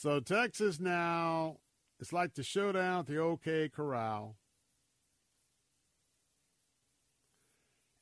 [0.00, 1.58] So, Texas now,
[1.98, 4.38] it's like the showdown at the OK Corral.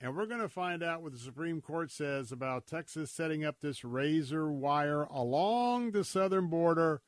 [0.01, 3.57] And we're going to find out what the Supreme Court says about Texas setting up
[3.61, 7.03] this razor wire along the southern border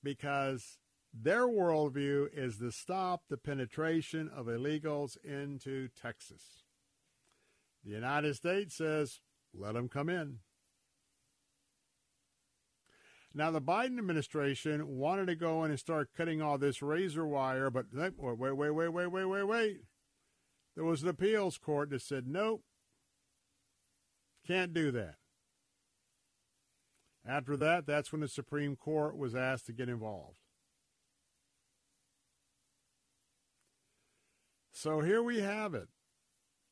[0.00, 0.78] because
[1.12, 6.62] their worldview is to stop the penetration of illegals into Texas.
[7.82, 9.18] The United States says,
[9.52, 10.38] let them come in.
[13.36, 17.68] Now, the Biden administration wanted to go in and start cutting all this razor wire,
[17.68, 19.80] but wait, wait, wait, wait, wait, wait, wait.
[20.76, 22.62] There was an appeals court that said, nope,
[24.46, 25.16] can't do that.
[27.26, 30.36] After that, that's when the Supreme Court was asked to get involved.
[34.72, 35.88] So here we have it.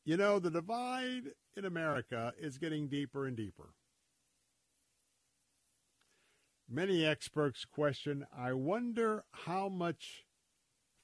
[0.05, 3.73] You know, the divide in America is getting deeper and deeper.
[6.73, 10.25] Many experts question I wonder how much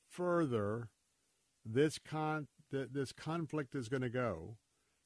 [0.09, 0.89] further
[1.63, 4.57] this con- that this conflict is going to go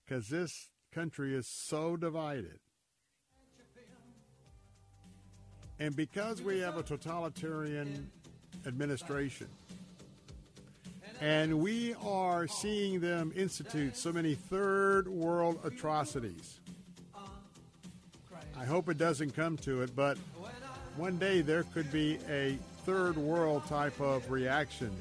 [0.06, 2.60] because this country is so divided.
[5.80, 8.10] And because we have a totalitarian
[8.66, 9.48] administration,
[11.20, 16.62] and we are seeing them institute so many third world atrocities.
[18.58, 20.18] I hope it doesn't come to it, but
[20.96, 24.92] one day there could be a third world type of reaction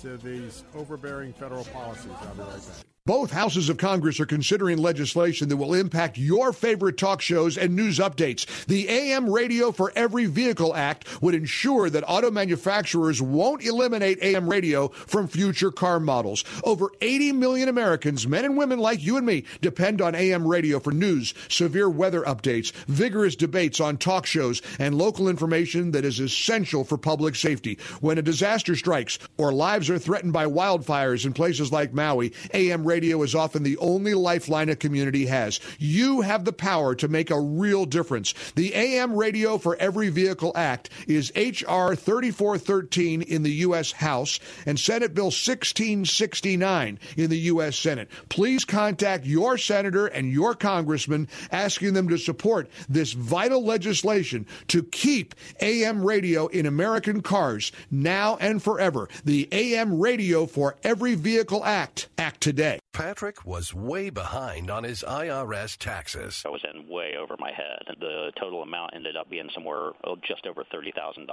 [0.00, 2.10] to these overbearing federal policies.
[2.20, 2.95] I'll be right back.
[3.06, 7.76] Both houses of Congress are considering legislation that will impact your favorite talk shows and
[7.76, 8.66] news updates.
[8.66, 14.50] The AM Radio for Every Vehicle Act would ensure that auto manufacturers won't eliminate AM
[14.50, 16.42] radio from future car models.
[16.64, 20.80] Over 80 million Americans, men and women like you and me, depend on AM radio
[20.80, 26.18] for news, severe weather updates, vigorous debates on talk shows, and local information that is
[26.18, 27.78] essential for public safety.
[28.00, 32.84] When a disaster strikes or lives are threatened by wildfires in places like Maui, AM
[32.84, 35.60] radio radio is often the only lifeline a community has.
[35.78, 38.32] You have the power to make a real difference.
[38.54, 41.94] The AM Radio for Every Vehicle Act is H.R.
[41.94, 43.92] 3413 in the U.S.
[43.92, 47.76] House and Senate Bill 1669 in the U.S.
[47.76, 48.08] Senate.
[48.30, 54.82] Please contact your senator and your congressman asking them to support this vital legislation to
[54.84, 59.06] keep AM radio in American cars now and forever.
[59.26, 62.08] The AM Radio for Every Vehicle Act.
[62.16, 62.78] Act today.
[62.96, 66.42] Patrick was way behind on his IRS taxes.
[66.46, 67.94] I was in way over my head.
[68.00, 71.28] The total amount ended up being somewhere oh, just over $30,000.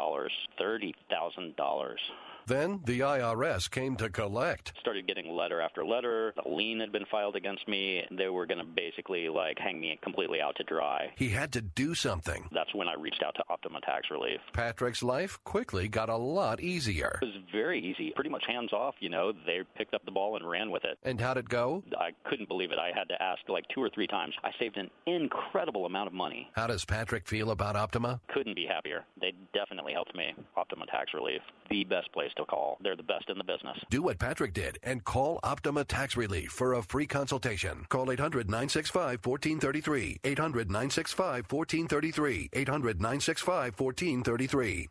[0.60, 1.96] $30,000.
[2.48, 4.74] Then the IRS came to collect.
[4.80, 6.34] Started getting letter after letter.
[6.46, 8.06] A lien had been filed against me.
[8.12, 11.12] They were going to basically like hang me completely out to dry.
[11.16, 12.48] He had to do something.
[12.54, 14.40] That's when I reached out to Optima Tax Relief.
[14.54, 17.20] Patrick's life quickly got a lot easier.
[17.22, 18.96] It was very easy, pretty much hands off.
[19.00, 20.98] You know, they picked up the ball and ran with it.
[21.04, 21.84] And how'd it go?
[21.98, 22.80] I couldn't believe it.
[22.80, 24.34] I had to ask like two or three times.
[24.44, 26.50] I saved an incredible amount of money.
[26.56, 28.20] How does Patrick feel about Optima?
[28.34, 29.06] Couldn't be happier.
[29.20, 30.34] They definitely helped me.
[30.58, 32.78] Optima Tax Relief, the best place to call.
[32.82, 33.78] They're the best in the business.
[33.90, 37.86] Do what Patrick did and call Optima Tax Relief for a free consultation.
[37.90, 40.20] Call 800 965 1433.
[40.24, 42.50] 800 965 1433.
[42.54, 44.90] 800 965 1433.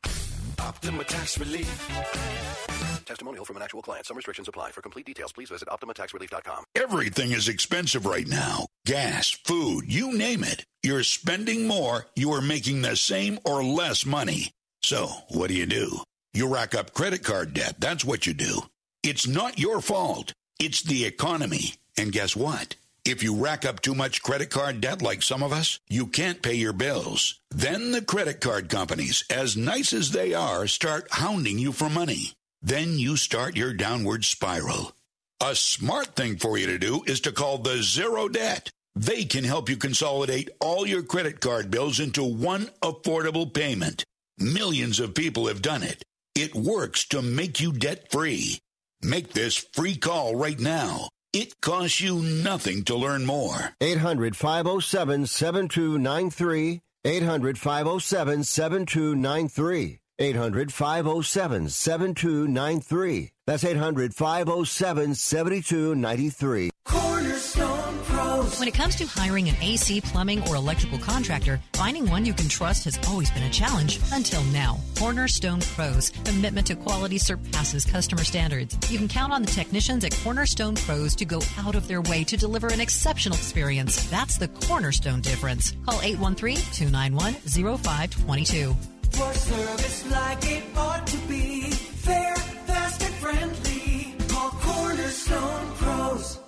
[0.59, 3.03] Optima Tax Relief.
[3.05, 4.07] Testimonial from an actual client.
[4.07, 4.71] Some restrictions apply.
[4.71, 6.65] For complete details, please visit OptimaTaxRelief.com.
[6.75, 10.65] Everything is expensive right now gas, food, you name it.
[10.83, 14.51] You're spending more, you are making the same or less money.
[14.83, 16.03] So, what do you do?
[16.35, 17.77] You rack up credit card debt.
[17.79, 18.63] That's what you do.
[19.03, 20.33] It's not your fault.
[20.59, 21.75] It's the economy.
[21.99, 22.77] And guess what?
[23.05, 26.41] If you rack up too much credit card debt like some of us, you can't
[26.41, 27.41] pay your bills.
[27.51, 32.33] Then the credit card companies, as nice as they are, start hounding you for money.
[32.63, 34.93] Then you start your downward spiral.
[35.41, 38.71] A smart thing for you to do is to call the Zero Debt.
[38.95, 44.05] They can help you consolidate all your credit card bills into one affordable payment.
[44.39, 46.05] Millions of people have done it.
[46.35, 48.59] It works to make you debt free.
[49.03, 51.09] Make this free call right now.
[51.35, 53.75] It costs you nothing to learn more.
[53.81, 56.81] 800 507 7293.
[57.05, 59.99] 800 507 7293.
[60.23, 63.33] 800 507 7293.
[63.47, 66.71] That's 800 507 7293.
[66.85, 68.59] Cornerstone Pros.
[68.59, 72.49] When it comes to hiring an AC, plumbing, or electrical contractor, finding one you can
[72.49, 74.79] trust has always been a challenge until now.
[74.97, 76.11] Cornerstone Pros.
[76.25, 78.77] Commitment to quality surpasses customer standards.
[78.91, 82.23] You can count on the technicians at Cornerstone Pros to go out of their way
[82.25, 84.09] to deliver an exceptional experience.
[84.11, 85.73] That's the cornerstone difference.
[85.87, 87.35] Call 813 291
[87.79, 88.77] 0522.
[89.13, 91.71] For service like it ought to be.
[91.71, 94.17] Fair, fast, and friendly.
[94.29, 96.39] Call Cornerstone Pros.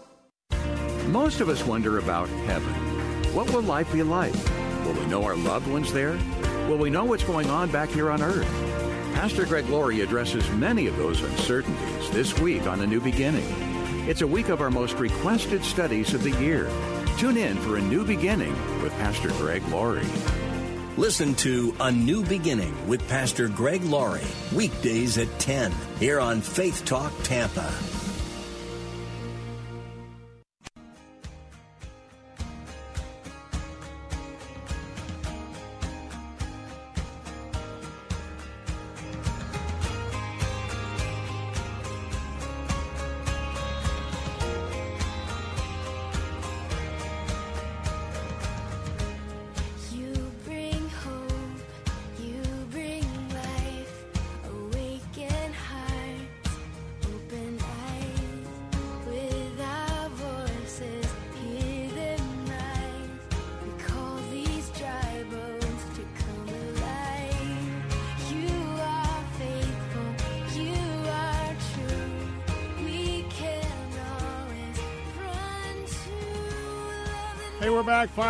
[1.09, 2.73] Most of us wonder about heaven.
[3.35, 4.35] What will life be like?
[4.85, 6.19] Will we know our loved ones there?
[6.69, 8.49] Will we know what's going on back here on earth?
[9.15, 13.47] Pastor Greg Laurie addresses many of those uncertainties this week on A New Beginning.
[14.09, 16.71] It's a week of our most requested studies of the year.
[17.19, 20.07] Tune in for A New Beginning with Pastor Greg Laurie.
[20.97, 24.23] Listen to A New Beginning with Pastor Greg Laurie,
[24.55, 27.69] weekdays at 10, here on Faith Talk Tampa.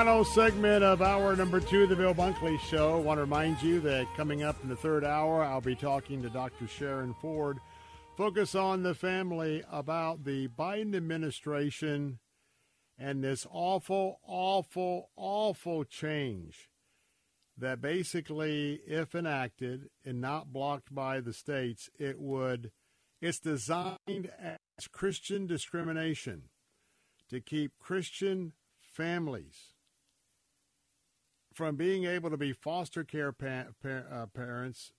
[0.04, 2.92] Final segment of hour number two of the Bill Bunkley Show.
[2.92, 6.20] I want to remind you that coming up in the third hour, I'll be talking
[6.20, 6.68] to Dr.
[6.68, 7.58] Sharon Ford
[8.14, 12.18] focus on the family about the Biden administration
[12.98, 16.68] and this awful, awful, awful change
[17.56, 22.72] that basically, if enacted and not blocked by the states, it would,
[23.22, 26.50] it's designed as Christian discrimination
[27.30, 28.52] to keep Christian
[28.82, 29.73] families
[31.54, 34.92] from being able to be foster care pa- pa- uh, parents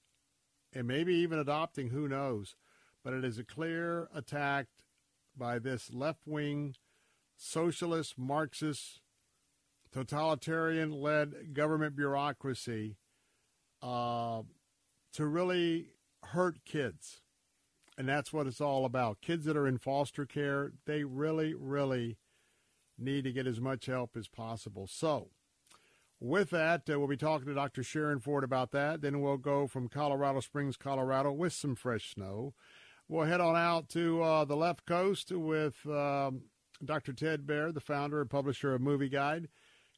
[0.73, 2.55] and maybe even adopting, who knows.
[3.03, 4.67] But it is a clear attack
[5.37, 6.75] by this left wing,
[7.35, 9.01] socialist, Marxist,
[9.91, 12.97] totalitarian led government bureaucracy
[13.81, 14.41] uh,
[15.13, 15.87] to really
[16.23, 17.21] hurt kids.
[17.97, 19.21] And that's what it's all about.
[19.21, 22.17] Kids that are in foster care, they really, really
[22.97, 24.87] need to get as much help as possible.
[24.87, 25.29] So,
[26.19, 27.83] with that, uh, we'll be talking to Dr.
[27.83, 29.01] Sharon Ford about that.
[29.01, 32.53] Then we'll go from Colorado Springs, Colorado, with some fresh snow.
[33.07, 36.43] We'll head on out to uh, the left coast with um,
[36.83, 37.13] Dr.
[37.13, 39.47] Ted Baehr, the founder and publisher of Movie Guide.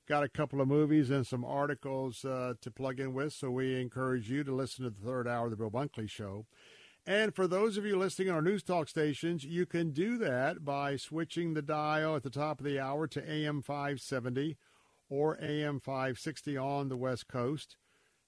[0.08, 3.80] Got a couple of movies and some articles uh, to plug in with, so we
[3.80, 6.46] encourage you to listen to the third hour of the Bill Bunkley Show.
[7.06, 10.66] And for those of you listening on our news talk stations, you can do that
[10.66, 14.58] by switching the dial at the top of the hour to AM 570
[15.10, 17.78] or AM 560 on the West Coast.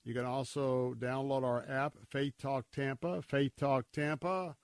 [0.03, 4.56] You can also download our app, Faith Talk Tampa, Faith Talk Tampa,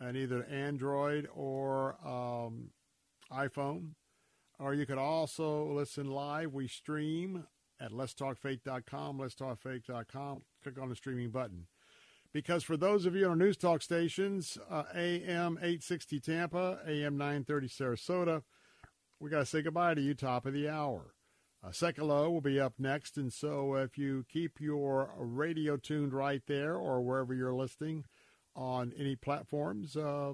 [0.00, 2.70] and either Android or um,
[3.32, 3.90] iPhone.
[4.58, 6.54] Or you can also listen live.
[6.54, 7.46] We stream
[7.80, 10.42] at letstalkfaith.com, letstalkfaith.com.
[10.62, 11.66] Click on the streaming button.
[12.32, 17.16] Because for those of you on our news talk stations, uh, AM 860 Tampa, AM
[17.16, 18.42] 930 Sarasota,
[19.20, 21.15] we got to say goodbye to you top of the hour.
[21.66, 26.42] Uh, Sekulow will be up next, and so if you keep your radio tuned right
[26.46, 28.04] there or wherever you're listening
[28.54, 30.32] on any platforms, uh,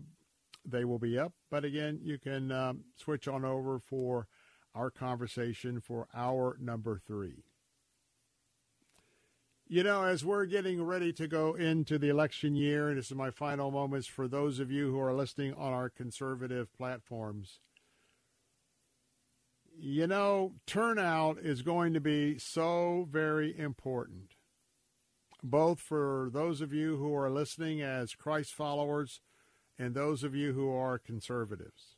[0.66, 1.32] they will be up.
[1.50, 4.26] But again, you can um, switch on over for
[4.74, 7.44] our conversation for hour number three.
[9.66, 13.16] You know, as we're getting ready to go into the election year, and this is
[13.16, 17.60] my final moments for those of you who are listening on our conservative platforms
[19.78, 24.35] you know, turnout is going to be so very important,
[25.43, 29.20] both for those of you who are listening as Christ followers
[29.78, 31.97] and those of you who are conservatives.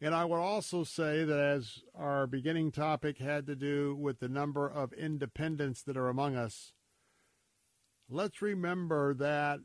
[0.00, 4.28] And I would also say that as our beginning topic had to do with the
[4.28, 6.72] number of independents that are among us,
[8.08, 9.60] let's remember that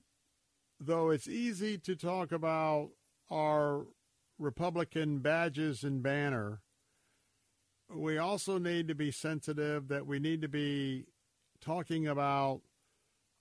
[0.77, 2.89] though it's easy to talk about
[3.31, 3.85] our
[4.37, 6.61] Republican badges and banner,
[7.93, 11.05] we also need to be sensitive that we need to be
[11.61, 12.61] talking about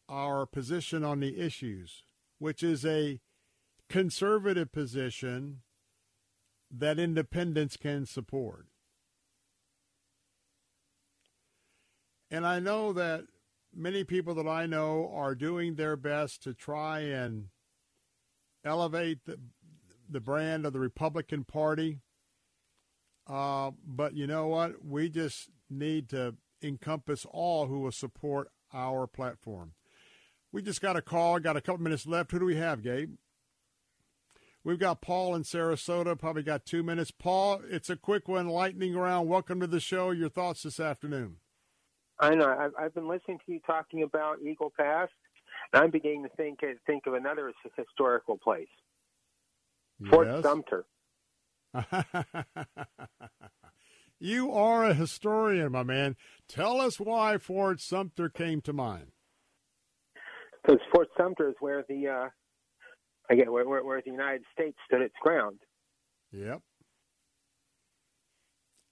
[0.09, 2.05] our position on the issues,
[2.39, 3.21] which is a
[3.89, 5.63] conservative position
[6.71, 8.67] that independents can support.
[12.31, 13.25] And I know that
[13.75, 17.49] many people that I know are doing their best to try and
[18.65, 19.39] elevate the,
[20.09, 22.01] the brand of the Republican Party.
[23.27, 24.85] Uh, but you know what?
[24.85, 29.73] We just need to encompass all who will support our platform.
[30.53, 32.31] We just got a call, got a couple minutes left.
[32.31, 33.15] Who do we have, Gabe?
[34.63, 37.11] We've got Paul in Sarasota, probably got two minutes.
[37.11, 39.29] Paul, it's a quick one, lightning round.
[39.29, 40.11] Welcome to the show.
[40.11, 41.37] Your thoughts this afternoon?
[42.19, 42.71] I know.
[42.79, 45.09] I've, been listening to you talking about Eagle Pass,
[45.73, 48.69] and I'm beginning to think think of another historical place,
[50.11, 50.43] Fort Yes.
[50.43, 50.85] Sumter.
[54.21, 56.17] you are a historian, my man.
[56.49, 59.13] Tell us why Fort Sumter came to mind.
[60.63, 62.29] Because Fort Sumter is where the uh,
[63.29, 65.59] again where, where where the United States stood its ground.
[66.33, 66.63] Yep.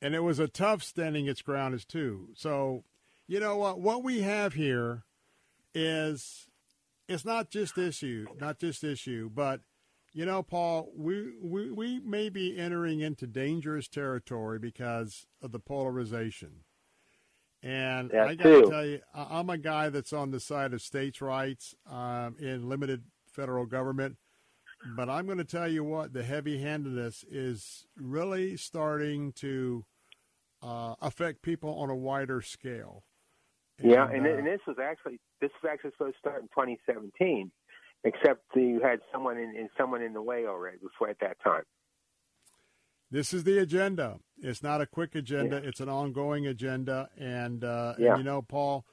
[0.00, 2.30] And it was a tough standing its ground as too.
[2.34, 2.82] So,
[3.28, 3.80] you know what?
[3.80, 5.04] What we have here
[5.74, 6.48] is
[7.08, 9.60] it's not just issue, not just issue, but
[10.12, 15.58] you know, Paul, we, we we may be entering into dangerous territory because of the
[15.58, 16.64] polarization.
[17.62, 20.82] And That I got to tell you, I'm a guy that's on the side of
[20.82, 24.16] states' rights um, in limited federal government.
[24.96, 29.84] But I'm going to tell you what, the heavy handedness is really starting to
[30.60, 33.04] uh, affect people on a wider scale.
[33.80, 36.48] yeah, And, and, uh, and this was actually this was actually supposed to start in
[36.48, 37.50] 2017,
[38.04, 41.62] except you had someone in, in someone in the way already before at that time.
[43.10, 44.18] This is the agenda.
[44.40, 45.56] It's not a quick agenda.
[45.58, 47.10] It's an ongoing agenda.
[47.18, 48.10] And, uh, Yeah.
[48.14, 48.86] and you know, Paul,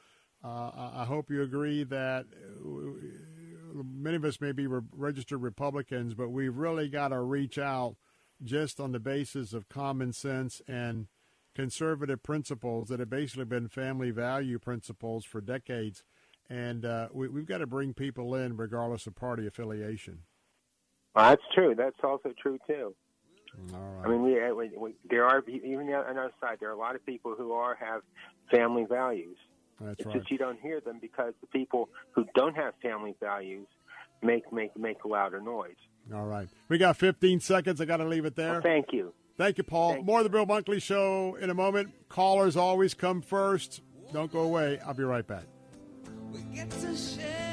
[0.44, 5.41] uh, I- I hope you agree that uh, many of us may be re- registered
[5.41, 7.95] Republicans, but we've really got to reach out
[8.44, 11.07] just on the basis of common sense and
[11.56, 16.03] conservative principles that have basically been family value principles for decades.
[16.49, 20.19] And uh, we, have got to bring people in regardless of party affiliation.
[21.15, 21.76] Well, that's true.
[21.76, 22.95] That's also true, too.
[24.03, 26.95] I mean, we, we, we, there are even on our side there are a lot
[26.95, 28.01] of people who are have
[28.51, 29.38] family values.
[29.80, 30.17] That's it's right.
[30.17, 33.67] just you don't hear them because the people who don't have family values
[34.21, 35.76] make make make a louder noise.
[36.13, 37.81] All right, we got 15 seconds.
[37.81, 38.53] I got to leave it there.
[38.53, 39.13] Well, thank you.
[39.38, 39.93] Thank you, Paul.
[39.93, 41.93] Thank More of the Bill Bunkley Show in a moment.
[42.09, 43.81] Callers always come first.
[44.11, 44.80] Don't go away.
[44.85, 45.45] I'll be right back
[46.34, 47.48] we get to share.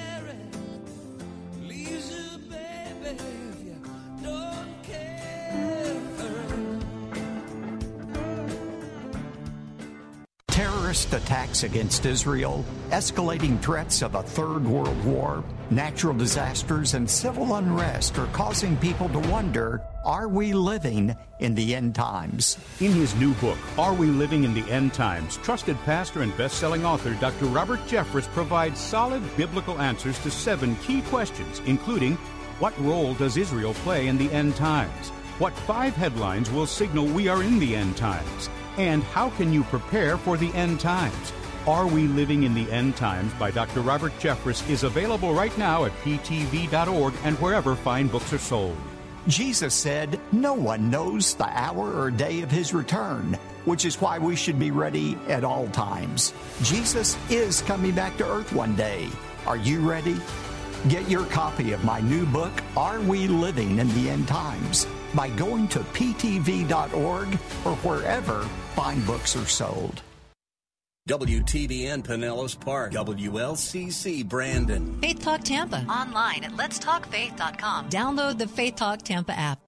[10.56, 17.56] Terrorist attacks against Israel, escalating threats of a third world war, natural disasters, and civil
[17.56, 22.56] unrest are causing people to wonder are we living in the end times?
[22.80, 25.36] In his new book, Are We Living in the End Times?
[25.42, 27.44] Trusted pastor and best-selling author Dr.
[27.44, 32.14] Robert Jeffress provides solid biblical answers to seven key questions, including
[32.60, 35.10] what role does Israel play in the end times?
[35.38, 38.48] What five headlines will signal we are in the end times?
[38.76, 41.32] And how can you prepare for the end times?
[41.66, 43.80] Are We Living in the End Times by Dr.
[43.80, 48.76] Robert Jeffress is available right now at ptv.org and wherever fine books are sold.
[49.26, 54.18] Jesus said, No one knows the hour or day of his return, which is why
[54.18, 56.32] we should be ready at all times.
[56.62, 59.08] Jesus is coming back to earth one day.
[59.44, 60.16] Are you ready?
[60.88, 64.86] Get your copy of my new book, Are We Living in the End Times?
[65.16, 67.34] By going to ptv.org
[67.64, 68.42] or wherever
[68.76, 70.02] fine books are sold.
[71.08, 75.00] WTBN Pinellas Park, WLCC Brandon.
[75.00, 75.84] Faith Talk Tampa.
[75.88, 77.90] Online at letstalkfaith.com.
[77.90, 79.65] Download the Faith Talk Tampa app.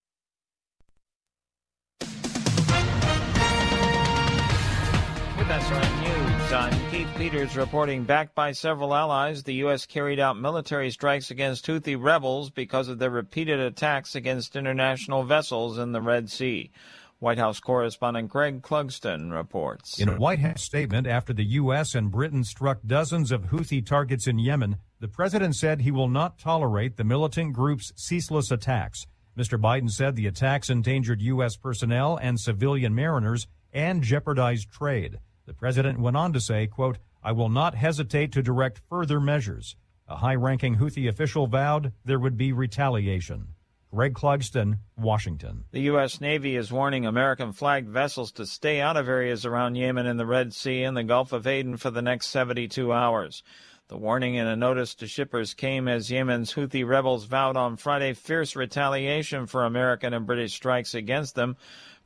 [6.49, 9.85] SRN Keith Peters reporting backed by several allies, the U.S.
[9.85, 15.77] carried out military strikes against Houthi rebels because of their repeated attacks against international vessels
[15.77, 16.71] in the Red Sea.
[17.19, 20.01] White House correspondent Greg Clugston reports.
[20.01, 21.95] In a White House statement after the U.S.
[21.95, 26.39] and Britain struck dozens of Houthi targets in Yemen, the president said he will not
[26.39, 29.07] tolerate the militant group's ceaseless attacks.
[29.37, 29.61] Mr.
[29.61, 31.57] Biden said the attacks endangered U.S.
[31.57, 35.19] personnel and civilian mariners and jeopardized trade.
[35.49, 39.77] The president went on to say, quote, I will not hesitate to direct further measures.
[40.07, 43.55] A high ranking Houthi official vowed there would be retaliation.
[43.91, 45.65] Greg Clugston, Washington.
[45.71, 46.21] The U.S.
[46.21, 50.27] Navy is warning American flagged vessels to stay out of areas around Yemen and the
[50.27, 53.43] Red Sea and the Gulf of Aden for the next 72 hours.
[53.89, 58.13] The warning in a notice to shippers came as Yemen's Houthi rebels vowed on Friday
[58.13, 61.57] fierce retaliation for American and British strikes against them,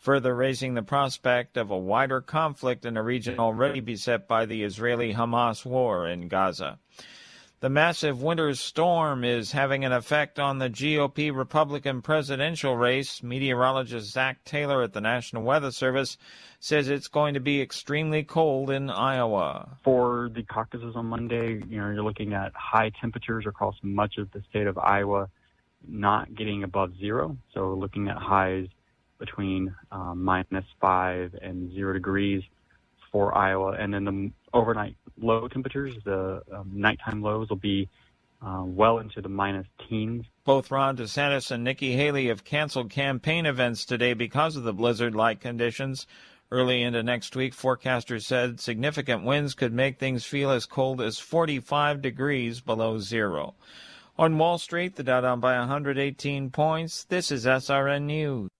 [0.02, 4.64] further raising the prospect of a wider conflict in a region already beset by the
[4.64, 6.80] Israeli Hamas war in Gaza.
[7.60, 13.22] The massive winter storm is having an effect on the GOP Republican presidential race.
[13.22, 16.18] Meteorologist Zach Taylor at the National Weather Service
[16.58, 19.78] says it's going to be extremely cold in Iowa.
[19.84, 24.32] For the caucuses on Monday, you know, you're looking at high temperatures across much of
[24.32, 25.28] the state of Iowa,
[25.86, 27.36] not getting above zero.
[27.54, 28.66] So looking at highs
[29.22, 32.42] between um, minus five and zero degrees
[33.12, 33.76] for Iowa.
[33.78, 37.88] And then the overnight low temperatures, the um, nighttime lows will be
[38.44, 40.24] uh, well into the minus teens.
[40.42, 45.14] Both Ron DeSantis and Nikki Haley have canceled campaign events today because of the blizzard
[45.14, 46.08] like conditions.
[46.50, 51.20] Early into next week, forecasters said significant winds could make things feel as cold as
[51.20, 53.54] 45 degrees below zero.
[54.18, 57.04] On Wall Street, the Dow down by 118 points.
[57.04, 58.50] This is SRN News.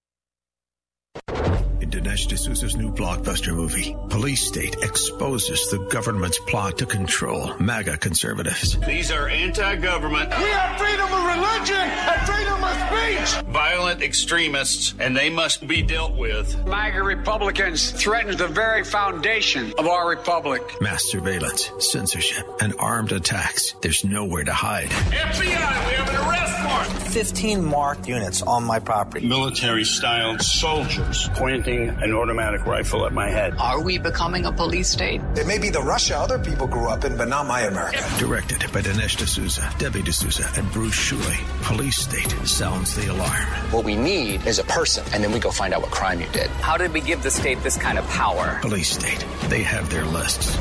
[1.93, 7.99] In Dinesh D'Souza's new blockbuster movie, Police State exposes the government's plot to control MAGA
[7.99, 8.79] conservatives.
[8.81, 10.31] These are anti-government.
[10.31, 13.43] We have freedom of religion and freedom of speech.
[13.53, 16.65] Violent extremists, and they must be dealt with.
[16.67, 20.81] MAGA Republicans threaten the very foundation of our republic.
[20.81, 23.75] Mass surveillance, censorship, and armed attacks.
[23.83, 24.89] There's nowhere to hide.
[24.89, 27.13] FBI, we have an arrest warrant.
[27.13, 29.27] 15 marked units on my property.
[29.27, 33.55] Military-styled soldiers pointing an automatic rifle at my head.
[33.59, 35.21] Are we becoming a police state?
[35.37, 38.05] It may be the Russia other people grew up in, but not my America.
[38.19, 41.39] Directed by Dinesh D'Souza, Debbie D'Souza, and Bruce Schooley.
[41.63, 43.47] Police State sounds the alarm.
[43.71, 46.29] What we need is a person, and then we go find out what crime you
[46.33, 46.49] did.
[46.63, 48.59] How did we give the state this kind of power?
[48.61, 49.25] Police State.
[49.49, 50.57] They have their lists.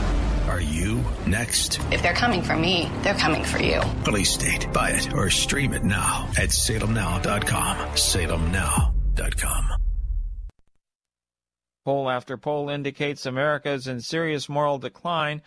[0.47, 1.79] Are Are you next?
[1.91, 3.79] If they're coming for me, they're coming for you.
[4.03, 4.71] Police State.
[4.73, 7.77] Buy it or stream it now at salemnow.com.
[7.95, 9.80] Salemnow.com.
[11.83, 15.41] Poll after poll indicates America is in serious moral decline,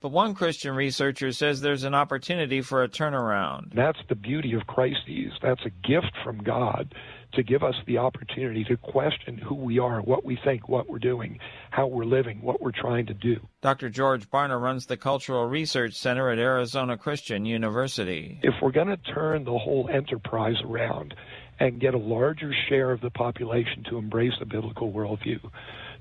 [0.00, 3.74] but one Christian researcher says there's an opportunity for a turnaround.
[3.74, 5.32] That's the beauty of crises.
[5.42, 6.94] That's a gift from God
[7.32, 11.00] to give us the opportunity to question who we are, what we think, what we're
[11.00, 11.40] doing,
[11.70, 13.36] how we're living, what we're trying to do.
[13.60, 13.88] Dr.
[13.88, 18.38] George Barna runs the Cultural Research Center at Arizona Christian University.
[18.44, 21.14] If we're going to turn the whole enterprise around
[21.58, 25.40] and get a larger share of the population to embrace a biblical worldview,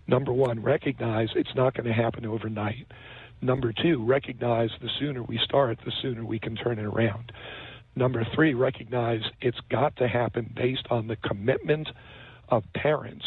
[0.10, 2.88] number one, recognize it's not going to happen overnight.
[3.41, 7.31] Number two, recognize the sooner we start, the sooner we can turn it around.
[7.95, 11.88] Number three, recognize it's got to happen based on the commitment
[12.49, 13.26] of parents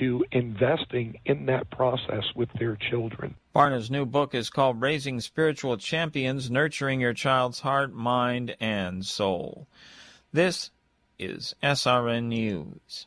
[0.00, 3.34] to investing in that process with their children.
[3.52, 9.68] Barna's new book is called Raising Spiritual Champions Nurturing Your Child's Heart, Mind, and Soul.
[10.32, 10.70] This
[11.18, 13.06] is SRN News.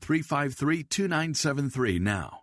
[0.00, 2.42] 353 2973 now.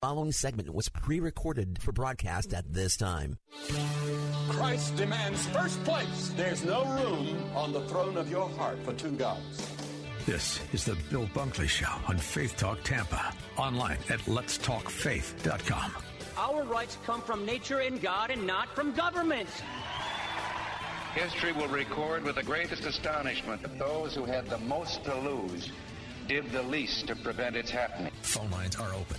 [0.00, 3.36] Following segment was pre-recorded for broadcast at this time.
[4.48, 6.32] Christ demands first place.
[6.36, 9.68] There's no room on the throne of your heart for two gods.
[10.24, 13.34] This is the Bill Bunkley Show on Faith Talk Tampa.
[13.56, 15.96] Online at letstalkfaith.com.
[16.36, 19.48] Our rights come from nature and God and not from government.
[21.12, 25.72] History will record with the greatest astonishment that those who had the most to lose
[26.28, 28.12] did the least to prevent its happening.
[28.22, 29.18] Phone lines are open.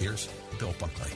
[0.00, 1.12] Here's Bill Bunkley.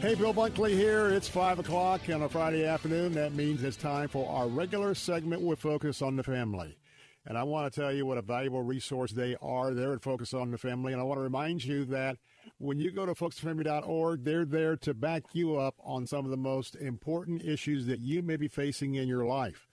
[0.00, 1.10] Hey, Bill Bunkley here.
[1.10, 3.12] It's 5 o'clock on a Friday afternoon.
[3.12, 6.76] That means it's time for our regular segment with Focus on the Family.
[7.24, 10.34] And I want to tell you what a valuable resource they are there at Focus
[10.34, 10.92] on the Family.
[10.92, 12.16] And I want to remind you that
[12.58, 16.36] when you go to focusfamily.org, they're there to back you up on some of the
[16.36, 19.68] most important issues that you may be facing in your life.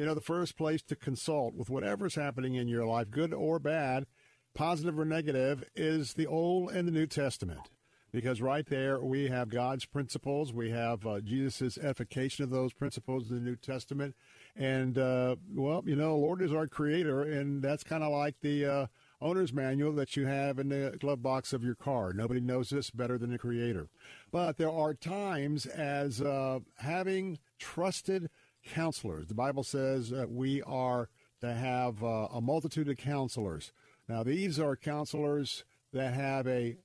[0.00, 3.58] You know, the first place to consult with whatever's happening in your life, good or
[3.58, 4.06] bad,
[4.54, 7.68] positive or negative, is the Old and the New Testament.
[8.10, 13.28] Because right there we have God's principles, we have uh, Jesus' edification of those principles
[13.28, 14.16] in the New Testament,
[14.56, 18.64] and uh, well, you know, Lord is our Creator, and that's kind of like the
[18.64, 18.86] uh,
[19.20, 22.14] owner's manual that you have in the glove box of your car.
[22.14, 23.90] Nobody knows this better than the Creator.
[24.32, 28.30] But there are times as uh, having trusted
[28.64, 29.26] counselors.
[29.26, 31.08] The Bible says that we are
[31.40, 33.72] to have uh, a multitude of counselors.
[34.08, 36.76] Now, these are counselors that have a,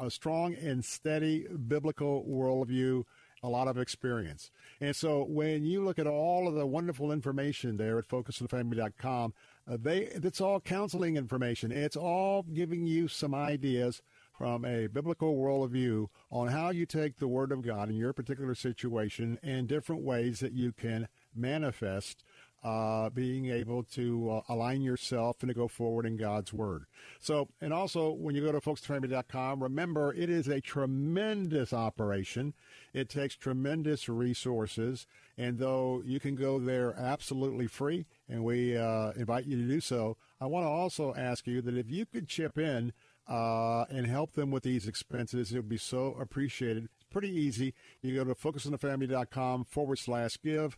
[0.00, 3.04] a strong and steady biblical worldview,
[3.42, 4.50] a lot of experience.
[4.80, 9.34] And so when you look at all of the wonderful information there at focusonthefamily.com,
[9.70, 11.72] uh, they it's all counseling information.
[11.72, 14.02] It's all giving you some ideas
[14.36, 18.54] from a biblical worldview on how you take the Word of God in your particular
[18.54, 22.24] situation and different ways that you can manifest
[22.64, 26.86] uh, being able to uh, align yourself and to go forward in God's Word.
[27.20, 32.54] So, and also when you go to folksfamily.com, remember it is a tremendous operation.
[32.94, 35.06] It takes tremendous resources.
[35.36, 39.80] And though you can go there absolutely free, and we uh, invite you to do
[39.80, 42.94] so, I want to also ask you that if you could chip in
[43.28, 45.52] uh, and help them with these expenses.
[45.52, 46.88] It would be so appreciated.
[47.10, 47.74] Pretty easy.
[48.02, 50.76] You go to focusonthefamily.com forward slash give,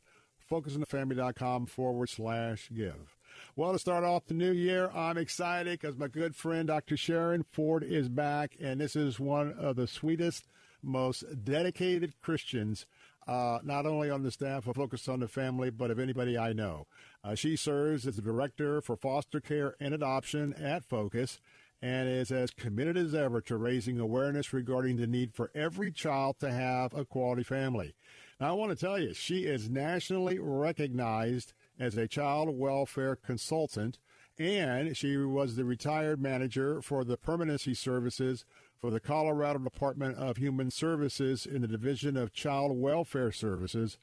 [0.50, 3.16] focusonthefamily.com forward slash give.
[3.54, 6.96] Well, to start off the new year, I'm excited because my good friend Dr.
[6.96, 10.46] Sharon Ford is back, and this is one of the sweetest,
[10.82, 12.86] most dedicated Christians,
[13.26, 16.52] uh, not only on the staff of Focus on the Family, but of anybody I
[16.52, 16.86] know.
[17.24, 21.40] Uh, she serves as the director for foster care and adoption at Focus
[21.82, 26.38] and is as committed as ever to raising awareness regarding the need for every child
[26.40, 27.94] to have a quality family.
[28.40, 33.98] Now, I want to tell you, she is nationally recognized as a child welfare consultant,
[34.38, 38.44] and she was the retired manager for the permanency services
[38.78, 43.98] for the Colorado Department of Human Services in the Division of Child Welfare Services.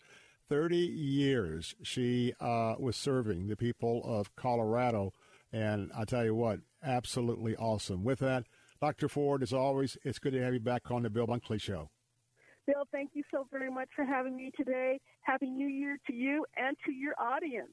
[0.49, 5.13] 30 years she uh, was serving the people of Colorado.
[5.51, 8.03] And I tell you what, absolutely awesome.
[8.03, 8.45] With that,
[8.81, 9.07] Dr.
[9.07, 11.89] Ford, as always, it's good to have you back on the Bill Bunkley Show.
[12.65, 14.99] Bill, thank you so very much for having me today.
[15.21, 17.71] Happy New Year to you and to your audience.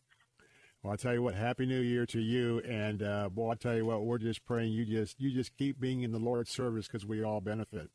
[0.83, 3.77] Well, I tell you what, Happy New Year to you, and uh, boy, I tell
[3.77, 6.87] you what, we're just praying you just you just keep being in the Lord's service
[6.87, 7.91] because we all benefit.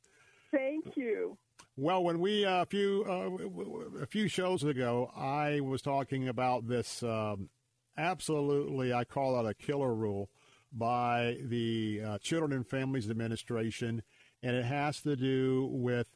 [0.52, 1.38] Thank you.
[1.76, 6.68] Well, when we uh, a few uh, a few shows ago, I was talking about
[6.68, 7.50] this um,
[7.98, 10.30] absolutely, I call it a killer rule
[10.78, 14.04] by the uh, Children and Families Administration,
[14.44, 16.10] and it has to do with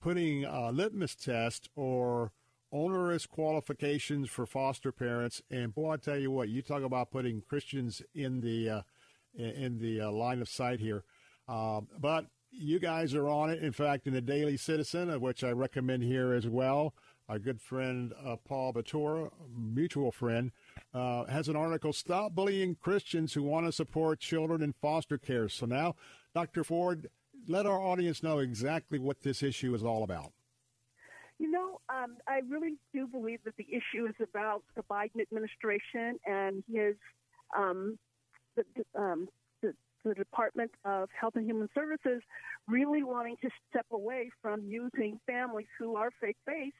[0.00, 2.32] putting a litmus test or
[2.72, 5.42] onerous qualifications for foster parents.
[5.50, 8.82] And boy, I tell you what, you talk about putting Christians in the uh,
[9.36, 11.04] in the uh, line of sight here.
[11.48, 13.62] Uh, but you guys are on it.
[13.62, 16.94] In fact, in the Daily Citizen, of which I recommend here as well,
[17.28, 20.52] our good friend uh, Paul Batura, mutual friend,
[20.94, 25.48] uh, has an article: "Stop bullying Christians who want to support children in foster care."
[25.48, 25.94] So now,
[26.34, 26.64] Dr.
[26.64, 27.08] Ford,
[27.48, 30.32] let our audience know exactly what this issue is all about.
[31.38, 36.18] You know, um, I really do believe that the issue is about the Biden administration
[36.24, 36.96] and his
[37.56, 37.98] um,
[38.56, 38.64] the,
[38.98, 39.28] um,
[39.62, 39.74] the,
[40.04, 42.22] the Department of Health and Human Services
[42.66, 46.74] really wanting to step away from using families who are faith-based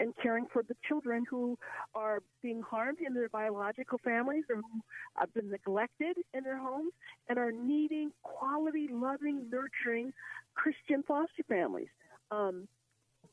[0.00, 1.58] and caring for the children who
[1.94, 4.80] are being harmed in their biological families or who
[5.14, 6.92] have been neglected in their homes
[7.28, 10.12] and are needing quality, loving, nurturing
[10.54, 11.88] Christian foster families.
[12.30, 12.68] Um,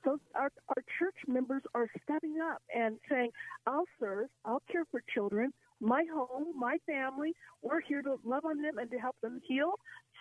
[0.03, 3.31] so our, our church members are stepping up and saying,
[3.65, 5.51] I'll serve, I'll care for children,
[5.81, 7.33] my home, my family.
[7.61, 9.73] We're here to love on them and to help them heal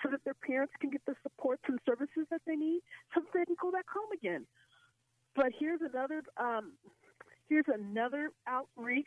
[0.03, 2.81] so that their parents can get the supports and services that they need
[3.15, 4.47] so that they can go back home again.
[5.37, 6.73] But here's another um,
[7.49, 9.07] here's another outreach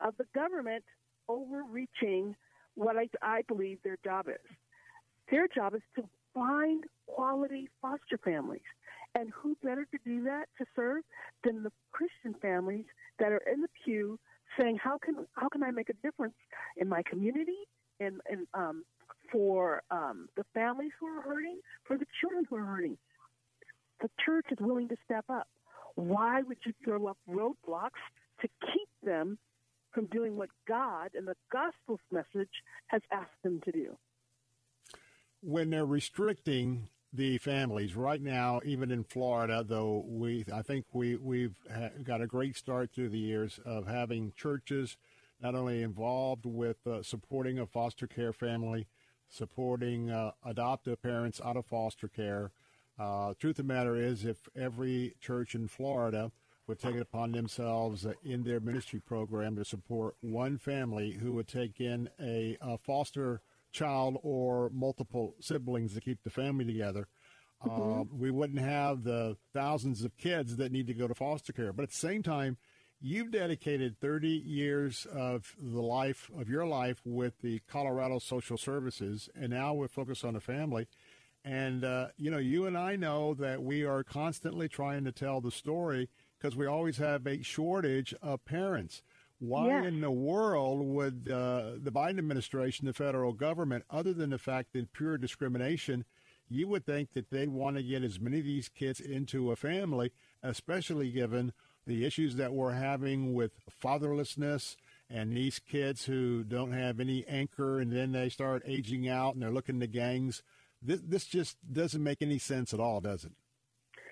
[0.00, 0.84] of the government
[1.28, 2.34] overreaching
[2.74, 4.56] what I, I believe their job is.
[5.30, 6.02] Their job is to
[6.34, 8.62] find quality foster families.
[9.14, 11.02] And who better to do that to serve
[11.44, 12.86] than the Christian families
[13.18, 14.18] that are in the pew
[14.58, 16.34] saying, "How can how can I make a difference
[16.78, 17.68] in my community
[18.00, 18.84] and and um,
[19.30, 22.96] for um, the families who are hurting, for the children who are hurting?"
[24.00, 25.46] The church is willing to step up.
[25.94, 27.90] Why would you throw up roadblocks
[28.40, 29.38] to keep them
[29.92, 32.50] from doing what God and the gospel's message
[32.86, 33.96] has asked them to do?
[35.42, 41.16] When they're restricting the families right now, even in Florida, though we, I think we
[41.16, 41.56] we've
[42.04, 44.96] got a great start through the years of having churches
[45.42, 48.86] not only involved with uh, supporting a foster care family,
[49.28, 52.52] supporting uh, adoptive parents out of foster care.
[53.02, 56.30] Uh, truth of the matter is, if every church in Florida
[56.68, 61.32] would take it upon themselves uh, in their ministry program to support one family who
[61.32, 63.40] would take in a, a foster
[63.72, 67.08] child or multiple siblings to keep the family together,
[67.66, 68.00] mm-hmm.
[68.00, 71.72] uh, we wouldn't have the thousands of kids that need to go to foster care.
[71.72, 72.56] But at the same time,
[73.00, 79.28] you've dedicated 30 years of the life of your life with the Colorado Social Services,
[79.34, 80.86] and now we're focused on the family.
[81.44, 85.40] And, uh, you know, you and I know that we are constantly trying to tell
[85.40, 86.08] the story
[86.38, 89.02] because we always have a shortage of parents.
[89.40, 94.38] Why in the world would uh, the Biden administration, the federal government, other than the
[94.38, 96.04] fact that pure discrimination,
[96.48, 99.56] you would think that they'd want to get as many of these kids into a
[99.56, 100.12] family,
[100.44, 101.52] especially given
[101.86, 103.52] the issues that we're having with
[103.82, 104.76] fatherlessness
[105.10, 109.42] and these kids who don't have any anchor and then they start aging out and
[109.42, 110.42] they're looking to gangs.
[110.82, 113.32] This, this just doesn't make any sense at all, does it?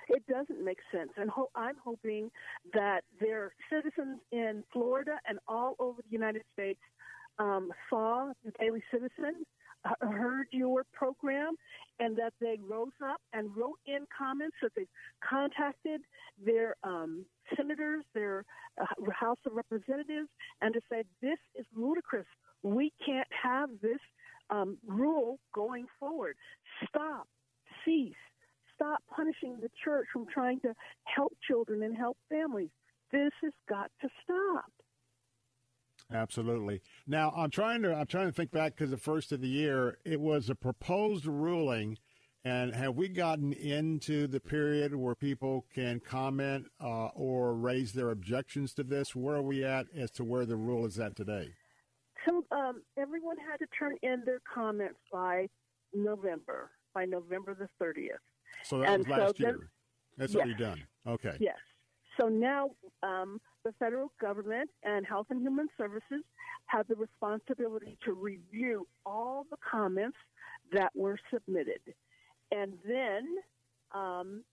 [0.08, 1.10] it doesn't make sense.
[1.16, 2.30] And ho- I'm hoping
[2.74, 6.80] that their citizens in Florida and all over the United States
[7.38, 9.46] um, saw the Daily Citizen
[10.02, 11.54] heard your program
[11.98, 14.86] and that they rose up and wrote in comments that they
[15.26, 16.02] contacted
[16.44, 17.24] their um,
[17.56, 18.44] senators, their
[18.80, 18.84] uh,
[19.18, 20.28] House of Representatives,
[20.60, 22.26] and to say this is ludicrous.
[22.62, 24.00] We can't have this
[24.50, 26.36] um, rule going forward.
[26.88, 27.26] Stop,
[27.84, 28.14] cease,
[28.74, 30.74] stop punishing the church from trying to
[31.04, 32.70] help children and help families.
[33.12, 34.70] This has got to stop.
[36.12, 36.80] Absolutely.
[37.06, 39.98] Now I'm trying to I'm trying to think back because the first of the year
[40.04, 41.98] it was a proposed ruling,
[42.44, 48.10] and have we gotten into the period where people can comment uh, or raise their
[48.10, 49.14] objections to this?
[49.14, 51.50] Where are we at as to where the rule is at today?
[52.26, 55.48] So um, everyone had to turn in their comments by
[55.94, 58.10] November, by November the 30th.
[58.64, 59.52] So that and was last so year.
[59.58, 59.68] then-
[60.18, 60.44] That's yes.
[60.44, 60.82] already done.
[61.06, 61.36] Okay.
[61.40, 61.56] Yes.
[62.20, 62.70] So now
[63.02, 66.22] um, the federal government and Health and Human Services
[66.66, 70.18] have the responsibility to review all the comments
[70.72, 71.80] that were submitted.
[72.52, 73.36] And then,
[73.94, 74.44] um,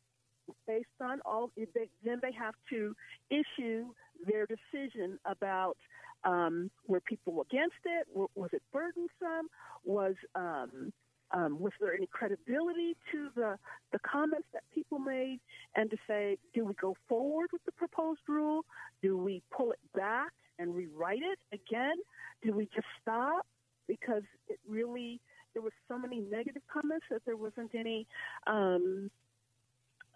[0.66, 2.96] based on all, they, then they have to
[3.30, 3.88] issue
[4.26, 5.78] their decision about
[6.24, 8.08] um, were people against it?
[8.10, 9.50] W- Was it burdensome?
[9.86, 10.92] Was um,
[11.32, 13.58] um, was there any credibility to the
[13.92, 15.40] the comments that people made?
[15.76, 18.66] And to say, do we go forward with the proposed rule?
[19.02, 21.96] Do we pull it back and rewrite it again?
[22.44, 23.46] Do we just stop
[23.88, 25.20] because it really
[25.54, 28.06] there was so many negative comments that there wasn't any
[28.46, 29.10] um,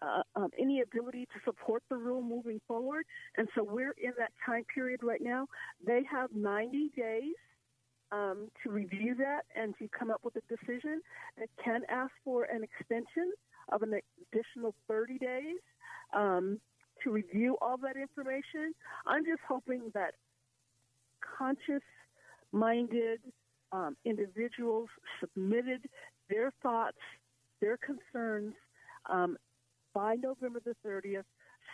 [0.02, 3.06] uh, um, any ability to support the rule moving forward.
[3.38, 5.48] And so we're in that time period right now.
[5.86, 7.36] They have 90 days
[8.12, 11.02] um, to review that and to come up with a decision.
[11.38, 13.32] They can ask for an extension
[13.72, 13.94] of an
[14.34, 15.58] additional 30 days
[16.14, 16.60] um,
[17.04, 18.74] to review all that information.
[19.06, 20.14] I'm just hoping that
[21.38, 21.84] conscious
[22.52, 23.20] minded
[23.72, 25.88] um, individuals submitted
[26.30, 26.98] their thoughts,
[27.62, 28.54] their concerns
[29.10, 29.38] um,
[29.94, 31.24] by November the 30th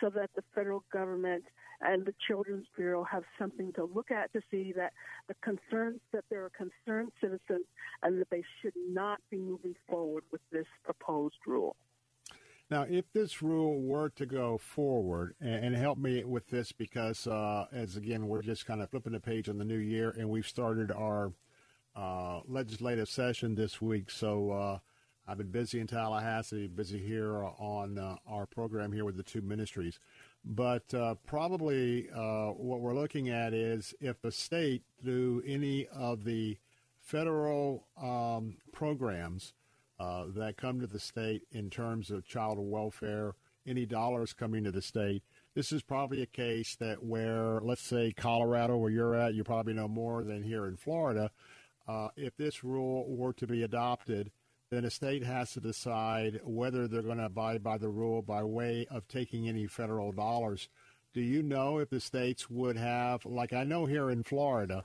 [0.02, 1.44] so that the federal government
[1.82, 4.94] and the Children's Bureau have something to look at to see that
[5.28, 7.66] the concerns that there are concerned citizens
[8.04, 11.76] and that they should not be moving forward with this proposed rule.
[12.70, 17.66] Now, if this rule were to go forward, and, help me with this because, uh,
[17.72, 20.48] as again, we're just kind of flipping the page on the new year, and we've
[20.48, 21.32] started our
[21.96, 24.12] uh, legislative session this week.
[24.12, 24.80] So uh,
[25.30, 29.42] I've been busy in Tallahassee, busy here on uh, our program here with the two
[29.42, 30.00] ministries.
[30.46, 36.24] But uh, probably uh, what we're looking at is if the state, through any of
[36.24, 36.58] the
[37.02, 39.54] federal um, programs
[40.00, 43.36] uh, that come to the state in terms of child welfare,
[43.66, 45.24] any dollars coming to the state,
[45.56, 49.74] this is probably a case that where, let's say, Colorado, where you're at, you probably
[49.74, 51.32] know more than here in Florida.
[51.86, 54.32] Uh, if this rule were to be adopted,
[54.70, 58.44] then a state has to decide whether they're going to abide by the rule by
[58.44, 60.68] way of taking any federal dollars.
[61.14, 64.84] Do you know if the states would have, like I know here in Florida,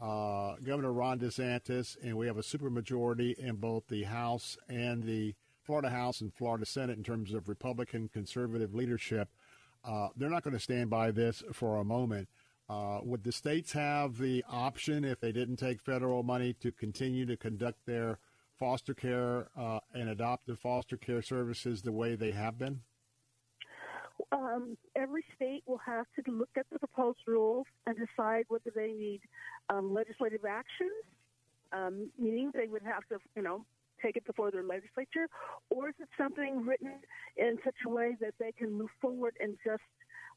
[0.00, 5.34] uh, Governor Ron DeSantis, and we have a supermajority in both the House and the
[5.62, 9.28] Florida House and Florida Senate in terms of Republican conservative leadership.
[9.84, 12.28] Uh, they're not going to stand by this for a moment.
[12.68, 17.26] Uh, would the states have the option, if they didn't take federal money, to continue
[17.26, 18.18] to conduct their
[18.58, 22.80] foster care uh, and adoptive foster care services the way they have been?
[24.32, 28.92] Um, every state will have to look at the proposed rules and decide whether they
[28.92, 29.20] need
[29.70, 30.92] um, legislative actions,
[31.72, 33.64] um, meaning they would have to, you know,
[34.02, 35.26] take it before their legislature,
[35.70, 36.92] or is it something written
[37.36, 39.82] in such a way that they can move forward and just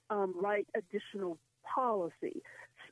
[0.09, 1.37] um, write additional
[1.75, 2.41] policy?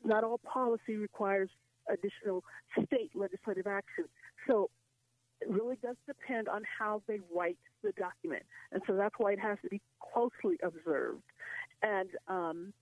[0.04, 1.50] Not all policy requires
[1.90, 2.44] additional
[2.86, 4.06] state legislative action.
[4.48, 4.70] So
[5.42, 8.44] it really does depend on how they write the document.
[8.72, 9.82] And so that's why it has to be
[10.14, 11.24] closely observed.
[11.82, 12.74] And um,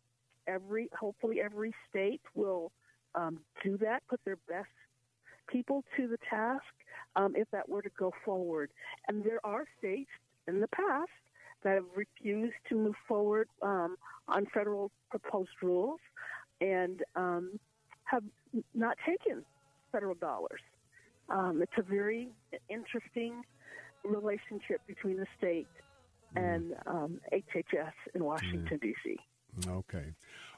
[0.47, 2.71] every, hopefully, every state will
[3.15, 4.69] um, do that, put their best
[5.47, 6.63] people to the task
[7.15, 8.69] um, if that were to go forward.
[9.07, 10.09] And there are states
[10.47, 11.09] in the past
[11.63, 13.95] that have refused to move forward um,
[14.27, 15.99] on federal proposed rules
[16.61, 17.59] and um,
[18.03, 18.23] have
[18.73, 19.43] not taken
[19.91, 20.59] federal dollars.
[21.29, 22.29] Um, it's a very
[22.69, 23.41] interesting
[24.03, 25.67] relationship between the state
[26.35, 29.17] and um, HHS in Washington, D.C.
[29.67, 30.13] Okay.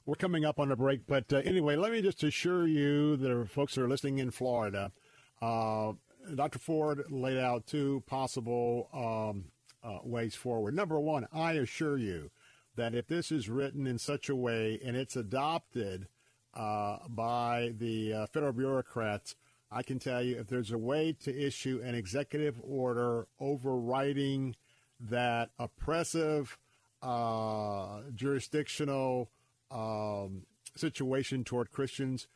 [0.05, 3.49] We're coming up on a break, but uh, anyway, let me just assure you that
[3.49, 4.91] folks that are listening in Florida,
[5.41, 5.93] uh,
[6.33, 6.59] Dr.
[6.59, 9.45] Ford laid out two possible um,
[9.83, 10.75] uh, ways forward.
[10.75, 12.31] Number one, I assure you
[12.75, 16.07] that if this is written in such a way and it's adopted
[16.53, 19.35] uh, by the uh, federal bureaucrats,
[19.71, 24.55] I can tell you if there's a way to issue an executive order overriding
[24.99, 26.57] that oppressive
[27.01, 29.29] uh, jurisdictional
[29.71, 30.43] um,
[30.75, 32.27] situation toward Christians,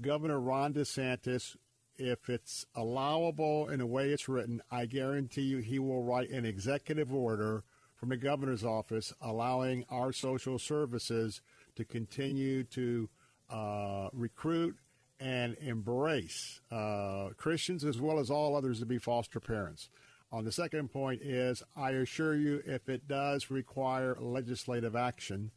[0.00, 1.56] Governor Ron DeSantis,
[1.96, 6.44] if it's allowable in the way it's written, I guarantee you he will write an
[6.44, 7.64] executive order
[7.96, 11.40] from the governor's office allowing our social services
[11.74, 13.08] to continue to
[13.50, 14.76] uh, recruit
[15.20, 19.88] and embrace uh, Christians as well as all others to be foster parents.
[20.30, 25.50] On the second point is, I assure you, if it does require legislative action,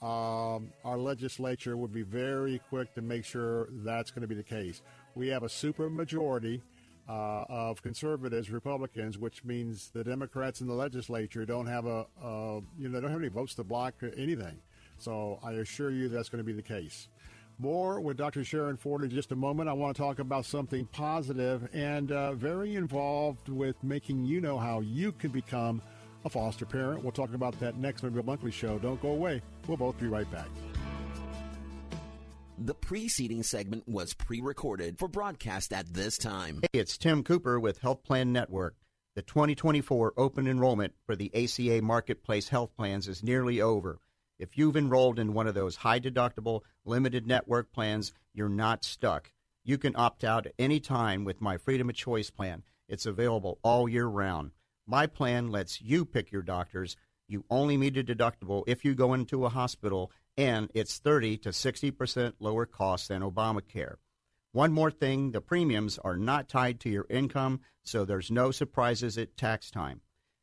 [0.00, 4.42] um, our legislature would be very quick to make sure that's going to be the
[4.42, 4.82] case.
[5.14, 6.62] We have a super majority
[7.08, 12.60] uh, of conservatives, Republicans, which means the Democrats in the legislature don't have a, a
[12.78, 14.58] you know, don't have any votes to block anything.
[14.98, 17.08] So I assure you that's going to be the case.
[17.58, 18.44] More with Dr.
[18.44, 19.68] Sharon Ford in just a moment.
[19.68, 24.58] I want to talk about something positive and uh, very involved with making you know
[24.58, 25.80] how you can become
[26.24, 27.02] a foster parent.
[27.02, 28.78] We'll talk about that next on the Bill Bunkley Show.
[28.78, 29.40] Don't go away.
[29.68, 30.48] We'll both be right back.
[32.58, 36.60] The preceding segment was pre recorded for broadcast at this time.
[36.72, 38.76] Hey, it's Tim Cooper with Health Plan Network.
[39.16, 44.00] The 2024 open enrollment for the ACA Marketplace health plans is nearly over.
[44.38, 49.32] If you've enrolled in one of those high deductible, limited network plans, you're not stuck.
[49.62, 52.64] You can opt out at any time with my Freedom of Choice plan.
[52.88, 54.50] It's available all year round.
[54.86, 56.96] My plan lets you pick your doctors.
[57.26, 61.48] You only meet a deductible if you go into a hospital, and it's 30 to
[61.50, 63.96] 60% lower cost than Obamacare.
[64.52, 69.16] One more thing the premiums are not tied to your income, so there's no surprises
[69.16, 70.00] at tax time.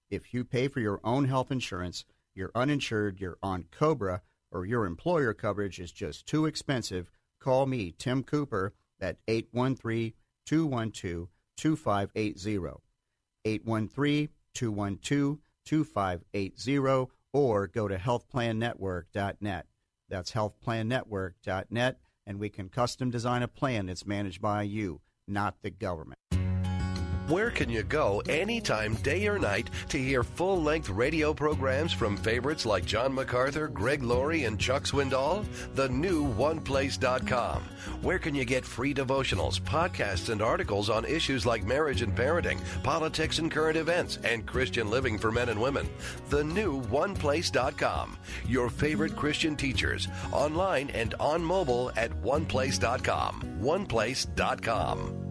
[0.10, 2.04] If you pay for your own health insurance,
[2.36, 4.22] you're uninsured, you're on COBRA,
[4.52, 7.10] or your employer coverage is just too expensive,
[7.40, 10.14] call me, Tim Cooper, at 813
[10.46, 11.28] 212
[11.58, 12.82] 2580.
[13.46, 19.66] 813 212 2580 or go to healthplannetwork.net.
[20.10, 25.70] That's healthplannetwork.net, and we can custom design a plan that's managed by you, not the
[25.70, 26.18] government.
[27.32, 32.18] Where can you go anytime, day or night, to hear full length radio programs from
[32.18, 35.46] favorites like John MacArthur, Greg Laurie, and Chuck Swindoll?
[35.76, 37.64] The new OnePlace.com.
[38.02, 42.60] Where can you get free devotionals, podcasts, and articles on issues like marriage and parenting,
[42.84, 45.90] politics and current events, and Christian living for men and women?
[46.28, 48.18] The new OnePlace.com.
[48.46, 53.60] Your favorite Christian teachers, online and on mobile at OnePlace.com.
[53.62, 55.31] OnePlace.com.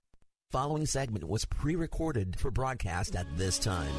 [0.51, 3.93] Following segment was pre recorded for broadcast at this time.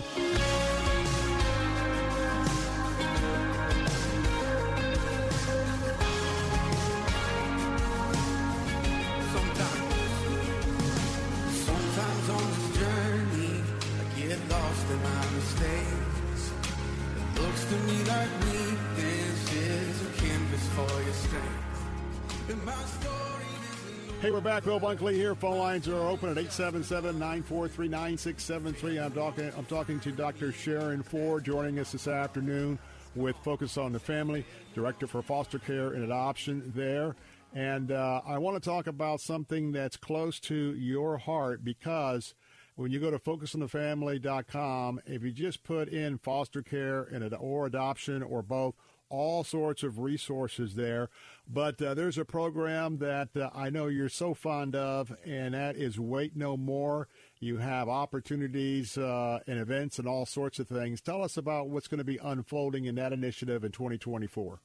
[24.23, 24.63] Hey, we're back.
[24.63, 25.35] Bill Bunkley here.
[25.35, 29.05] Phone lines are open at 877-943-9673.
[29.05, 30.53] I'm talking, I'm talking to Dr.
[30.53, 32.79] Sharon Ford joining us this afternoon
[33.17, 37.17] with Focus on the Family, Director for Foster Care and Adoption there.
[37.53, 42.37] And uh, I want to talk about something that's close to your heart because
[42.77, 48.23] when you go to focusonthefamily.com, if you just put in foster care and or adoption
[48.23, 48.77] or both,
[49.13, 51.11] all sorts of resources there.
[51.47, 55.77] But uh, there's a program that uh, I know you're so fond of, and that
[55.77, 57.09] is Wait No More.
[57.39, 61.01] You have opportunities uh, and events and all sorts of things.
[61.01, 64.61] Tell us about what's going to be unfolding in that initiative in 2024.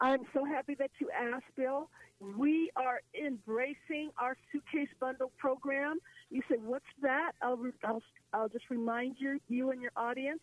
[0.00, 1.88] I'm so happy that you asked, Bill.
[2.20, 5.98] We are embracing our suitcase bundle program.
[6.30, 8.02] You say, "What's that?" I'll, I'll,
[8.32, 10.40] I'll just remind you, you and your audience.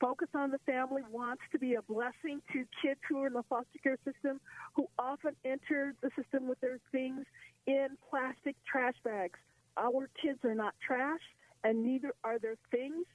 [0.00, 3.42] Focus on the Family wants to be a blessing to kids who are in the
[3.48, 4.40] foster care system,
[4.74, 7.24] who often enter the system with their things
[7.66, 9.38] in plastic trash bags.
[9.76, 11.22] Our kids are not trash,
[11.64, 13.06] and neither are their things.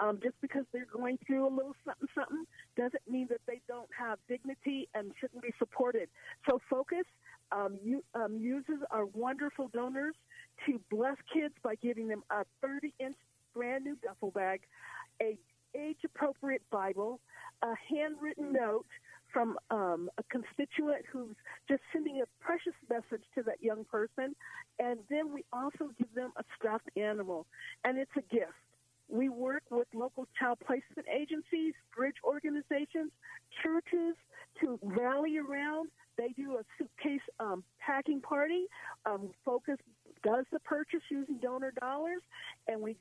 [0.00, 2.44] Um, just because they're going through a little something something
[2.76, 6.08] doesn't mean that they don't have dignity and shouldn't be supported.
[6.48, 7.04] So focus
[7.54, 10.14] um, you, um, uses our wonderful donors
[10.66, 13.16] to bless kids by giving them a 30-inch
[13.54, 14.60] brand new duffel bag,
[15.22, 15.38] a
[15.76, 17.20] age-appropriate Bible,
[17.62, 18.86] a handwritten note
[19.32, 21.36] from um, a constituent who's
[21.68, 24.34] just sending a precious message to that young person,
[24.78, 27.46] and then we also give them a stuffed animal,
[27.84, 28.52] and it's a gift.
[29.08, 33.10] We work with local child placement agencies, bridge organizations,
[33.62, 34.16] churches
[34.60, 35.88] to rally around.
[36.16, 38.66] They do a suitcase um, packing party.
[39.04, 39.78] Um, Focus
[40.22, 42.22] does the purchase using donor dollars,
[42.66, 42.96] and we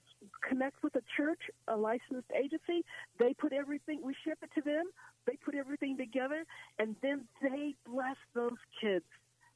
[0.48, 2.84] connect with a church, a licensed agency.
[3.20, 4.86] They put everything, we ship it to them.
[5.26, 6.44] They put everything together,
[6.80, 9.06] and then they bless those kids.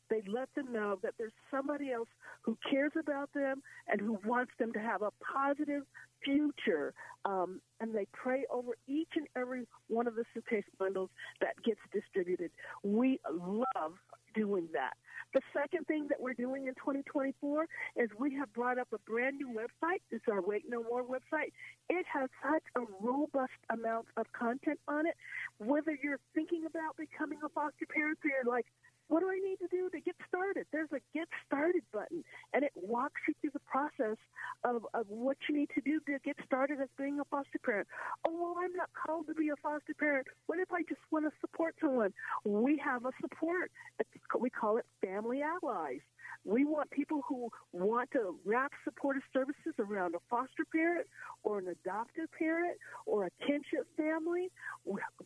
[0.09, 2.07] They let them know that there's somebody else
[2.41, 5.83] who cares about them and who wants them to have a positive
[6.23, 6.93] future.
[7.25, 11.09] Um, and they pray over each and every one of the suitcase bundles
[11.41, 12.51] that gets distributed.
[12.83, 13.93] We love
[14.35, 14.93] doing that.
[15.33, 19.37] The second thing that we're doing in 2024 is we have brought up a brand
[19.37, 19.99] new website.
[20.09, 21.51] It's our Wait No More website.
[21.89, 25.15] It has such a robust amount of content on it.
[25.59, 28.67] Whether you're thinking about becoming a foster parent or you're like,
[29.07, 30.65] what do I need to do to get started?
[30.71, 34.17] There's a get started button, and it walks you through the process
[34.63, 37.87] of, of what you need to do to get started as being a foster parent.
[38.27, 40.27] Oh, well, I'm not called to be a foster parent.
[40.47, 42.13] What if I just want to support someone?
[42.43, 43.71] We have a support.
[43.99, 46.01] It's, we call it Family Allies.
[46.45, 51.07] We want people who want to wrap supportive services around a foster parent
[51.43, 54.49] or an adoptive parent or a kinship family.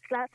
[0.09, 0.31] That's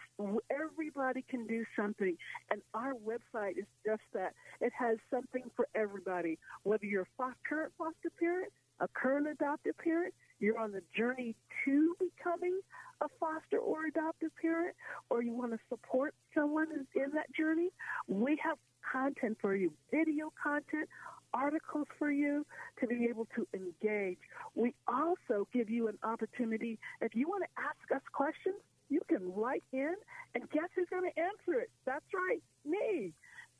[0.50, 2.16] everybody can do something,
[2.50, 4.34] and our website is just that.
[4.60, 6.38] It has something for everybody.
[6.62, 11.96] Whether you're a current foster parent, a current adoptive parent, you're on the journey to
[11.98, 12.60] becoming
[13.02, 14.74] a foster or adoptive parent,
[15.10, 17.68] or you want to support someone in that journey,
[18.08, 18.56] we have
[18.90, 20.88] content for you, video content,
[21.34, 22.46] articles for you
[22.80, 24.18] to be able to engage.
[24.54, 28.56] We also give you an opportunity, if you want to ask us questions,
[28.88, 29.94] you can write in,
[30.34, 31.70] and guess who's going to answer it?
[31.84, 33.12] That's right, me.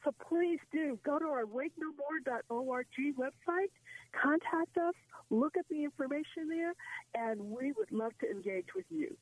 [0.05, 2.87] So please do go to our waitnomore.org
[3.19, 3.73] website,
[4.13, 4.95] contact us,
[5.31, 6.75] look at the information there,
[7.15, 9.17] and we would love to engage with you.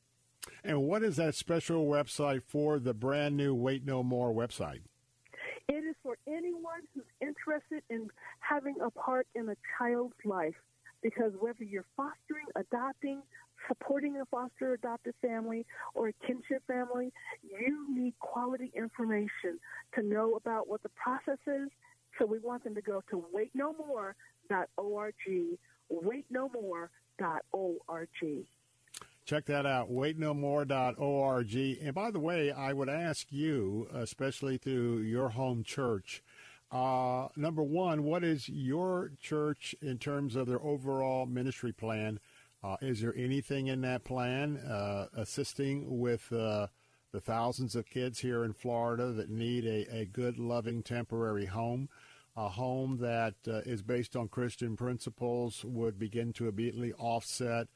[0.63, 4.83] And what is that special website for the brand new Wait No More website?
[5.69, 8.09] It is for anyone who's interested in
[8.41, 10.55] having a part in a child's life.
[11.03, 13.23] Because whether you're fostering, adopting,
[13.69, 17.13] supporting a foster adopted family or a kinship family,
[17.43, 19.59] you need quality information
[19.95, 21.69] to know about what the process is.
[22.19, 25.15] So we want them to go to waitnomore.org,
[25.93, 26.89] waitnomore.org.
[29.25, 31.55] Check that out, waitnomore.org.
[31.55, 36.23] And by the way, I would ask you, especially through your home church,
[36.71, 42.21] uh, number one, what is your church in terms of their overall ministry plan?
[42.63, 46.67] Uh, is there anything in that plan uh, assisting with uh,
[47.13, 51.89] the thousands of kids here in Florida that need a, a good, loving, temporary home?
[52.37, 57.69] A home that uh, is based on Christian principles would begin to immediately offset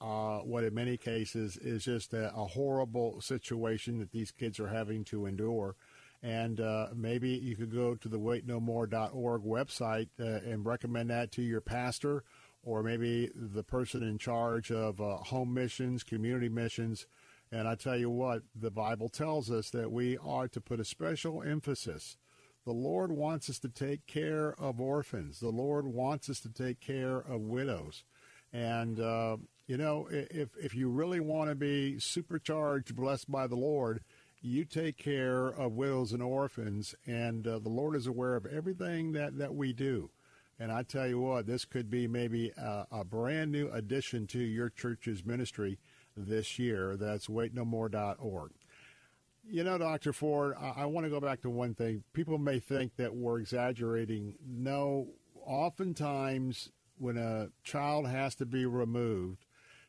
[0.00, 4.68] uh, what in many cases is just a, a, horrible situation that these kids are
[4.68, 5.74] having to endure.
[6.22, 11.42] And uh, maybe you could go to the waitnomore.org website uh, and recommend that to
[11.42, 12.24] your pastor
[12.62, 17.06] or maybe the person in charge of uh, home missions, community missions.
[17.52, 20.84] And I tell you what, the Bible tells us that we are to put a
[20.84, 22.16] special emphasis.
[22.64, 25.38] The Lord wants us to take care of orphans.
[25.38, 28.02] The Lord wants us to take care of widows.
[28.52, 33.56] And uh, you know, if if you really want to be supercharged, blessed by the
[33.56, 34.00] Lord,
[34.40, 39.12] you take care of widows and orphans, and uh, the Lord is aware of everything
[39.12, 40.10] that that we do.
[40.58, 44.38] And I tell you what, this could be maybe a, a brand new addition to
[44.38, 45.78] your church's ministry
[46.16, 46.96] this year.
[46.96, 48.52] That's waitnomore.org.
[49.48, 50.12] You know, Dr.
[50.12, 52.04] Ford, I, I want to go back to one thing.
[52.14, 54.34] People may think that we're exaggerating.
[54.46, 55.08] No,
[55.44, 59.45] oftentimes when a child has to be removed,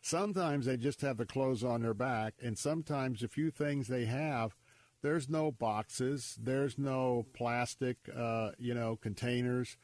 [0.07, 4.05] Sometimes they just have the clothes on their back, and sometimes a few things they
[4.05, 4.55] have,
[5.01, 9.75] there's no boxes, there's no plastic, uh, you know, containers.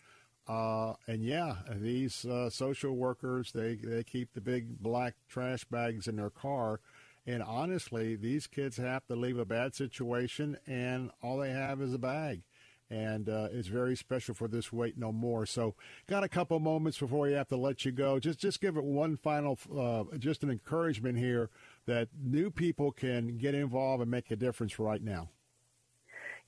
[0.48, 6.08] Uh, and yeah, these uh, social workers, they, they keep the big black trash bags
[6.08, 6.80] in their car.
[7.28, 11.94] And honestly, these kids have to leave a bad situation, and all they have is
[11.94, 12.44] a bag
[12.90, 15.46] and uh, it's very special for this wait no more.
[15.46, 15.76] So,
[16.08, 18.20] got a couple moments before we have to let you go.
[18.20, 21.50] Just just give it one final, uh, just an encouragement here
[21.86, 25.30] that new people can get involved and make a difference right now.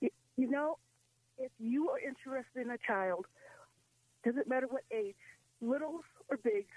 [0.02, 0.78] You, you know,
[1.38, 3.26] if you are interested in a child,
[4.24, 5.16] doesn't matter what age,
[5.62, 6.68] littles or bigs,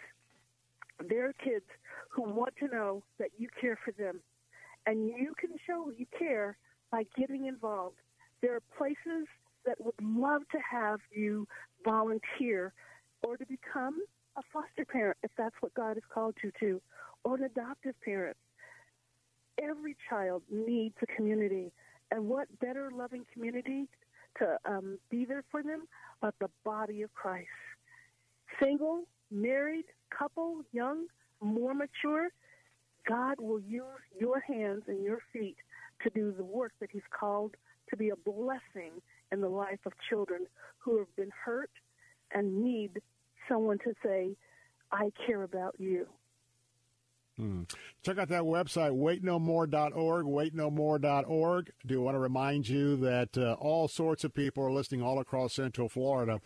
[1.09, 1.65] there are kids
[2.11, 4.21] who want to know that you care for them.
[4.87, 6.57] And you can show you care
[6.91, 7.97] by getting involved.
[8.41, 9.29] There are places
[9.69, 11.47] that would love to have you
[11.85, 12.73] volunteer
[13.23, 14.01] or to become
[14.39, 16.81] a foster parent if that's what God has called you to,
[17.23, 18.37] or an adoptive parent.
[19.63, 21.71] Every child needs a community.
[22.11, 23.89] And what better loving community
[24.39, 25.83] to um, be there for them
[26.23, 27.49] but the body of Christ?
[28.63, 29.85] Single, married,
[30.17, 31.07] couple, young,
[31.43, 32.29] more mature,
[33.07, 33.85] God will use
[34.19, 35.57] your hands and your feet
[36.03, 37.55] to do the work that He's called
[37.91, 40.47] to be a blessing in the life of children
[40.79, 41.71] who have been hurt
[42.33, 43.01] and need
[43.49, 44.37] someone to say,
[44.93, 46.07] I care about you.
[47.37, 47.63] Hmm.
[48.03, 51.69] Check out that website, waitnomore.org, waitnomore.org.
[51.69, 55.21] I do want to remind you that uh, all sorts of people are listening all
[55.21, 56.41] across Central Florida.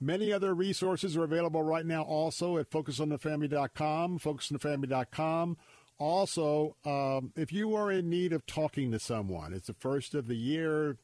[0.00, 5.58] Many other resources are available right now also at focusonthefamily.com, focusonthefamily.com.
[5.98, 10.26] Also, um, if you are in need of talking to someone, it's the first of
[10.26, 10.96] the year,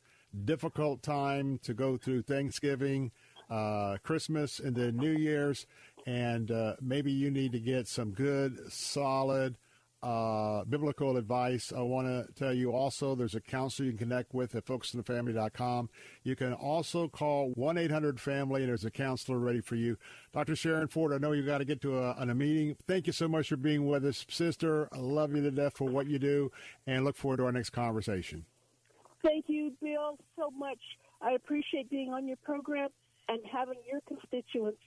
[0.44, 3.12] difficult time to go through Thanksgiving,
[3.50, 5.66] uh, Christmas, and then New Year's,
[6.06, 9.56] and uh, maybe you need to get some good, solid,
[10.02, 11.72] uh, biblical advice.
[11.76, 15.90] I want to tell you also there's a counselor you can connect with at focusonthefamily.com.
[16.22, 19.96] You can also call 1 800 Family, and there's a counselor ready for you.
[20.32, 20.54] Dr.
[20.54, 22.76] Sharon Ford, I know you've got to get to a, a meeting.
[22.86, 24.88] Thank you so much for being with us, sister.
[24.92, 26.52] I love you to death for what you do,
[26.86, 28.44] and look forward to our next conversation.
[29.22, 30.78] Thank you, Bill, so much.
[31.20, 32.90] I appreciate being on your program
[33.28, 34.78] and having your constituents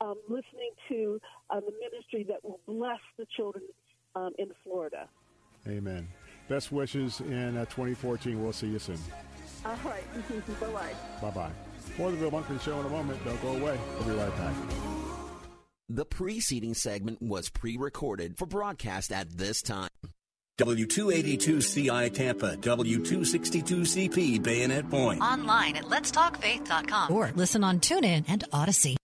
[0.00, 3.64] um, listening to uh, the ministry that will bless the children
[4.14, 5.08] um, in Florida.
[5.68, 6.08] Amen.
[6.48, 8.42] Best wishes in uh, 2014.
[8.42, 8.98] We'll see you soon.
[9.64, 10.02] All right.
[10.60, 10.92] bye bye.
[11.20, 11.50] Bye bye.
[11.98, 13.22] More of the Bill Bunkley Show in a moment.
[13.24, 13.78] Don't go away.
[13.98, 14.54] We'll be right back.
[15.88, 19.90] The preceding segment was pre recorded for broadcast at this time.
[20.60, 25.22] W282CI Tampa, W262CP Bayonet Point.
[25.22, 28.98] Online at letstalkfaith.com or listen on TuneIn and Odyssey.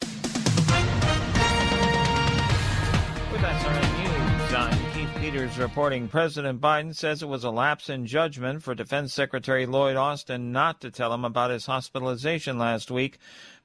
[0.00, 0.10] With
[3.40, 8.64] SRN News, I'm Keith Peters reporting President Biden says it was a lapse in judgment
[8.64, 13.18] for Defense Secretary Lloyd Austin not to tell him about his hospitalization last week,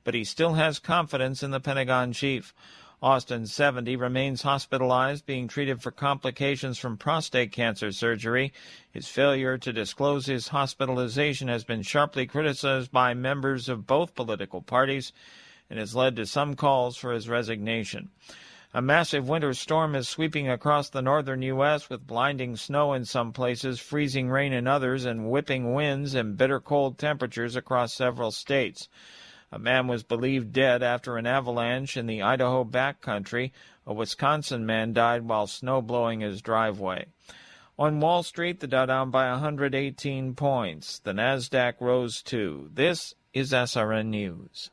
[0.03, 2.53] but he still has confidence in the Pentagon chief.
[3.03, 8.53] Austin, 70, remains hospitalized, being treated for complications from prostate cancer surgery.
[8.91, 14.61] His failure to disclose his hospitalization has been sharply criticized by members of both political
[14.61, 15.13] parties
[15.67, 18.11] and has led to some calls for his resignation.
[18.71, 21.89] A massive winter storm is sweeping across the northern U.S.
[21.89, 26.59] with blinding snow in some places, freezing rain in others, and whipping winds and bitter
[26.59, 28.87] cold temperatures across several states.
[29.53, 33.51] A man was believed dead after an avalanche in the Idaho backcountry.
[33.85, 37.07] A Wisconsin man died while snow blowing his driveway.
[37.77, 40.99] On Wall Street, the Dow down by 118 points.
[40.99, 42.69] The Nasdaq rose too.
[42.73, 44.69] This is SRN News.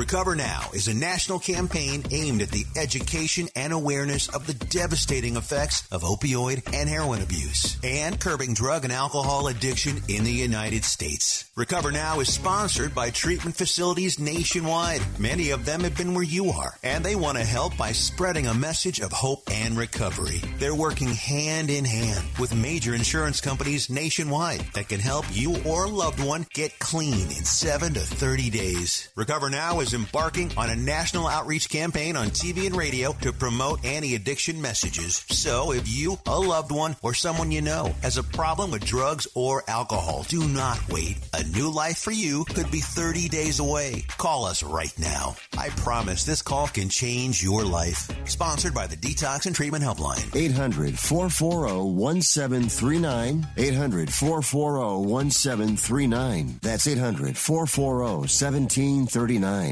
[0.00, 5.36] Recover Now is a national campaign aimed at the education and awareness of the devastating
[5.36, 10.84] effects of opioid and heroin abuse and curbing drug and alcohol addiction in the United
[10.84, 11.50] States.
[11.56, 15.02] Recover Now is sponsored by treatment facilities nationwide.
[15.18, 18.46] Many of them have been where you are, and they want to help by spreading
[18.46, 20.40] a message of hope and recovery.
[20.58, 25.84] They're working hand in hand with major insurance companies nationwide that can help you or
[25.84, 29.08] a loved one get clean in 7 to 30 days.
[29.14, 33.84] Recover Now is embarking on a national outreach campaign on TV and radio to promote
[33.84, 35.24] anti addiction messages.
[35.28, 39.26] So if you, a loved one, or someone you know has a problem with drugs
[39.34, 41.16] or alcohol, do not wait.
[41.34, 44.04] A new life for you could be 30 days away.
[44.18, 45.34] Call us right now.
[45.58, 48.08] I promise this call can change your life.
[48.28, 50.34] Sponsored by the Detox and Treatment Helpline.
[50.34, 53.46] 800 440 1739.
[53.56, 56.60] 800 440 1739.
[56.62, 59.71] That's 800 440 1739.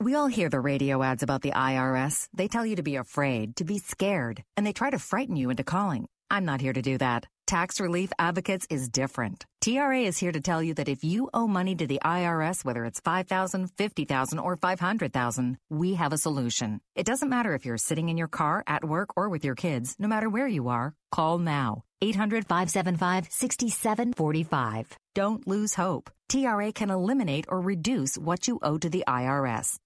[0.00, 2.28] We all hear the radio ads about the IRS.
[2.34, 5.50] They tell you to be afraid, to be scared, and they try to frighten you
[5.50, 6.06] into calling.
[6.30, 7.26] I'm not here to do that.
[7.46, 9.46] Tax Relief Advocates is different.
[9.60, 12.84] TRA is here to tell you that if you owe money to the IRS, whether
[12.84, 16.80] it's 5000 50000 or 500000 we have a solution.
[16.94, 19.94] It doesn't matter if you're sitting in your car, at work, or with your kids,
[19.98, 21.84] no matter where you are, call now.
[22.02, 24.98] 800 575 6745.
[25.14, 26.10] Don't lose hope.
[26.28, 29.78] TRA can eliminate or reduce what you owe to the IRS.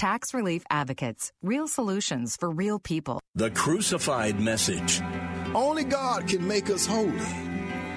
[0.00, 1.30] Tax Relief Advocates.
[1.42, 3.20] Real solutions for real people.
[3.34, 5.02] The Crucified Message.
[5.54, 7.20] Only God can make us holy.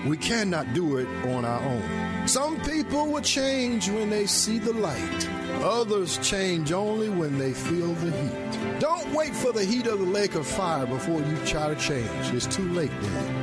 [0.06, 2.28] We cannot do it on our own.
[2.28, 5.30] Some people will change when they see the light.
[5.64, 8.80] Others change only when they feel the heat.
[8.82, 12.34] Don't wait for the heat of the lake of fire before you try to change.
[12.34, 13.43] It's too late then.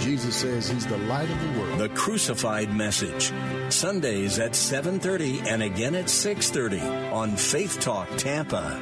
[0.00, 1.78] Jesus says he's the light of the world.
[1.78, 3.32] The Crucified Message.
[3.68, 6.80] Sundays at 7:30 and again at 6:30
[7.12, 8.80] on Faith Talk Tampa.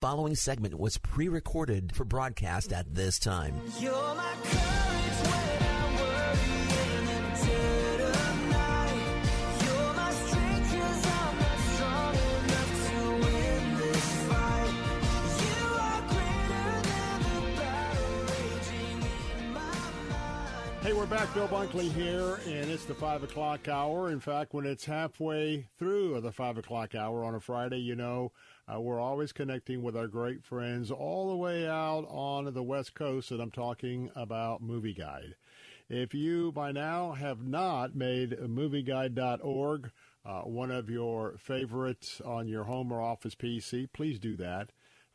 [0.00, 3.60] Following segment was pre-recorded for broadcast at this time.
[20.88, 21.34] Hey, we're back.
[21.34, 24.10] Bill Bunkley here, and it's the 5 o'clock hour.
[24.10, 28.32] In fact, when it's halfway through the 5 o'clock hour on a Friday, you know,
[28.74, 32.94] uh, we're always connecting with our great friends all the way out on the West
[32.94, 35.34] Coast, and I'm talking about Movie Guide.
[35.90, 39.90] If you by now have not made movieguide.org
[40.24, 44.70] uh, one of your favorites on your home or office PC, please do that.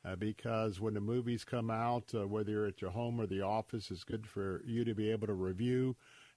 [0.05, 3.41] Uh, because when the movies come out, uh, whether you're at your home or the
[3.41, 5.95] office, it's good for you to be able to review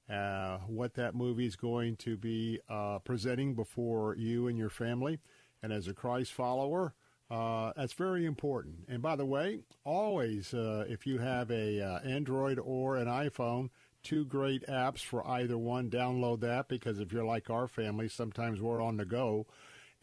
[0.08, 5.18] uh, what that movie is going to be uh, presenting before you and your family.
[5.62, 6.94] And as a Christ follower,
[7.28, 8.84] uh, that's very important.
[8.88, 13.70] And by the way, always, uh, if you have a Android or an iPhone,
[14.06, 15.90] two great apps for either one.
[15.90, 19.46] Download that because if you're like our family, sometimes we're on the go.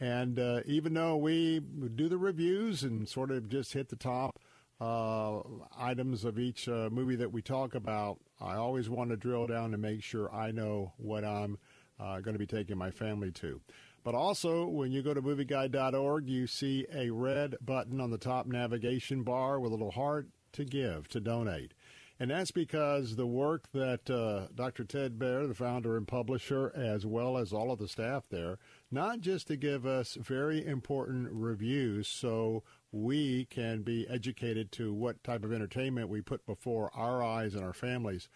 [0.00, 4.38] And uh, even though we do the reviews and sort of just hit the top
[4.80, 5.40] uh,
[5.78, 9.70] items of each uh, movie that we talk about, I always want to drill down
[9.70, 11.58] to make sure I know what I'm
[11.98, 13.60] uh, going to be taking my family to.
[14.02, 18.46] But also, when you go to movieguide.org, you see a red button on the top
[18.46, 21.72] navigation bar with a little heart to give, to donate.
[22.20, 24.84] And that's because the work that uh, Dr.
[24.84, 28.58] Ted Baehr, the founder and publisher, as well as all of the staff there,
[28.94, 35.22] not just to give us very important reviews so we can be educated to what
[35.24, 38.28] type of entertainment we put before our eyes and our families,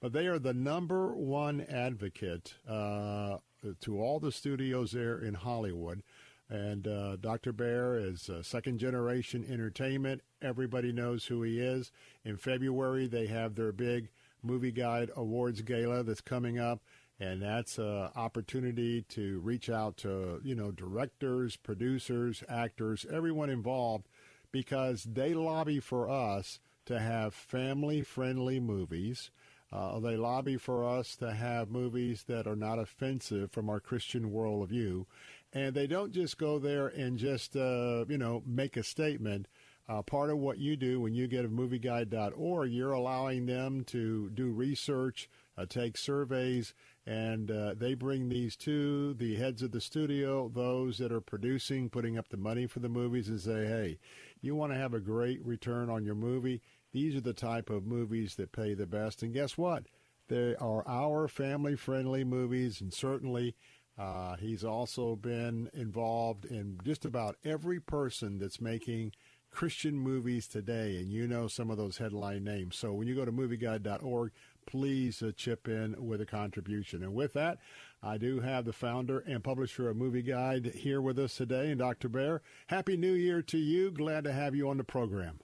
[0.00, 3.36] but they are the number one advocate uh,
[3.80, 6.02] to all the studios there in Hollywood.
[6.48, 7.52] And uh, Dr.
[7.52, 10.22] Baehr is uh, second generation entertainment.
[10.42, 11.92] Everybody knows who he is.
[12.24, 14.08] In February, they have their big
[14.42, 16.80] Movie Guide Awards Gala that's coming up
[17.20, 24.08] and that's an opportunity to reach out to you know directors, producers, actors, everyone involved,
[24.50, 29.30] because they lobby for us to have family-friendly movies.
[29.72, 34.32] Uh, they lobby for us to have movies that are not offensive from our Christian
[34.32, 35.04] worldview,
[35.52, 39.46] and they don't just go there and just uh, you know make a statement.
[39.88, 44.30] Uh, part of what you do when you get a movieguide.org, you're allowing them to
[44.30, 46.74] do research, uh, take surveys,
[47.10, 51.90] and uh, they bring these to the heads of the studio, those that are producing,
[51.90, 53.98] putting up the money for the movies, and say, hey,
[54.40, 56.62] you want to have a great return on your movie?
[56.92, 59.24] These are the type of movies that pay the best.
[59.24, 59.86] And guess what?
[60.28, 63.56] They are our family friendly movies, and certainly
[63.98, 69.10] uh, he's also been involved in just about every person that's making
[69.50, 72.76] Christian movies today, and you know some of those headline names.
[72.76, 74.30] So when you go to movieguide.org,
[74.66, 77.02] please uh, chip in with a contribution.
[77.02, 77.58] And with that,
[78.02, 81.78] I do have the founder and publisher of Movie Guide here with us today, and
[81.78, 82.08] Dr.
[82.08, 82.40] Baehr.
[82.68, 83.90] Happy New Year to you.
[83.90, 85.40] Glad to have you on the program.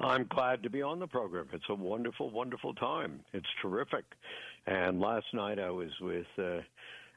[0.00, 1.48] I'm glad to be on the program.
[1.52, 3.20] It's a wonderful, wonderful time.
[3.32, 4.04] It's terrific.
[4.66, 6.60] And last night I was with uh,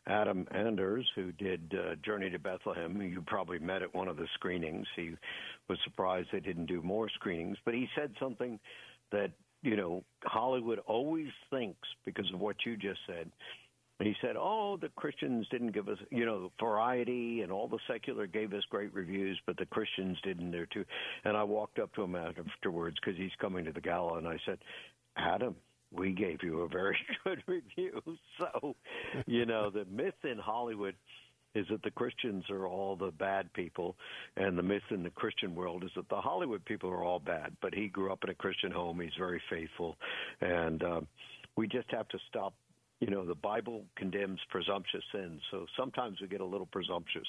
[0.08, 3.00] Adam Anders, who did uh, Journey to Bethlehem.
[3.02, 4.88] You probably met at one of the screenings.
[4.96, 5.12] He
[5.70, 8.60] was surprised they didn't do more screenings, but he said something
[9.12, 13.30] that you know, Hollywood always thinks because of what you just said.
[14.00, 18.26] He said, "Oh, the Christians didn't give us, you know, Variety and all the secular
[18.26, 20.86] gave us great reviews, but the Christians didn't there too."
[21.24, 24.40] And I walked up to him afterwards because he's coming to the gala, and I
[24.46, 24.58] said,
[25.18, 25.56] "Adam,
[25.92, 28.02] we gave you a very good review."
[28.40, 28.76] So,
[29.28, 30.96] you know, the myth in Hollywood
[31.56, 33.96] is that the Christians are all the bad people,
[34.38, 37.56] and the myth in the Christian world is that the Hollywood people are all bad.
[37.62, 39.98] But he grew up in a Christian home; he's very faithful,
[40.42, 41.02] and uh,
[41.56, 42.54] we just have to stop.
[43.00, 47.28] You know, the Bible condemns presumptuous sins, so sometimes we get a little presumptuous.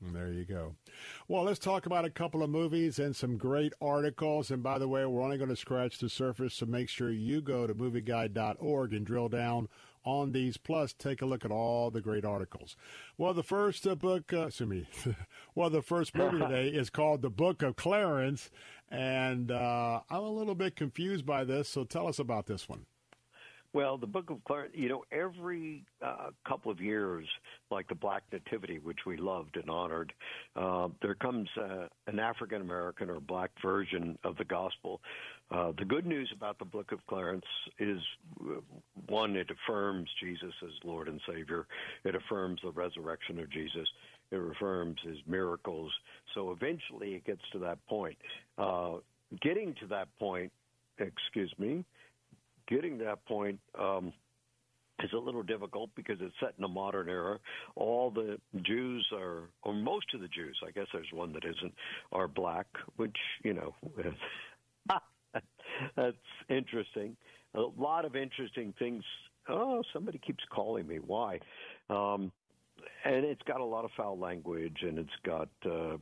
[0.00, 0.74] There you go.
[1.26, 4.50] Well, let's talk about a couple of movies and some great articles.
[4.50, 7.40] And by the way, we're only going to scratch the surface, so make sure you
[7.40, 9.68] go to movieguide.org and drill down
[10.06, 10.56] on these.
[10.56, 12.76] Plus, take a look at all the great articles.
[13.18, 14.86] Well, the first uh, book, uh, excuse me,
[15.54, 18.50] well, the first movie today is called The Book of Clarence.
[18.88, 22.86] And uh, I'm a little bit confused by this, so tell us about this one.
[23.72, 27.26] Well, the Book of Clarence, you know, every uh, couple of years,
[27.70, 30.12] like the Black Nativity, which we loved and honored,
[30.54, 35.00] uh, there comes uh, an African American or black version of the gospel.
[35.50, 37.44] Uh, the good news about the Book of Clarence
[37.78, 38.00] is
[38.40, 38.60] uh,
[39.08, 41.66] one, it affirms Jesus as Lord and Savior,
[42.04, 43.86] it affirms the resurrection of Jesus.
[44.32, 45.92] It affirms his miracles.
[46.34, 48.16] So eventually it gets to that point.
[48.58, 48.94] Uh,
[49.40, 50.50] getting to that point,
[50.98, 51.84] excuse me,
[52.68, 54.12] getting that point um,
[55.02, 57.38] is a little difficult because it's set in a modern era.
[57.74, 61.74] All the Jews are, or most of the Jews, I guess there's one that isn't,
[62.12, 63.74] are black, which, you know,
[65.96, 66.16] that's
[66.48, 67.16] interesting.
[67.54, 69.04] A lot of interesting things.
[69.48, 70.98] Oh, somebody keeps calling me.
[70.98, 71.38] Why?
[71.88, 72.32] Um,
[73.04, 75.96] and it's got a lot of foul language, and it's got uh,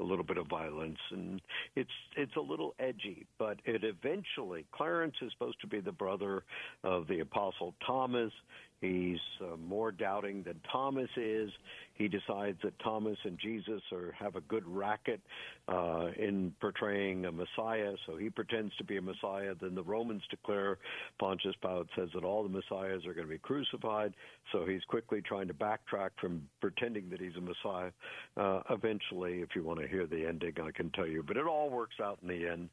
[0.00, 1.40] a little bit of violence, and
[1.76, 3.26] it's it's a little edgy.
[3.38, 6.44] But it eventually, Clarence is supposed to be the brother
[6.84, 8.32] of the Apostle Thomas.
[8.80, 11.50] He's uh, more doubting than Thomas is.
[11.94, 15.20] He decides that Thomas and Jesus are have a good racket
[15.66, 19.54] uh, in portraying a Messiah, so he pretends to be a Messiah.
[19.60, 20.78] Then the Romans declare
[21.18, 24.14] Pontius Pilate says that all the Messiahs are going to be crucified,
[24.52, 27.90] so he's quickly trying to backtrack from pretending that he's a Messiah.
[28.36, 31.46] Uh, eventually, if you want to hear the ending, I can tell you, but it
[31.46, 32.68] all works out in the end.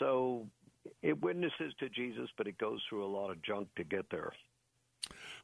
[0.00, 0.48] So
[1.02, 4.32] it witnesses to Jesus, but it goes through a lot of junk to get there.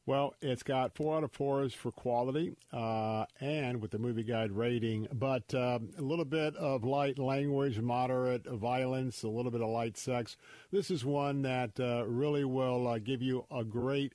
[0.06, 4.50] Well, it's got four out of fours for quality uh, and with the movie guide
[4.50, 9.68] rating, but uh, a little bit of light language, moderate violence, a little bit of
[9.68, 10.36] light sex.
[10.72, 14.14] This is one that uh, really will uh, give you a great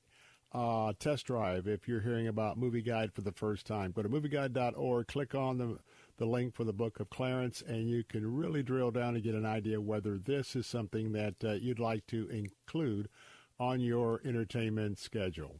[0.51, 3.91] uh, test drive if you're hearing about Movie Guide for the first time.
[3.91, 5.80] Go to movieguide.org, click on the
[6.17, 9.35] the link for the Book of Clarence, and you can really drill down and get
[9.35, 13.09] an idea whether this is something that uh, you'd like to include
[13.59, 15.59] on your entertainment schedule.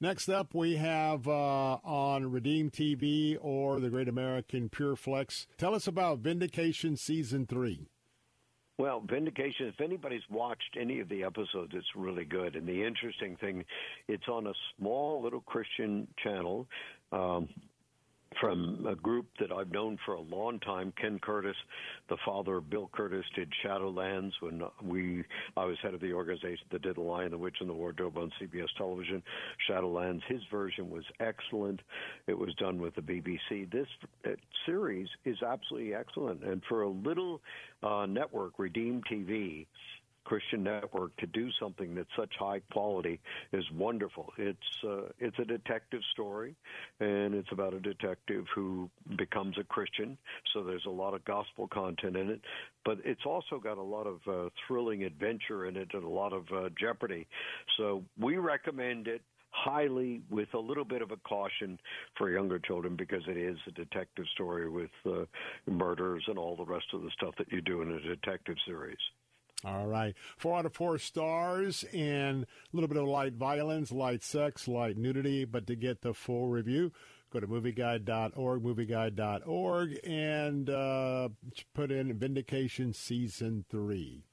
[0.00, 5.46] Next up, we have uh, on Redeem TV or the Great American Pure Flix.
[5.56, 7.88] Tell us about Vindication Season 3.
[8.76, 12.56] Well, Vindication, if anybody's watched any of the episodes, it's really good.
[12.56, 13.64] And the interesting thing,
[14.08, 16.66] it's on a small little Christian channel.
[17.12, 17.48] Um,
[18.40, 20.92] from a group that I've known for a long time.
[21.00, 21.56] Ken Curtis,
[22.08, 25.24] the father of Bill Curtis, did Shadowlands when we
[25.56, 28.16] I was head of the organization that did The Lion, the Witch, and the Wardrobe
[28.16, 29.22] on CBS television.
[29.68, 31.80] Shadowlands, his version was excellent.
[32.26, 33.70] It was done with the BBC.
[33.70, 33.88] This
[34.26, 34.30] uh,
[34.66, 37.40] series is absolutely excellent, and for a little
[37.82, 39.66] uh, network, Redeem TV,
[40.24, 43.20] Christian network to do something that's such high quality
[43.52, 44.32] is wonderful.
[44.38, 46.54] It's uh, it's a detective story,
[47.00, 50.16] and it's about a detective who becomes a Christian.
[50.52, 52.40] So there's a lot of gospel content in it,
[52.84, 56.32] but it's also got a lot of uh, thrilling adventure in it and a lot
[56.32, 57.26] of uh, jeopardy.
[57.76, 59.22] So we recommend it
[59.54, 61.78] highly with a little bit of a caution
[62.18, 65.24] for younger children because it is a detective story with uh,
[65.70, 68.98] murders and all the rest of the stuff that you do in a detective series.
[69.64, 70.14] All right.
[70.36, 74.98] Four out of four stars and a little bit of light violence, light sex, light
[74.98, 75.44] nudity.
[75.46, 76.92] But to get the full review,
[77.32, 81.28] go to movieguide.org, movieguide.org, and uh,
[81.72, 84.24] put in Vindication Season 3.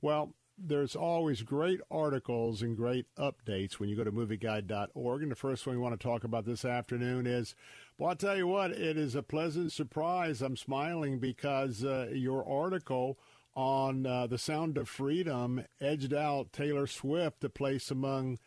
[0.00, 5.22] Well, there's always great articles and great updates when you go to movieguide.org.
[5.22, 7.54] And the first one we want to talk about this afternoon is,
[7.98, 10.42] well, I'll tell you what, it is a pleasant surprise.
[10.42, 13.16] I'm smiling because uh, your article–
[13.54, 18.38] on uh, The Sound of Freedom edged out Taylor Swift to place among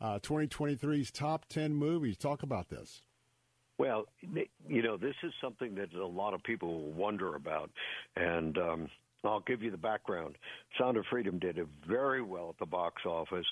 [0.00, 2.16] uh, 2023's top 10 movies.
[2.16, 3.02] Talk about this.
[3.78, 4.04] Well,
[4.68, 7.70] you know, this is something that a lot of people wonder about.
[8.14, 8.88] And um,
[9.24, 10.36] I'll give you the background.
[10.78, 13.46] Sound of Freedom did it very well at the box office.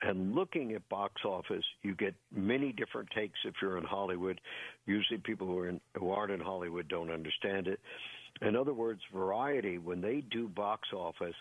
[0.00, 4.40] And looking at box office, you get many different takes if you're in Hollywood.
[4.86, 7.80] Usually, people who, are in, who aren't in Hollywood don't understand it.
[8.42, 11.34] In other words, Variety, when they do box office,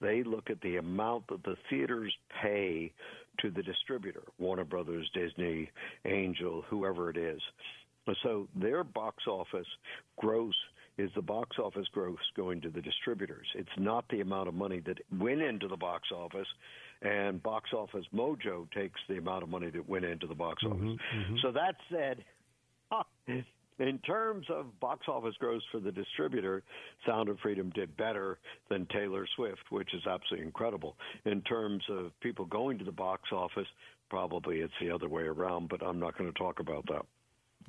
[0.00, 2.92] they look at the amount that the theaters pay
[3.40, 5.70] to the distributor, Warner Brothers, Disney,
[6.04, 7.40] Angel, whoever it is.
[8.22, 9.66] So their box office
[10.18, 10.54] gross
[10.98, 13.46] is the box office gross going to the distributors.
[13.54, 16.46] It's not the amount of money that went into the box office,
[17.02, 20.80] and Box Office Mojo takes the amount of money that went into the box office.
[20.80, 21.36] Mm-hmm, mm-hmm.
[21.42, 22.24] So that said,
[23.78, 26.62] in terms of box office gross for the distributor,
[27.06, 28.38] Sound of Freedom did better
[28.70, 30.96] than Taylor Swift, which is absolutely incredible.
[31.24, 33.66] In terms of people going to the box office,
[34.08, 37.02] probably it's the other way around, but I'm not going to talk about that.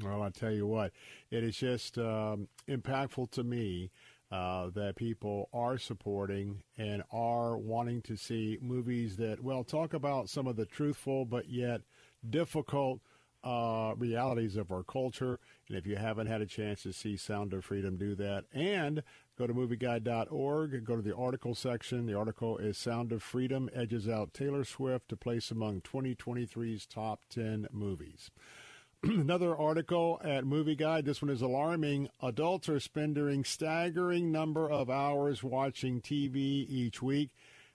[0.04, 0.92] Well, I tell you what,
[1.32, 3.92] it is just um, impactful to me
[4.32, 10.30] uh, that people are supporting and are wanting to see movies that, well, talk about
[10.30, 11.82] some of the truthful but yet
[12.30, 13.00] difficult
[13.46, 15.40] uh, realities of our culture.
[15.70, 18.46] And if you haven't had a chance to see Sound of Freedom, do that.
[18.52, 19.04] And
[19.38, 22.08] go to movieguide.org, go to the article section.
[22.08, 27.22] The article is Sound of Freedom edges out Taylor Swift to place among 2023's top
[27.30, 28.32] 10 movies.
[29.04, 31.06] Another article at Movie Guide.
[31.06, 32.10] This one is alarming.
[32.24, 37.30] Adults are spending staggering number of hours watching TV each week.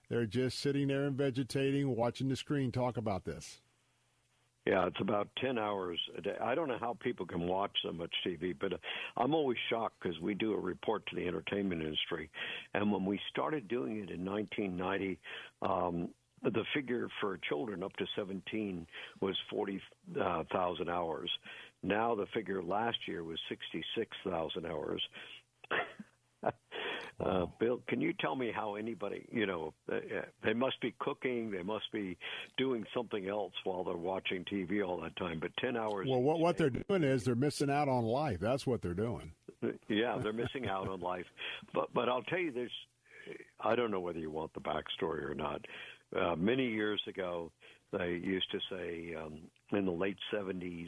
[0.09, 2.73] They're just sitting there and vegetating, watching the screen.
[2.73, 3.61] Talk about this.
[4.65, 6.35] Yeah, it's about 10 hours a day.
[6.39, 8.77] I don't know how people can watch so much TV, but uh,
[9.17, 12.29] I'm always shocked because we do a report to the entertainment industry.
[12.75, 15.19] And when we started doing it in 1990,
[15.63, 16.09] um,
[16.43, 18.85] the figure for children up to 17
[19.19, 21.29] was 40,000 uh, hours.
[21.83, 25.01] Now the figure last year was 66,000 hours.
[27.23, 29.99] Uh, Bill, can you tell me how anybody, you know, uh,
[30.43, 32.17] they must be cooking, they must be
[32.57, 35.39] doing something else while they're watching TV all that time.
[35.39, 36.07] But ten hours.
[36.09, 38.39] Well, what what they're doing is they're missing out on life.
[38.39, 39.31] That's what they're doing.
[39.87, 41.25] Yeah, they're missing out on life.
[41.73, 42.71] But but I'll tell you, this.
[43.59, 45.61] I don't know whether you want the backstory or not.
[46.19, 47.51] Uh, many years ago,
[47.91, 49.39] they used to say um,
[49.71, 50.87] in the late 70s,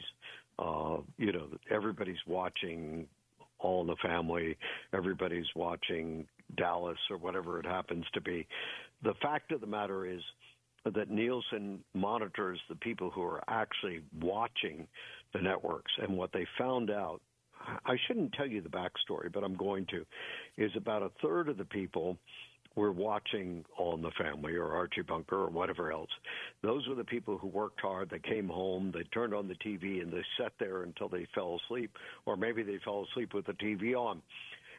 [0.58, 3.06] uh, you know, everybody's watching
[3.64, 4.56] All in the Family,
[4.92, 6.26] everybody's watching
[6.56, 8.46] Dallas or whatever it happens to be.
[9.02, 10.20] The fact of the matter is
[10.84, 14.86] that Nielsen monitors the people who are actually watching
[15.32, 15.90] the networks.
[16.00, 17.22] And what they found out,
[17.86, 20.04] I shouldn't tell you the backstory, but I'm going to,
[20.62, 22.18] is about a third of the people
[22.76, 26.10] were watching in the Family or Archie Bunker or whatever else.
[26.62, 28.10] Those were the people who worked hard.
[28.10, 31.60] They came home, they turned on the TV, and they sat there until they fell
[31.64, 31.90] asleep,
[32.26, 34.22] or maybe they fell asleep with the TV on.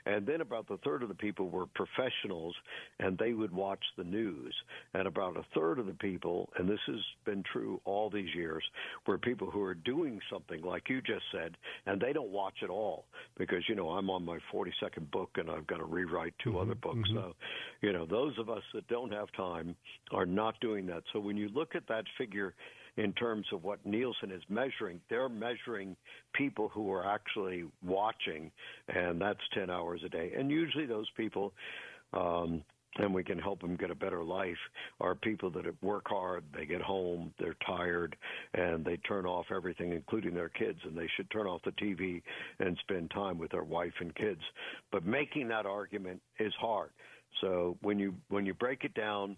[0.06, 2.56] And then about a third of the people were professionals
[3.00, 4.54] and they would watch the news.
[4.94, 8.64] And about a third of the people, and this has been true all these years,
[9.08, 12.70] were people who are doing something like you just said, and they don't watch at
[12.70, 13.06] all
[13.38, 16.60] because, you know, I'm on my 42nd book and I've got to rewrite 2 mm-hmm,
[16.60, 17.10] other books.
[17.10, 17.18] Mm-hmm.
[17.18, 17.34] So,
[17.82, 19.76] you know, those of us that don't have time
[20.12, 21.04] are not doing that.
[21.14, 22.54] So when you look at that figure,
[22.98, 25.02] in terms of what Nielsen is measuring.
[25.10, 25.96] They're measuring
[26.34, 28.52] people who are actually watching,
[28.88, 30.32] and that's 10 hours a day.
[30.38, 31.54] And usually those people,
[32.14, 32.64] um,
[32.98, 34.58] and we can help them get a better life
[35.02, 38.16] are people that work hard, they get home, they're tired,
[38.54, 42.22] and they turn off everything, including their kids, and they should turn off the TV
[42.60, 44.42] and spend time with their wife and kids.
[44.94, 46.92] But making that argument is hard.
[47.42, 49.36] So when you when you break it down,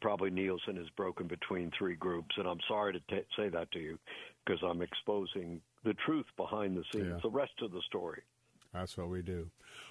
[0.00, 3.78] probably Nielsen is broken between three groups, and I'm sorry to t- say that to
[3.78, 3.98] you
[4.44, 7.20] because I'm exposing the truth behind the scenes, yeah.
[7.22, 8.22] the rest of the story.
[8.74, 9.50] That's what we do.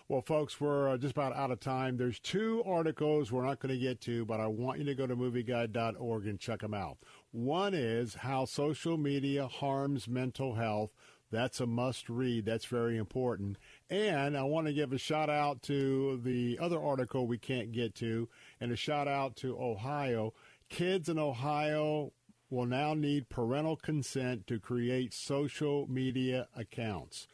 [0.09, 1.95] Well, folks, we're uh, just about out of time.
[1.95, 5.07] There's two articles we're not going to get to, but I want you to go
[5.07, 6.98] to movieguide.org and check them out.
[7.32, 10.91] One is How Social Media Harms Mental Health.
[11.32, 12.45] That's a must read.
[12.45, 13.57] That's very important.
[13.90, 17.95] And I want to give a shout out to the other article we can't get
[17.95, 20.33] to, and a shout out to Ohio.
[20.69, 22.14] Kids in Ohio
[22.49, 27.27] will now need parental consent to create social media accounts.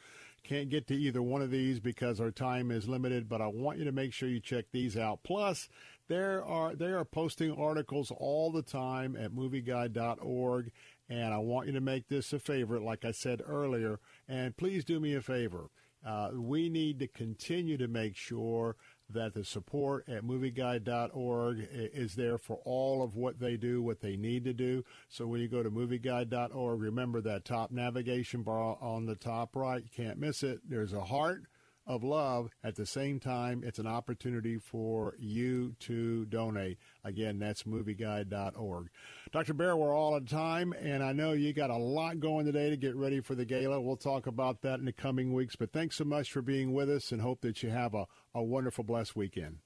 [0.44, 3.78] Can't get to either one of these because our time is limited, but I want
[3.78, 5.22] you to make sure you check these out.
[5.24, 5.70] Plus,
[6.08, 10.72] there are they are posting articles all the time at movieguide.org
[11.08, 14.84] and I want you to make this a favorite like I said earlier and please
[14.84, 15.70] do me a favor.
[16.06, 18.76] Uh, we need to continue to make sure
[19.10, 24.16] that the support at movieguide.org is there for all of what they do, what they
[24.16, 24.84] need to do.
[25.08, 29.84] So when you go to movieguide.org, remember that top navigation bar on the top right.
[29.84, 30.60] You can't miss it.
[30.68, 31.44] There's a heart
[31.90, 32.52] of love.
[32.64, 36.78] At the same time, it's an opportunity for you to donate.
[37.04, 38.90] Again, that's movieguide.org.
[39.32, 39.54] Dr.
[39.56, 42.70] Baehr, we're all out of time, and I know you got a lot going today
[42.70, 43.82] to get ready for the gala.
[43.82, 46.90] We'll talk about that in the coming weeks, but thanks so much for being with
[46.92, 48.06] us and hope that you have a,
[48.36, 49.58] a wonderful, blessed weekend.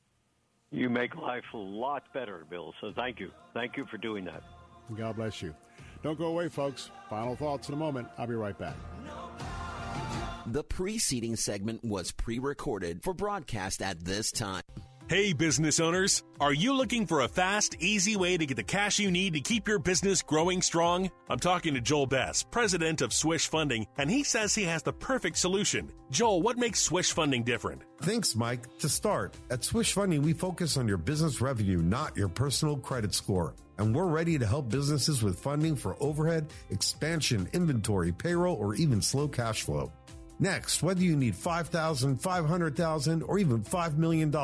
[0.72, 3.30] You make life a lot better, Bill, so thank you.
[3.54, 4.44] Thank you for doing that.
[4.96, 5.54] God bless you.
[6.02, 6.90] Don't go away, folks.
[7.10, 8.08] Final thoughts in a moment.
[8.18, 8.76] I'll be right back.
[10.48, 14.64] The preceding segment was pre recorded for broadcast at this time.
[15.14, 16.24] Hey, business owners.
[16.40, 19.42] Are you looking for a fast, easy way to get the cash you need to
[19.42, 21.12] keep your business growing strong?
[21.30, 24.92] I'm talking to Joel Bess, president of Swish Funding, and he says he has the
[24.92, 25.92] perfect solution.
[26.10, 27.84] Joel, what makes Swish Funding different?
[28.02, 28.76] Thanks, Mike.
[28.80, 33.14] To start, at Swish Funding, we focus on your business revenue, not your personal credit
[33.14, 33.54] score.
[33.78, 39.00] And we're ready to help businesses with funding for overhead, expansion, inventory, payroll, or even
[39.00, 39.92] slow cash flow.
[40.40, 44.36] Next, whether you need $5,000, $500,000, or even $5 million,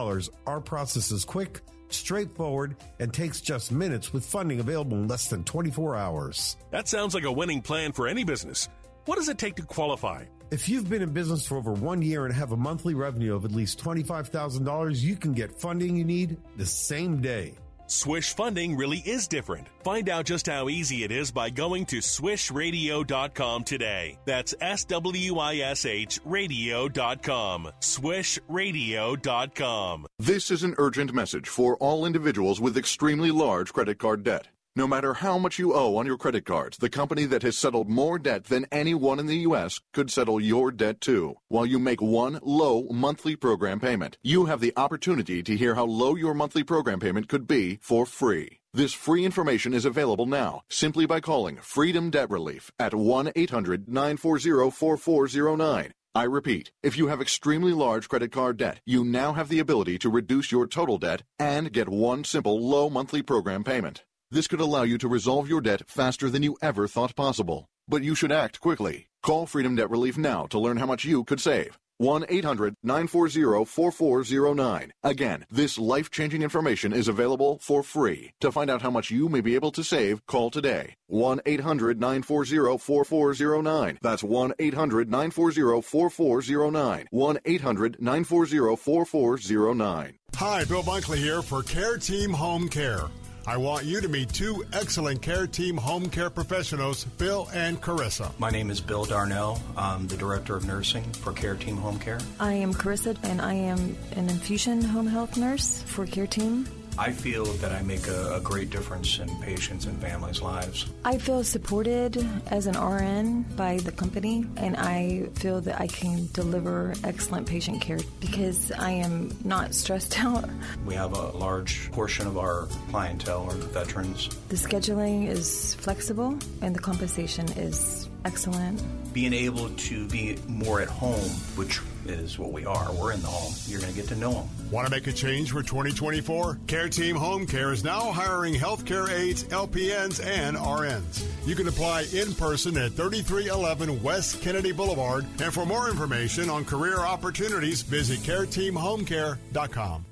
[0.48, 5.44] our process is quick, straightforward, and takes just minutes with funding available in less than
[5.44, 6.58] 24 hours.
[6.72, 8.70] That sounds like a winning plan for any business.
[9.06, 10.26] What does it take to qualify?
[10.52, 13.46] If you've been in business for over one year and have a monthly revenue of
[13.46, 17.56] at least $25,000, you can get funding you need the same day.
[17.90, 19.68] Swish funding really is different.
[19.84, 24.20] Find out just how easy it is by going to swishradio.com today.
[24.26, 27.72] That's S W I S H radio.com.
[27.82, 30.08] Swishradio.com.
[30.20, 34.50] This is an urgent message for all individuals with extremely large credit card debt.
[34.76, 37.90] No matter how much you owe on your credit cards, the company that has settled
[37.90, 39.80] more debt than anyone in the U.S.
[39.94, 41.36] could settle your debt too.
[41.48, 45.86] While you make one low monthly program payment, you have the opportunity to hear how
[45.86, 48.60] low your monthly program payment could be for free.
[48.72, 53.90] This free information is available now simply by calling Freedom Debt Relief at 1 800
[53.90, 55.92] 940 4409.
[56.14, 59.98] I repeat, if you have extremely large credit card debt, you now have the ability
[60.00, 64.04] to reduce your total debt and get one simple low monthly program payment.
[64.32, 67.68] This could allow you to resolve your debt faster than you ever thought possible.
[67.88, 69.08] But you should act quickly.
[69.24, 71.80] Call Freedom Debt Relief now to learn how much you could save.
[71.98, 74.94] 1 800 940 4409.
[75.04, 78.32] Again, this life changing information is available for free.
[78.42, 80.94] To find out how much you may be able to save, call today.
[81.08, 83.98] 1 800 940 4409.
[84.00, 87.08] That's 1 800 940 4409.
[87.10, 90.18] 1 800 940 4409.
[90.36, 93.10] Hi, Bill Bunkley here for Care Team Home Care.
[93.50, 98.32] I want you to meet two excellent Care Team home care professionals, Bill and Carissa.
[98.38, 99.60] My name is Bill Darnell.
[99.76, 102.20] I'm the Director of Nursing for Care Team Home Care.
[102.40, 106.68] I am Carissa, and I am an infusion home health nurse for Care Team.
[107.00, 110.86] I feel that I make a, a, great difference in patients and families' lives.
[111.06, 116.28] I feel supported as an RN by the company, and I feel that I can
[116.34, 120.50] deliver excellent patient care because I am not stressed out.
[120.86, 124.28] We have a large portion of our clientele are veterans.
[124.50, 128.84] The scheduling is flexible, and the compensation is excellent.
[129.14, 131.80] Being able to be more at home, which
[132.10, 134.50] is what we are, we're in the home, you're going to get to know them.
[134.72, 136.60] Want to make a change for 2024?
[136.68, 141.24] Care Team Home Care is now hiring healthcare aides, LPNs, and RNs.
[141.48, 145.26] You can apply in person at 3311 West Kennedy Boulevard.
[145.40, 150.06] And for more information on career opportunities, visit careteamhomecare.com.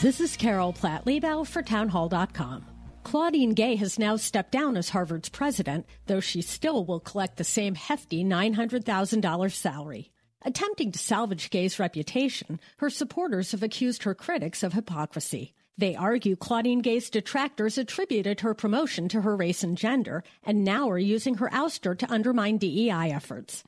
[0.00, 2.64] This is Carol Platt Liebau for townhall.com.
[3.02, 7.44] Claudine Gay has now stepped down as Harvard's president, though she still will collect the
[7.44, 10.10] same hefty $900,000 salary.
[10.42, 15.52] Attempting to salvage Gay's reputation, her supporters have accused her critics of hypocrisy.
[15.76, 20.88] They argue Claudine Gay's detractors attributed her promotion to her race and gender, and now
[20.88, 23.64] are using her ouster to undermine DEI efforts.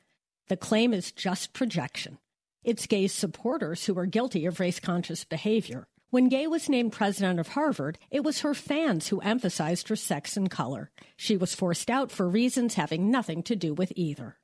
[0.49, 2.19] The claim is just projection.
[2.65, 5.87] It's Gay's supporters who are guilty of race conscious behavior.
[6.09, 10.37] When Gay was named president of Harvard, it was her fans who emphasized her sex
[10.37, 10.91] and color.
[11.17, 14.37] She was forced out for reasons having nothing to do with either.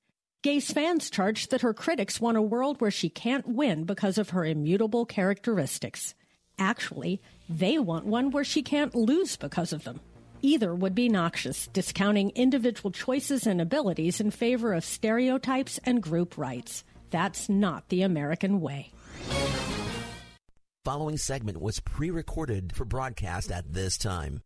[0.42, 4.30] Gay's fans charged that her critics want a world where she can't win because of
[4.30, 6.14] her immutable characteristics.
[6.60, 10.00] Actually, they want one where she can't lose because of them.
[10.40, 16.38] Either would be noxious, discounting individual choices and abilities in favor of stereotypes and group
[16.38, 16.84] rights.
[17.10, 18.92] That's not the American way.
[20.84, 24.42] Following segment was pre recorded for broadcast at this time.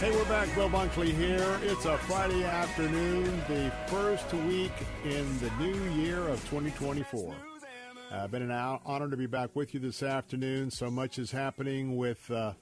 [0.00, 0.54] Hey, we're back.
[0.54, 1.60] Bill Bunkley here.
[1.62, 4.72] It's a Friday afternoon, the first week
[5.04, 7.34] in the new year of 2024.
[8.10, 10.70] Uh, been an honor to be back with you this afternoon.
[10.70, 12.54] So much is happening with uh,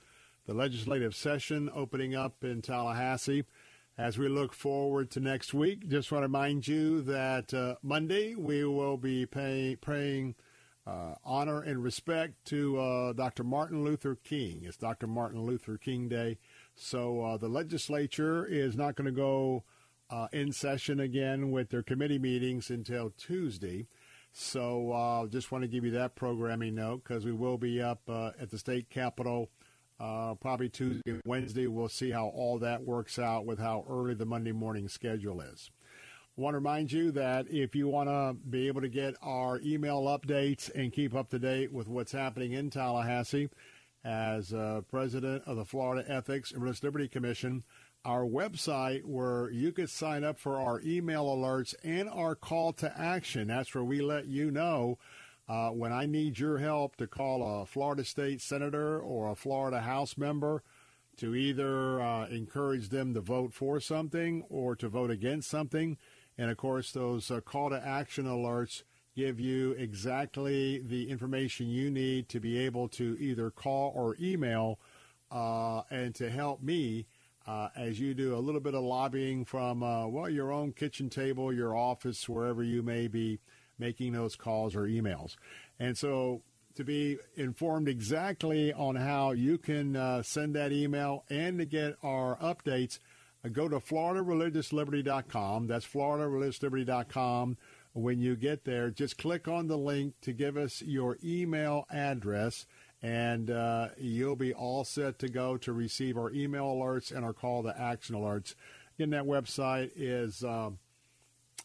[0.47, 3.44] the legislative session opening up in Tallahassee.
[3.97, 8.34] As we look forward to next week, just want to remind you that uh, Monday
[8.34, 10.34] we will be pay, praying
[10.89, 13.44] uh, honor and respect to uh, Dr.
[13.44, 14.62] Martin Luther King.
[14.65, 15.07] It's Dr.
[15.07, 16.39] Martin Luther King Day.
[16.78, 19.65] So uh, the legislature is not going to go
[20.10, 23.86] uh, in session again with their committee meetings until Tuesday.
[24.32, 28.00] So uh, just want to give you that programming note because we will be up
[28.08, 29.50] uh, at the state capitol
[29.98, 31.66] uh, probably Tuesday, Wednesday.
[31.66, 35.70] We'll see how all that works out with how early the Monday morning schedule is.
[36.36, 39.60] I want to remind you that if you want to be able to get our
[39.65, 43.48] email updates and keep up to date with what's happening in Tallahassee,
[44.05, 47.65] as uh, president of the Florida Ethics and Religious Liberty Commission,
[48.05, 52.93] our website where you could sign up for our email alerts and our call to
[52.99, 53.49] action.
[53.49, 54.99] That's where we let you know
[55.49, 59.81] uh, when I need your help to call a Florida state senator or a Florida
[59.81, 60.62] House member
[61.17, 65.97] to either uh, encourage them to vote for something or to vote against something.
[66.36, 68.85] And of course, those uh, call to action alerts
[69.18, 74.78] give you exactly the information you need to be able to either call or email
[75.32, 77.05] uh, and to help me
[77.44, 81.10] uh, as you do a little bit of lobbying from, uh, well, your own kitchen
[81.10, 83.40] table, your office, wherever you may be
[83.76, 85.34] making those calls or emails.
[85.80, 86.42] And so
[86.76, 91.97] to be informed exactly on how you can uh, send that email and to get
[92.05, 93.00] our updates,
[93.44, 95.66] uh, go to floridareligiousliberty.com.
[95.66, 97.56] That's floridareligiousliberty.com.
[97.99, 102.65] When you get there, just click on the link to give us your email address
[103.02, 107.33] and uh, you'll be all set to go to receive our email alerts and our
[107.33, 108.55] call to action alerts.
[108.97, 110.78] Again, that website is um,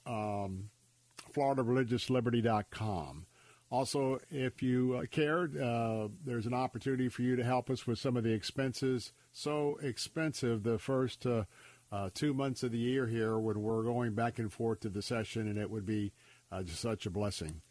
[0.06, 0.70] um,
[1.34, 3.26] FloridaReligiousLiberty.com.
[3.72, 7.98] Also, if you uh, cared, uh, there's an opportunity for you to help us with
[7.98, 9.14] some of the expenses.
[9.32, 11.46] So expensive the first uh,
[11.92, 15.02] uh two months of the year here when we're going back and forth to the
[15.02, 16.12] session, and it would be
[16.54, 17.62] uh, just such a blessing.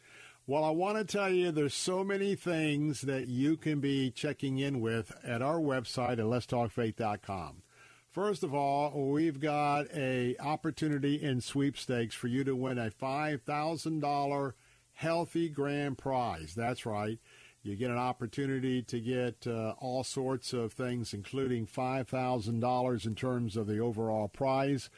[0.46, 4.58] Well, I want to tell you there's so many things that you can be checking
[4.58, 7.62] in with at our website at letstalkfaith.com.
[8.10, 14.52] First of all, we've got a opportunity in sweepstakes for you to win a $5,000
[14.94, 16.54] healthy grand prize.
[16.54, 17.18] That's right.
[17.62, 23.56] You get an opportunity to get uh, all sorts of things, including $5,000 in terms
[23.56, 24.90] of the overall prize.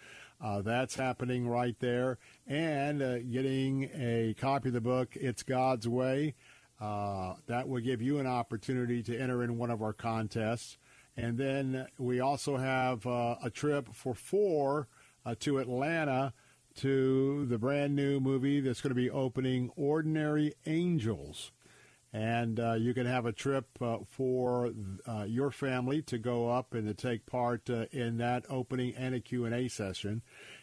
[0.45, 2.19] Uh, that's happening right there.
[2.47, 6.35] And uh, getting a copy of the book, It's God's Way.
[6.79, 10.77] Uh, that will give you an opportunity to enter in one of our contests.
[11.17, 14.87] And then we also have uh, a trip for four
[15.25, 16.35] uh, to Atlanta
[16.77, 21.53] to the brand new movie that's going to be opening Ordinary Angels
[22.15, 24.71] and uh, you can have a trip uh, for
[25.05, 29.17] uh, your family to go up and to take part uh, in that opening and
[29.17, 30.23] a q&a session.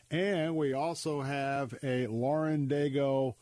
[0.10, 3.36] And we also have a lauren daigle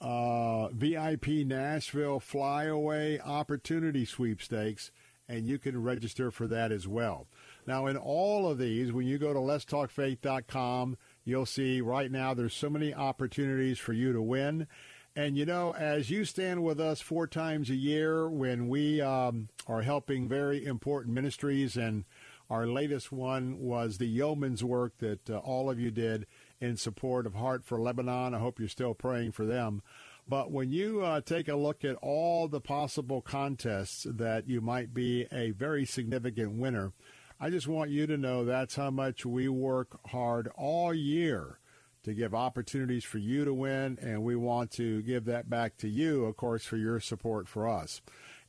[0.00, 4.90] uh, vip nashville flyaway opportunity sweepstakes
[5.28, 7.28] and you can register for that as well.
[7.64, 12.54] Now in all of these when you go to letstalkfaith.com you'll see right now there's
[12.54, 14.66] so many opportunities for you to win
[15.16, 19.48] and you know, as you stand with us four times a year when we um,
[19.66, 22.04] are helping very important ministries, and
[22.48, 26.26] our latest one was the yeoman's work that uh, all of you did
[26.60, 28.34] in support of Heart for Lebanon.
[28.34, 29.82] I hope you're still praying for them.
[30.28, 34.94] But when you uh, take a look at all the possible contests that you might
[34.94, 36.92] be a very significant winner,
[37.40, 41.59] I just want you to know that's how much we work hard all year
[42.02, 45.88] to give opportunities for you to win, and we want to give that back to
[45.88, 48.00] you, of course, for your support for us.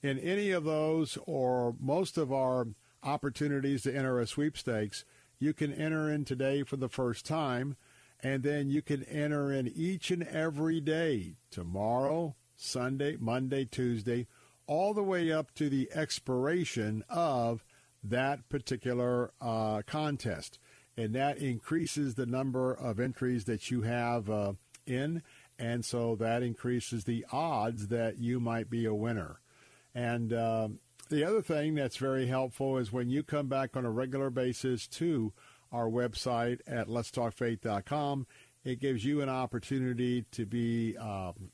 [0.01, 2.67] In any of those or most of our
[3.03, 5.05] opportunities to enter a sweepstakes,
[5.39, 7.75] you can enter in today for the first time,
[8.23, 14.27] and then you can enter in each and every day tomorrow, Sunday, Monday, Tuesday,
[14.67, 17.63] all the way up to the expiration of
[18.03, 20.59] that particular uh, contest
[20.97, 24.53] and that increases the number of entries that you have uh,
[24.85, 25.23] in,
[25.57, 29.39] and so that increases the odds that you might be a winner.
[29.93, 30.69] And uh,
[31.09, 34.87] the other thing that's very helpful is when you come back on a regular basis
[34.87, 35.33] to
[35.71, 38.27] our website at letstalkfaith.com,
[38.63, 41.51] it gives you an opportunity to be um,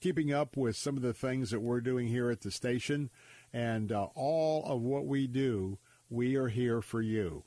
[0.00, 3.10] keeping up with some of the things that we're doing here at the station.
[3.52, 5.78] And uh, all of what we do,
[6.10, 7.44] we are here for you.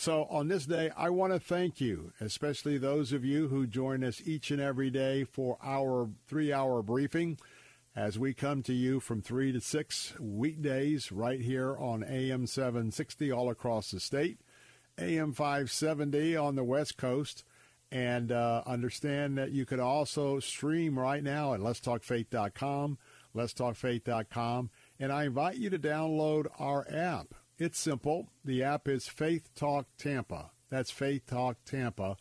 [0.00, 4.02] So on this day, I want to thank you, especially those of you who join
[4.02, 7.36] us each and every day for our three hour briefing
[7.94, 13.30] as we come to you from 3 to 6 weekdays right here on AM 760
[13.30, 14.40] all across the state,
[14.96, 17.44] AM 570 on the West Coast.
[17.92, 22.96] And uh, understand that you could also stream right now at letstalkfaith.com,
[23.36, 24.70] letstalkfaith.com.
[24.98, 27.34] And I invite you to download our app.
[27.60, 28.28] It's simple.
[28.42, 30.50] The app is Faith Talk Tampa.
[30.70, 32.16] That's Faith Talk Tampa.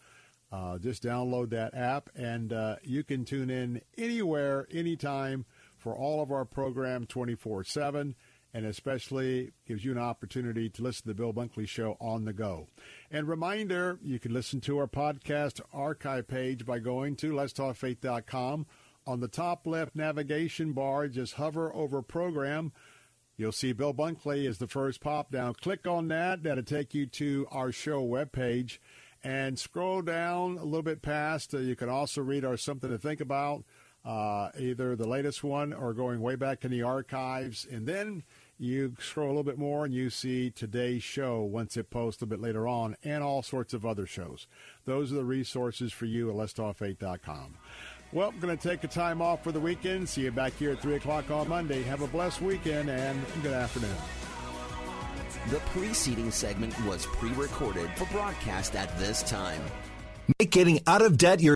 [0.52, 5.46] Uh, just download that app, and uh, you can tune in anywhere, anytime
[5.78, 8.16] for all of our program 24 7
[8.54, 12.34] and especially gives you an opportunity to listen to the Bill Bunkley Show on the
[12.34, 12.68] go.
[13.10, 18.66] And reminder, you can listen to our podcast archive page by going to letstalkfaith.com.
[19.08, 22.74] On the top left navigation bar, just hover over program.
[23.40, 25.54] You'll see Bill Bunkley is the first pop down.
[25.54, 26.44] Click on that.
[26.44, 28.80] That'll take you to our show webpage.
[29.24, 31.54] And scroll down a little bit past.
[31.54, 33.64] Uh, you can also read our Something to Think About
[34.04, 37.66] uh, either the latest one or going way back in the archives.
[37.72, 38.24] And then
[38.58, 42.26] you scroll a little bit more and you see today's show once it posts a
[42.26, 44.48] bit later on and all sorts of other shows.
[44.84, 47.56] Those are the resources for you at letstalkfaith.com.
[48.12, 50.10] Well, I'm going to take a time off for the weekend.
[50.10, 51.84] See you back here at 3 o'clock on Monday.
[51.84, 53.96] Have a blessed weekend and good afternoon.
[55.52, 59.62] The preceding segment was pre recorded for broadcast at this time.
[60.40, 61.56] Make getting out of debt your